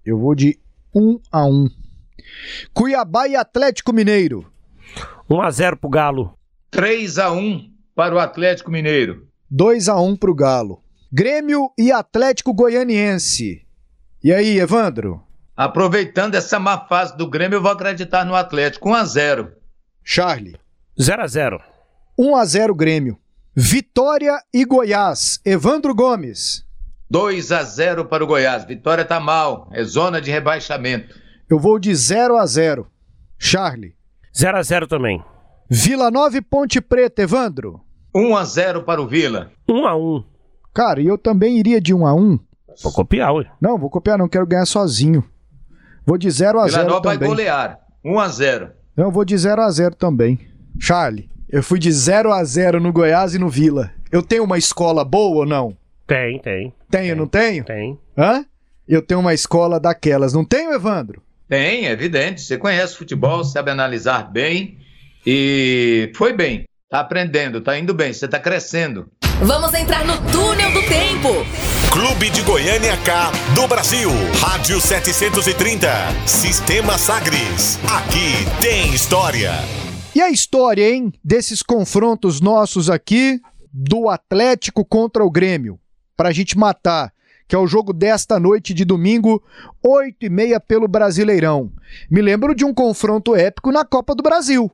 Eu 0.05 0.17
vou 0.17 0.33
de 0.33 0.57
1 0.95 1.19
a 1.29 1.45
1 1.45 1.67
Cuiabá 2.73 3.27
e 3.27 3.35
Atlético 3.35 3.91
Mineiro. 3.91 4.49
1x0 5.29 5.75
pro 5.75 5.89
Galo. 5.89 6.33
3 6.71 7.19
a 7.19 7.31
1 7.31 7.71
para 7.93 8.15
o 8.15 8.19
Atlético 8.19 8.71
Mineiro. 8.71 9.27
2 9.49 9.87
a 9.87 9.99
1 9.99 10.15
pro 10.15 10.33
Galo. 10.33 10.83
Grêmio 11.11 11.69
e 11.77 11.91
Atlético 11.91 12.51
Goianiense. 12.51 13.61
E 14.23 14.33
aí, 14.33 14.59
Evandro? 14.59 15.21
Aproveitando 15.55 16.33
essa 16.33 16.59
má 16.59 16.79
fase 16.87 17.15
do 17.15 17.29
Grêmio, 17.29 17.57
eu 17.57 17.61
vou 17.61 17.71
acreditar 17.71 18.25
no 18.25 18.33
Atlético. 18.33 18.89
1 18.89 18.93
a 18.95 19.05
0. 19.05 19.51
Charlie. 20.03 20.57
0x0. 20.99 21.59
1 22.17 22.35
a 22.35 22.45
0 22.45 22.73
Grêmio. 22.73 23.17
Vitória 23.55 24.41
e 24.51 24.65
Goiás. 24.65 25.39
Evandro 25.45 25.93
Gomes. 25.93 26.65
2 27.07 27.51
a 27.51 27.63
0 27.63 28.05
para 28.05 28.23
o 28.23 28.27
Goiás. 28.27 28.65
Vitória 28.65 29.05
tá 29.05 29.19
mal, 29.19 29.69
é 29.73 29.83
zona 29.83 30.19
de 30.19 30.31
rebaixamento. 30.31 31.15
Eu 31.47 31.59
vou 31.59 31.77
de 31.77 31.93
0 31.93 32.37
a 32.37 32.45
0 32.45 32.87
Charlie. 33.37 33.98
0x0 34.39 34.87
também. 34.87 35.21
Vila 35.69 36.09
Nova 36.09 36.37
e 36.37 36.41
Ponte 36.41 36.79
Preta, 36.79 37.21
Evandro. 37.21 37.81
1 38.15 38.37
a 38.37 38.43
0 38.45 38.83
para 38.83 39.01
o 39.01 39.07
Vila. 39.07 39.51
1x1. 39.69 40.23
Cara, 40.73 41.01
e 41.01 41.07
eu 41.07 41.17
também 41.17 41.57
iria 41.57 41.81
de 41.81 41.93
1 41.93 42.05
a 42.07 42.13
1 42.13 42.39
Vou 42.81 42.93
copiar, 42.93 43.33
ué. 43.33 43.45
Não, 43.59 43.77
vou 43.77 43.89
copiar, 43.89 44.17
não 44.17 44.29
quero 44.29 44.47
ganhar 44.47 44.65
sozinho. 44.65 45.23
Vou 46.05 46.17
de 46.17 46.31
0 46.31 46.59
a 46.59 46.65
Vila 46.65 46.77
0 46.77 46.89
Nova 46.89 47.01
vai 47.01 47.15
também. 47.17 47.29
golear. 47.29 47.79
1 48.05 48.19
a 48.19 48.27
0. 48.29 48.69
Não, 48.95 49.11
vou 49.11 49.25
de 49.25 49.37
0 49.37 49.61
a 49.61 49.69
0 49.69 49.95
também. 49.95 50.39
Charlie, 50.79 51.29
eu 51.49 51.61
fui 51.61 51.77
de 51.77 51.91
0 51.91 52.31
a 52.31 52.41
0 52.43 52.79
no 52.79 52.93
Goiás 52.93 53.35
e 53.35 53.39
no 53.39 53.49
Vila. 53.49 53.91
Eu 54.09 54.23
tenho 54.23 54.43
uma 54.45 54.57
escola 54.57 55.03
boa 55.03 55.39
ou 55.39 55.45
não? 55.45 55.75
Tem, 56.07 56.39
tem. 56.39 56.73
Tenho, 56.89 57.15
não 57.15 57.27
tenho? 57.27 57.65
Tem. 57.65 57.99
Hã? 58.17 58.45
Eu 58.87 59.01
tenho 59.01 59.19
uma 59.19 59.33
escola 59.33 59.79
daquelas, 59.79 60.33
não 60.33 60.43
tenho, 60.45 60.73
Evandro? 60.73 61.21
Tem, 61.49 61.87
é 61.87 61.91
evidente. 61.91 62.41
Você 62.41 62.59
conhece 62.59 62.95
futebol, 62.95 63.43
sabe 63.43 63.71
analisar 63.71 64.31
bem 64.31 64.77
e 65.25 66.11
foi 66.15 66.31
bem. 66.31 66.65
Tá 66.87 66.99
aprendendo, 66.99 67.59
tá 67.59 67.77
indo 67.77 67.91
bem, 67.91 68.13
você 68.13 68.27
tá 68.27 68.39
crescendo. 68.39 69.09
Vamos 69.41 69.73
entrar 69.73 70.05
no 70.05 70.15
túnel 70.31 70.71
do 70.71 70.81
tempo. 70.83 71.29
Clube 71.91 72.29
de 72.29 72.43
Goiânia 72.43 72.95
K 72.97 73.31
do 73.55 73.67
Brasil. 73.67 74.11
Rádio 74.39 74.79
730. 74.79 75.89
Sistema 76.27 76.99
Sagres. 76.99 77.79
Aqui 77.85 78.45
tem 78.61 78.93
história. 78.93 79.51
E 80.13 80.21
a 80.21 80.29
história, 80.29 80.87
hein, 80.87 81.11
desses 81.23 81.63
confrontos 81.63 82.39
nossos 82.39 82.91
aqui 82.91 83.39
do 83.73 84.07
Atlético 84.07 84.85
contra 84.85 85.23
o 85.23 85.31
Grêmio, 85.31 85.79
pra 86.15 86.31
gente 86.31 86.57
matar, 86.57 87.11
que 87.49 87.55
é 87.55 87.59
o 87.59 87.65
jogo 87.65 87.91
desta 87.91 88.39
noite 88.39 88.75
de 88.75 88.85
domingo, 88.85 89.41
8 89.83 90.23
e 90.23 90.29
meia 90.29 90.59
pelo 90.59 90.87
Brasileirão. 90.87 91.71
Me 92.09 92.21
lembro 92.21 92.53
de 92.53 92.63
um 92.63 92.71
confronto 92.71 93.35
épico 93.35 93.71
na 93.71 93.83
Copa 93.83 94.13
do 94.13 94.21
Brasil, 94.21 94.71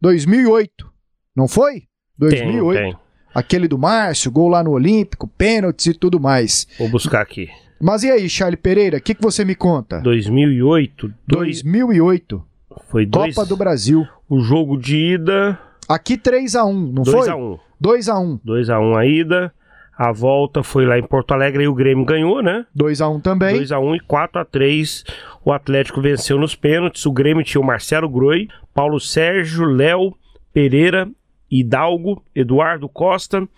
2008, 0.00 0.90
não 1.36 1.46
foi? 1.46 1.84
2008. 2.18 2.76
Tem, 2.82 2.92
tem. 2.92 3.00
Aquele 3.32 3.68
do 3.68 3.78
Márcio, 3.78 4.32
gol 4.32 4.48
lá 4.48 4.64
no 4.64 4.72
Olímpico, 4.72 5.28
pênaltis 5.28 5.86
e 5.86 5.94
tudo 5.94 6.18
mais. 6.18 6.66
Vou 6.78 6.88
buscar 6.88 7.20
aqui. 7.20 7.48
Mas 7.80 8.02
e 8.02 8.10
aí, 8.10 8.28
Charlie 8.28 8.56
Pereira, 8.56 8.98
o 8.98 9.00
que, 9.00 9.14
que 9.14 9.22
você 9.22 9.44
me 9.44 9.54
conta? 9.54 10.00
2008, 10.00 11.12
dois, 11.28 11.62
2008, 11.62 12.44
foi 12.88 13.06
dois, 13.06 13.36
Copa 13.36 13.46
do 13.46 13.56
Brasil. 13.56 14.04
o 14.28 14.40
jogo 14.40 14.76
de 14.76 14.96
ida 15.14 15.60
Aqui 15.88 16.18
3 16.18 16.56
a 16.56 16.64
1 16.64 16.72
não 16.92 17.02
2 17.04 17.16
foi? 17.16 17.28
a 17.28 17.36
1 17.36 17.58
2 17.78 18.08
a 18.08 18.18
1 18.18 18.40
2 18.42 18.70
a 18.70 18.80
1 18.80 18.96
a 18.96 19.06
ida. 19.06 19.54
A 19.96 20.12
volta 20.12 20.62
foi 20.62 20.84
lá 20.84 20.98
em 20.98 21.02
Porto 21.02 21.32
Alegre 21.32 21.64
e 21.64 21.68
o 21.68 21.74
Grêmio 21.74 22.04
ganhou, 22.04 22.42
né? 22.42 22.66
2 22.74 23.00
a 23.00 23.08
1 23.08 23.20
também. 23.20 23.54
2 23.56 23.72
a 23.72 23.78
1 23.78 23.96
e 23.96 24.00
4 24.00 24.40
a 24.40 24.44
3 24.44 25.04
o 25.42 25.52
Atlético 25.52 26.02
venceu 26.02 26.38
nos 26.38 26.54
pênaltis. 26.54 27.06
O 27.06 27.12
Grêmio 27.12 27.42
tinha 27.42 27.60
o 27.60 27.64
Marcelo 27.64 28.08
Groi, 28.08 28.48
Paulo 28.74 29.00
Sérgio, 29.00 29.64
Léo 29.64 30.14
Pereira, 30.52 31.08
Hidalgo, 31.50 32.22
Eduardo 32.34 32.88
Costa, 32.88 33.48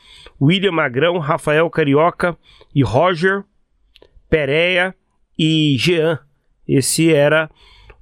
William 0.40 0.72
Magrão, 0.72 1.18
Rafael 1.18 1.68
Carioca 1.70 2.36
e 2.74 2.82
Roger 2.82 3.42
Pereira 4.30 4.94
e 5.36 5.76
Jean. 5.78 6.18
Esse 6.68 7.12
era 7.12 7.50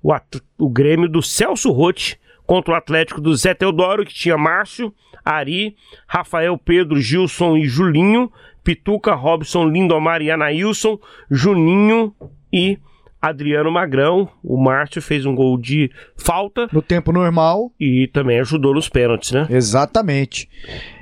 o, 0.03 0.13
o 0.59 0.69
Grêmio 0.69 1.09
do 1.09 1.23
Celso 1.23 1.71
Rotti 1.71 2.19
contra 2.47 2.73
o 2.73 2.77
Atlético 2.77 3.21
do 3.21 3.35
Zé 3.35 3.55
Teodoro, 3.55 4.05
que 4.05 4.15
tinha 4.15 4.39
Márcio, 4.39 4.93
Ari, 5.25 5.77
Rafael 6.07 6.57
Pedro, 6.57 7.01
Gilson 7.01 7.57
e 7.57 7.67
Julinho, 7.67 8.31
Pituca, 8.63 9.15
Robson, 9.15 9.69
Lindomar 9.69 10.23
e 10.23 10.31
Anailson, 10.31 10.99
Juninho 11.31 12.15
e 12.53 12.79
Adriano 13.21 13.71
Magrão. 13.71 14.29
O 14.43 14.57
Márcio 14.57 15.03
fez 15.03 15.27
um 15.27 15.35
gol 15.35 15.59
de 15.59 15.91
falta. 16.17 16.69
No 16.73 16.83
tempo 16.83 17.13
normal. 17.13 17.73
E 17.79 18.09
também 18.13 18.41
ajudou 18.41 18.75
nos 18.75 18.89
pênaltis, 18.89 19.33
né? 19.33 19.47
Exatamente. 19.51 20.49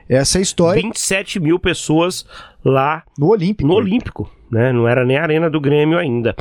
Essa 0.09 0.39
é 0.39 0.41
a 0.41 0.43
história. 0.43 0.83
27 0.83 1.41
mil 1.41 1.59
pessoas 1.59 2.27
lá 2.65 3.03
no 3.19 3.29
Olímpico. 3.29 3.67
No 3.67 3.75
Olímpico, 3.75 4.31
né? 4.51 4.73
Não 4.73 4.87
era 4.87 5.05
nem 5.05 5.17
a 5.17 5.23
arena 5.23 5.51
do 5.51 5.61
Grêmio 5.61 5.99
ainda. 5.99 6.35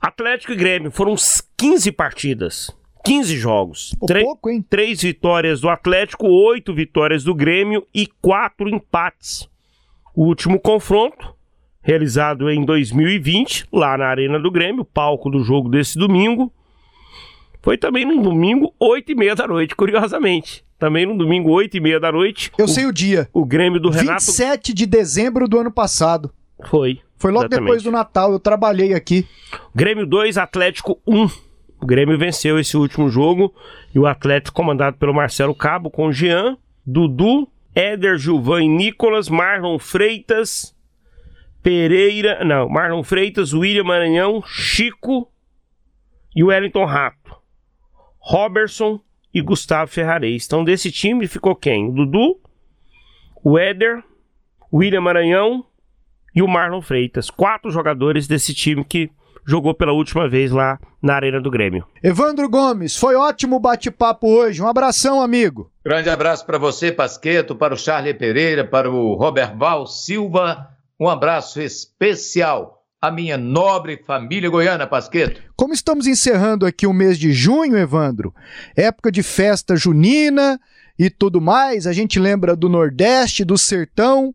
Atlético 0.00 0.52
e 0.52 0.56
Grêmio 0.56 0.90
foram 0.90 1.14
15 1.56 1.92
partidas. 1.92 2.79
15 3.04 3.36
jogos. 3.36 3.94
Pô, 3.98 4.06
pouco, 4.06 4.50
hein? 4.50 4.64
Três 4.68 5.02
vitórias 5.02 5.60
do 5.60 5.68
Atlético, 5.68 6.26
oito 6.26 6.74
vitórias 6.74 7.24
do 7.24 7.34
Grêmio 7.34 7.86
e 7.94 8.06
quatro 8.20 8.68
empates. 8.68 9.48
O 10.14 10.24
último 10.24 10.58
confronto, 10.58 11.34
realizado 11.82 12.50
em 12.50 12.64
2020, 12.64 13.66
lá 13.72 13.96
na 13.96 14.06
Arena 14.06 14.38
do 14.38 14.50
Grêmio, 14.50 14.84
palco 14.84 15.30
do 15.30 15.42
jogo 15.42 15.68
desse 15.68 15.98
domingo, 15.98 16.52
foi 17.62 17.76
também 17.76 18.04
num 18.04 18.22
domingo, 18.22 18.74
8 18.78 19.12
e 19.12 19.14
meia 19.14 19.34
da 19.34 19.46
noite, 19.46 19.76
curiosamente. 19.76 20.64
Também 20.78 21.04
no 21.04 21.16
domingo, 21.16 21.50
8 21.50 21.76
e 21.76 21.80
meia 21.80 22.00
da 22.00 22.10
noite. 22.10 22.50
Eu 22.56 22.64
o, 22.64 22.68
sei 22.68 22.86
o 22.86 22.92
dia. 22.92 23.28
O 23.34 23.44
Grêmio 23.44 23.78
do 23.78 23.90
Renato. 23.90 24.24
27 24.24 24.72
de 24.72 24.86
dezembro 24.86 25.46
do 25.46 25.58
ano 25.58 25.70
passado. 25.70 26.32
Foi. 26.66 27.00
Foi 27.16 27.30
logo 27.30 27.44
exatamente. 27.44 27.64
depois 27.64 27.82
do 27.82 27.90
Natal, 27.90 28.32
eu 28.32 28.40
trabalhei 28.40 28.94
aqui. 28.94 29.26
Grêmio 29.74 30.06
2, 30.06 30.38
Atlético 30.38 30.98
1. 31.06 31.28
O 31.80 31.86
Grêmio 31.86 32.18
venceu 32.18 32.58
esse 32.58 32.76
último 32.76 33.08
jogo 33.08 33.54
e 33.94 33.98
o 33.98 34.06
Atlético, 34.06 34.56
comandado 34.56 34.96
pelo 34.98 35.14
Marcelo 35.14 35.54
Cabo, 35.54 35.90
com 35.90 36.12
Jean, 36.12 36.58
Dudu, 36.84 37.48
Éder, 37.74 38.18
Gilvan 38.18 38.64
e 38.64 38.68
Nicolas, 38.68 39.28
Marlon 39.28 39.78
Freitas, 39.78 40.76
Pereira, 41.62 42.44
não, 42.44 42.68
Marlon 42.68 43.02
Freitas, 43.02 43.54
William 43.54 43.84
Maranhão, 43.84 44.42
Chico 44.42 45.30
e 46.34 46.44
Wellington 46.44 46.84
Rato, 46.84 47.36
Robertson 48.18 49.00
e 49.32 49.40
Gustavo 49.40 49.90
Ferrarez. 49.90 50.46
Então, 50.46 50.64
desse 50.64 50.90
time 50.92 51.26
ficou 51.26 51.54
quem? 51.54 51.88
O 51.88 51.92
Dudu, 51.92 52.40
o 53.42 53.58
Éder, 53.58 54.02
William 54.72 55.00
Maranhão 55.00 55.64
e 56.34 56.42
o 56.42 56.48
Marlon 56.48 56.82
Freitas. 56.82 57.30
Quatro 57.30 57.70
jogadores 57.70 58.26
desse 58.26 58.54
time 58.54 58.84
que 58.84 59.10
jogou 59.50 59.74
pela 59.74 59.92
última 59.92 60.28
vez 60.28 60.52
lá 60.52 60.78
na 61.02 61.14
Arena 61.14 61.40
do 61.40 61.50
Grêmio. 61.50 61.84
Evandro 62.02 62.48
Gomes, 62.48 62.96
foi 62.96 63.16
ótimo 63.16 63.58
bate-papo 63.58 64.28
hoje. 64.28 64.62
Um 64.62 64.68
abração, 64.68 65.20
amigo. 65.20 65.70
Grande 65.84 66.08
abraço 66.08 66.46
para 66.46 66.56
você, 66.56 66.92
Pasqueto, 66.92 67.56
para 67.56 67.74
o 67.74 67.76
Charlie 67.76 68.14
Pereira, 68.14 68.64
para 68.64 68.88
o 68.88 69.14
Robert 69.14 69.56
Val 69.56 69.86
Silva. 69.86 70.68
Um 70.98 71.08
abraço 71.08 71.60
especial 71.60 72.84
à 73.02 73.10
minha 73.10 73.36
nobre 73.36 74.02
família 74.06 74.48
goiana, 74.48 74.86
Pasqueto. 74.86 75.42
Como 75.56 75.72
estamos 75.72 76.06
encerrando 76.06 76.64
aqui 76.64 76.86
o 76.86 76.92
mês 76.92 77.18
de 77.18 77.32
junho, 77.32 77.76
Evandro, 77.76 78.32
época 78.76 79.10
de 79.10 79.22
festa 79.22 79.74
junina 79.74 80.60
e 81.00 81.08
tudo 81.08 81.40
mais, 81.40 81.86
a 81.86 81.94
gente 81.94 82.18
lembra 82.18 82.54
do 82.54 82.68
Nordeste, 82.68 83.42
do 83.42 83.56
Sertão. 83.56 84.34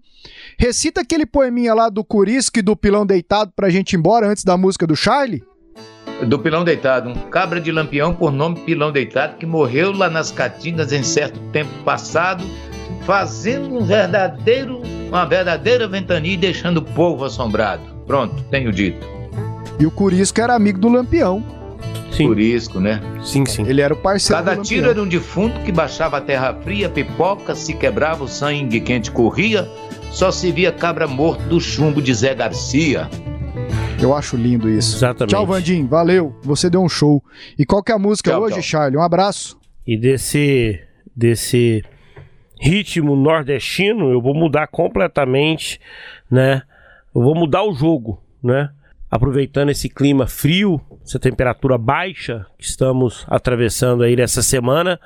Recita 0.57 1.01
aquele 1.01 1.23
poeminha 1.23 1.75
lá 1.75 1.89
do 1.89 2.03
Curisco 2.03 2.57
e 2.57 2.63
do 2.63 2.75
Pilão 2.75 3.05
Deitado 3.05 3.53
pra 3.55 3.69
gente 3.69 3.93
ir 3.93 3.97
embora 3.97 4.27
antes 4.27 4.43
da 4.43 4.57
música 4.57 4.87
do 4.87 4.95
Charlie? 4.95 5.43
Do 6.27 6.39
Pilão 6.39 6.63
Deitado, 6.63 7.11
um 7.11 7.13
cabra 7.29 7.61
de 7.61 7.71
lampião 7.71 8.15
por 8.15 8.31
nome 8.31 8.61
Pilão 8.61 8.91
Deitado 8.91 9.37
que 9.37 9.45
morreu 9.45 9.91
lá 9.91 10.09
nas 10.09 10.31
Caatingas 10.31 10.91
em 10.91 11.03
certo 11.03 11.39
tempo 11.51 11.71
passado, 11.83 12.43
fazendo 13.05 13.77
um 13.77 13.85
verdadeiro, 13.85 14.81
uma 15.07 15.23
verdadeira 15.23 15.87
ventania 15.87 16.33
e 16.33 16.37
deixando 16.37 16.77
o 16.77 16.81
povo 16.83 17.25
assombrado. 17.25 17.83
Pronto, 18.07 18.43
tenho 18.49 18.71
dito. 18.71 19.05
E 19.79 19.85
o 19.85 19.91
Curisco 19.91 20.41
era 20.41 20.55
amigo 20.55 20.79
do 20.79 20.89
Lampião. 20.89 21.43
Sim. 22.11 22.27
Curisco, 22.27 22.79
né? 22.79 23.01
Sim, 23.23 23.45
sim. 23.45 23.65
Ele 23.67 23.81
era 23.81 23.93
o 23.93 23.97
parceiro 23.97 24.43
Cada 24.43 24.61
tiro 24.61 24.89
era 24.89 25.01
um 25.01 25.07
defunto 25.07 25.59
que 25.61 25.71
baixava 25.71 26.17
a 26.17 26.21
terra 26.21 26.53
fria, 26.63 26.89
pipoca, 26.89 27.55
se 27.55 27.73
quebrava 27.73 28.23
o 28.23 28.27
sangue 28.27 28.79
quente 28.79 29.11
corria, 29.11 29.67
só 30.11 30.31
se 30.31 30.51
via 30.51 30.71
cabra 30.71 31.07
morto 31.07 31.41
do 31.49 31.59
chumbo 31.59 32.01
de 32.01 32.13
Zé 32.13 32.33
Garcia. 32.33 33.09
Eu 34.01 34.15
acho 34.15 34.37
lindo 34.37 34.69
isso. 34.69 34.95
Exatamente. 34.97 35.31
Tchau, 35.31 35.45
Vandim. 35.45 35.85
Valeu. 35.87 36.35
Você 36.43 36.69
deu 36.69 36.81
um 36.81 36.89
show. 36.89 37.23
E 37.57 37.65
qual 37.65 37.83
que 37.83 37.91
é 37.91 37.95
a 37.95 37.99
música 37.99 38.31
tchau, 38.31 38.43
hoje, 38.43 38.55
tchau. 38.55 38.63
Charlie? 38.63 38.97
Um 38.97 39.01
abraço. 39.01 39.57
E 39.85 39.97
desse, 39.97 40.79
desse 41.15 41.83
ritmo 42.59 43.15
nordestino, 43.15 44.11
eu 44.11 44.21
vou 44.21 44.33
mudar 44.33 44.67
completamente, 44.67 45.79
né? 46.29 46.61
Eu 47.13 47.21
vou 47.21 47.35
mudar 47.35 47.63
o 47.63 47.73
jogo, 47.73 48.21
né? 48.43 48.69
Aproveitando 49.15 49.69
esse 49.69 49.87
clima 49.87 50.27
frio, 50.27 50.81
essa 51.01 51.17
temperatura 51.17 51.77
baixa 51.77 52.45
que 52.57 52.65
estamos 52.65 53.25
atravessando 53.29 54.03
aí 54.03 54.13
nessa 54.13 54.43
semana, 54.43 54.99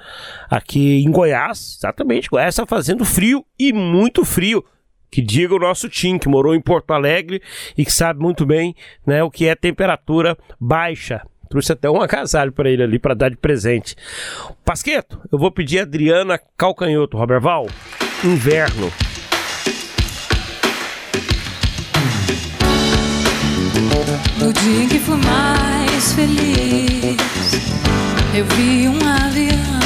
aqui 0.49 1.03
em 1.03 1.11
Goiás, 1.11 1.75
exatamente, 1.77 2.27
Goiás 2.27 2.55
está 2.55 2.65
fazendo 2.65 3.05
frio 3.05 3.45
e 3.59 3.71
muito 3.71 4.25
frio 4.25 4.65
que 5.11 5.21
diga 5.21 5.53
o 5.53 5.59
nosso 5.59 5.87
Tim, 5.87 6.17
que 6.17 6.27
morou 6.27 6.55
em 6.55 6.59
Porto 6.61 6.91
Alegre 6.91 7.39
e 7.77 7.85
que 7.85 7.91
sabe 7.91 8.19
muito 8.19 8.47
bem 8.47 8.75
né, 9.05 9.21
o 9.21 9.29
que 9.29 9.45
é 9.45 9.53
temperatura 9.53 10.35
baixa. 10.59 11.21
Trouxe 11.47 11.73
até 11.73 11.87
um 11.87 12.01
agasalho 12.01 12.51
para 12.51 12.67
ele 12.67 12.81
ali 12.81 12.97
para 12.97 13.13
dar 13.13 13.29
de 13.29 13.37
presente. 13.37 13.95
Pasqueto, 14.65 15.21
eu 15.31 15.37
vou 15.37 15.51
pedir 15.51 15.81
a 15.81 15.83
Adriana 15.83 16.39
Calcanhoto, 16.57 17.15
Roberval, 17.15 17.67
Inverno. 18.23 18.91
No 24.39 24.53
dia 24.53 24.83
em 24.83 24.87
que 24.87 24.99
fui 24.99 25.17
mais 25.17 26.13
feliz, 26.13 27.17
eu 28.33 28.45
vi 28.55 28.87
um 28.87 28.97
avião 29.25 29.79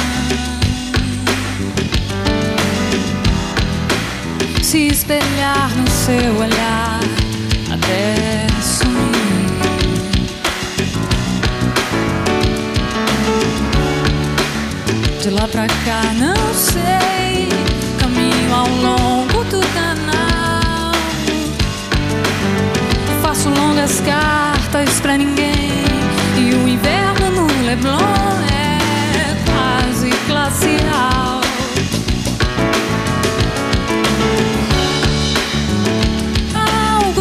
se 4.62 4.86
espelhar 4.86 5.70
no 5.76 5.90
seu 5.90 6.36
olhar 6.36 7.00
até 7.72 8.46
sumir. 8.62 9.54
De 15.20 15.30
lá 15.30 15.48
pra 15.48 15.66
cá, 15.66 16.02
não 16.14 16.54
sei. 16.54 17.48
Caminho 17.98 18.54
ao 18.54 18.68
longo 18.68 19.44
do 19.44 19.60
canal. 19.74 20.92
Faço 23.20 23.48
longas 23.48 24.00
cartas 24.00 24.43
pra 25.04 25.18
ninguém. 25.18 25.84
E 26.38 26.54
o 26.54 26.66
inverno 26.66 27.30
no 27.30 27.46
Leblon 27.66 27.98
é 28.50 28.78
quase 29.44 30.08
glacial. 30.26 31.42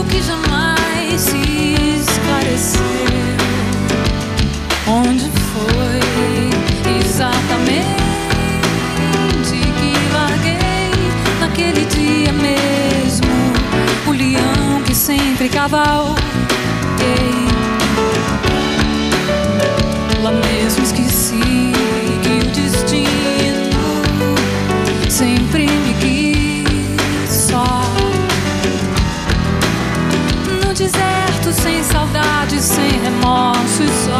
que 0.10 0.22
jamais 0.22 1.22
se 1.22 1.38
esclareceu. 1.99 2.81
Onde 4.88 5.30
foi 5.51 6.01
exatamente 6.99 8.03
que 9.49 9.91
larguei 10.14 10.91
naquele 11.39 11.85
dia 11.85 12.34
mesmo 12.34 13.31
o 14.07 14.11
leão 14.11 14.81
que 14.84 14.93
sempre 14.93 15.47
cavalguei? 15.47 17.53
sem 31.64 31.81
saudade, 31.81 32.61
sem 32.61 32.99
remorso 32.99 33.84
só, 34.03 34.19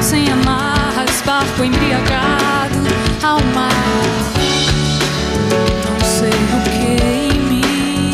sem 0.00 0.30
amarras, 0.30 1.20
barco 1.26 1.64
embriagado 1.64 2.78
ao 3.24 3.40
mar. 3.52 3.72
Não 5.50 6.00
sei 6.06 6.30
o 6.30 6.62
que 6.70 7.02
em 7.04 7.40
mim 7.40 8.12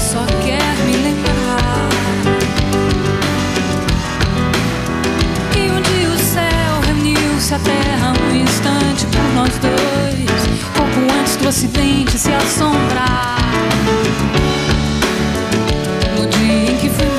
só 0.00 0.24
quer 0.44 0.76
me 0.86 0.96
lembrar 0.96 1.88
que 5.50 5.58
um 5.58 5.82
dia 5.82 6.08
o 6.08 6.18
céu 6.20 6.80
reuniu-se 6.86 7.52
à 7.52 7.58
terra 7.58 8.12
um 8.12 8.36
instante 8.36 9.06
por 9.06 9.34
nós 9.34 9.58
dois, 9.58 10.40
pouco 10.76 11.18
antes 11.20 11.34
do 11.34 11.48
acidente 11.48 12.16
se 12.16 12.32
assombrar. 12.32 13.37
Thank 16.78 16.92
you 16.92 16.96
for 16.96 17.17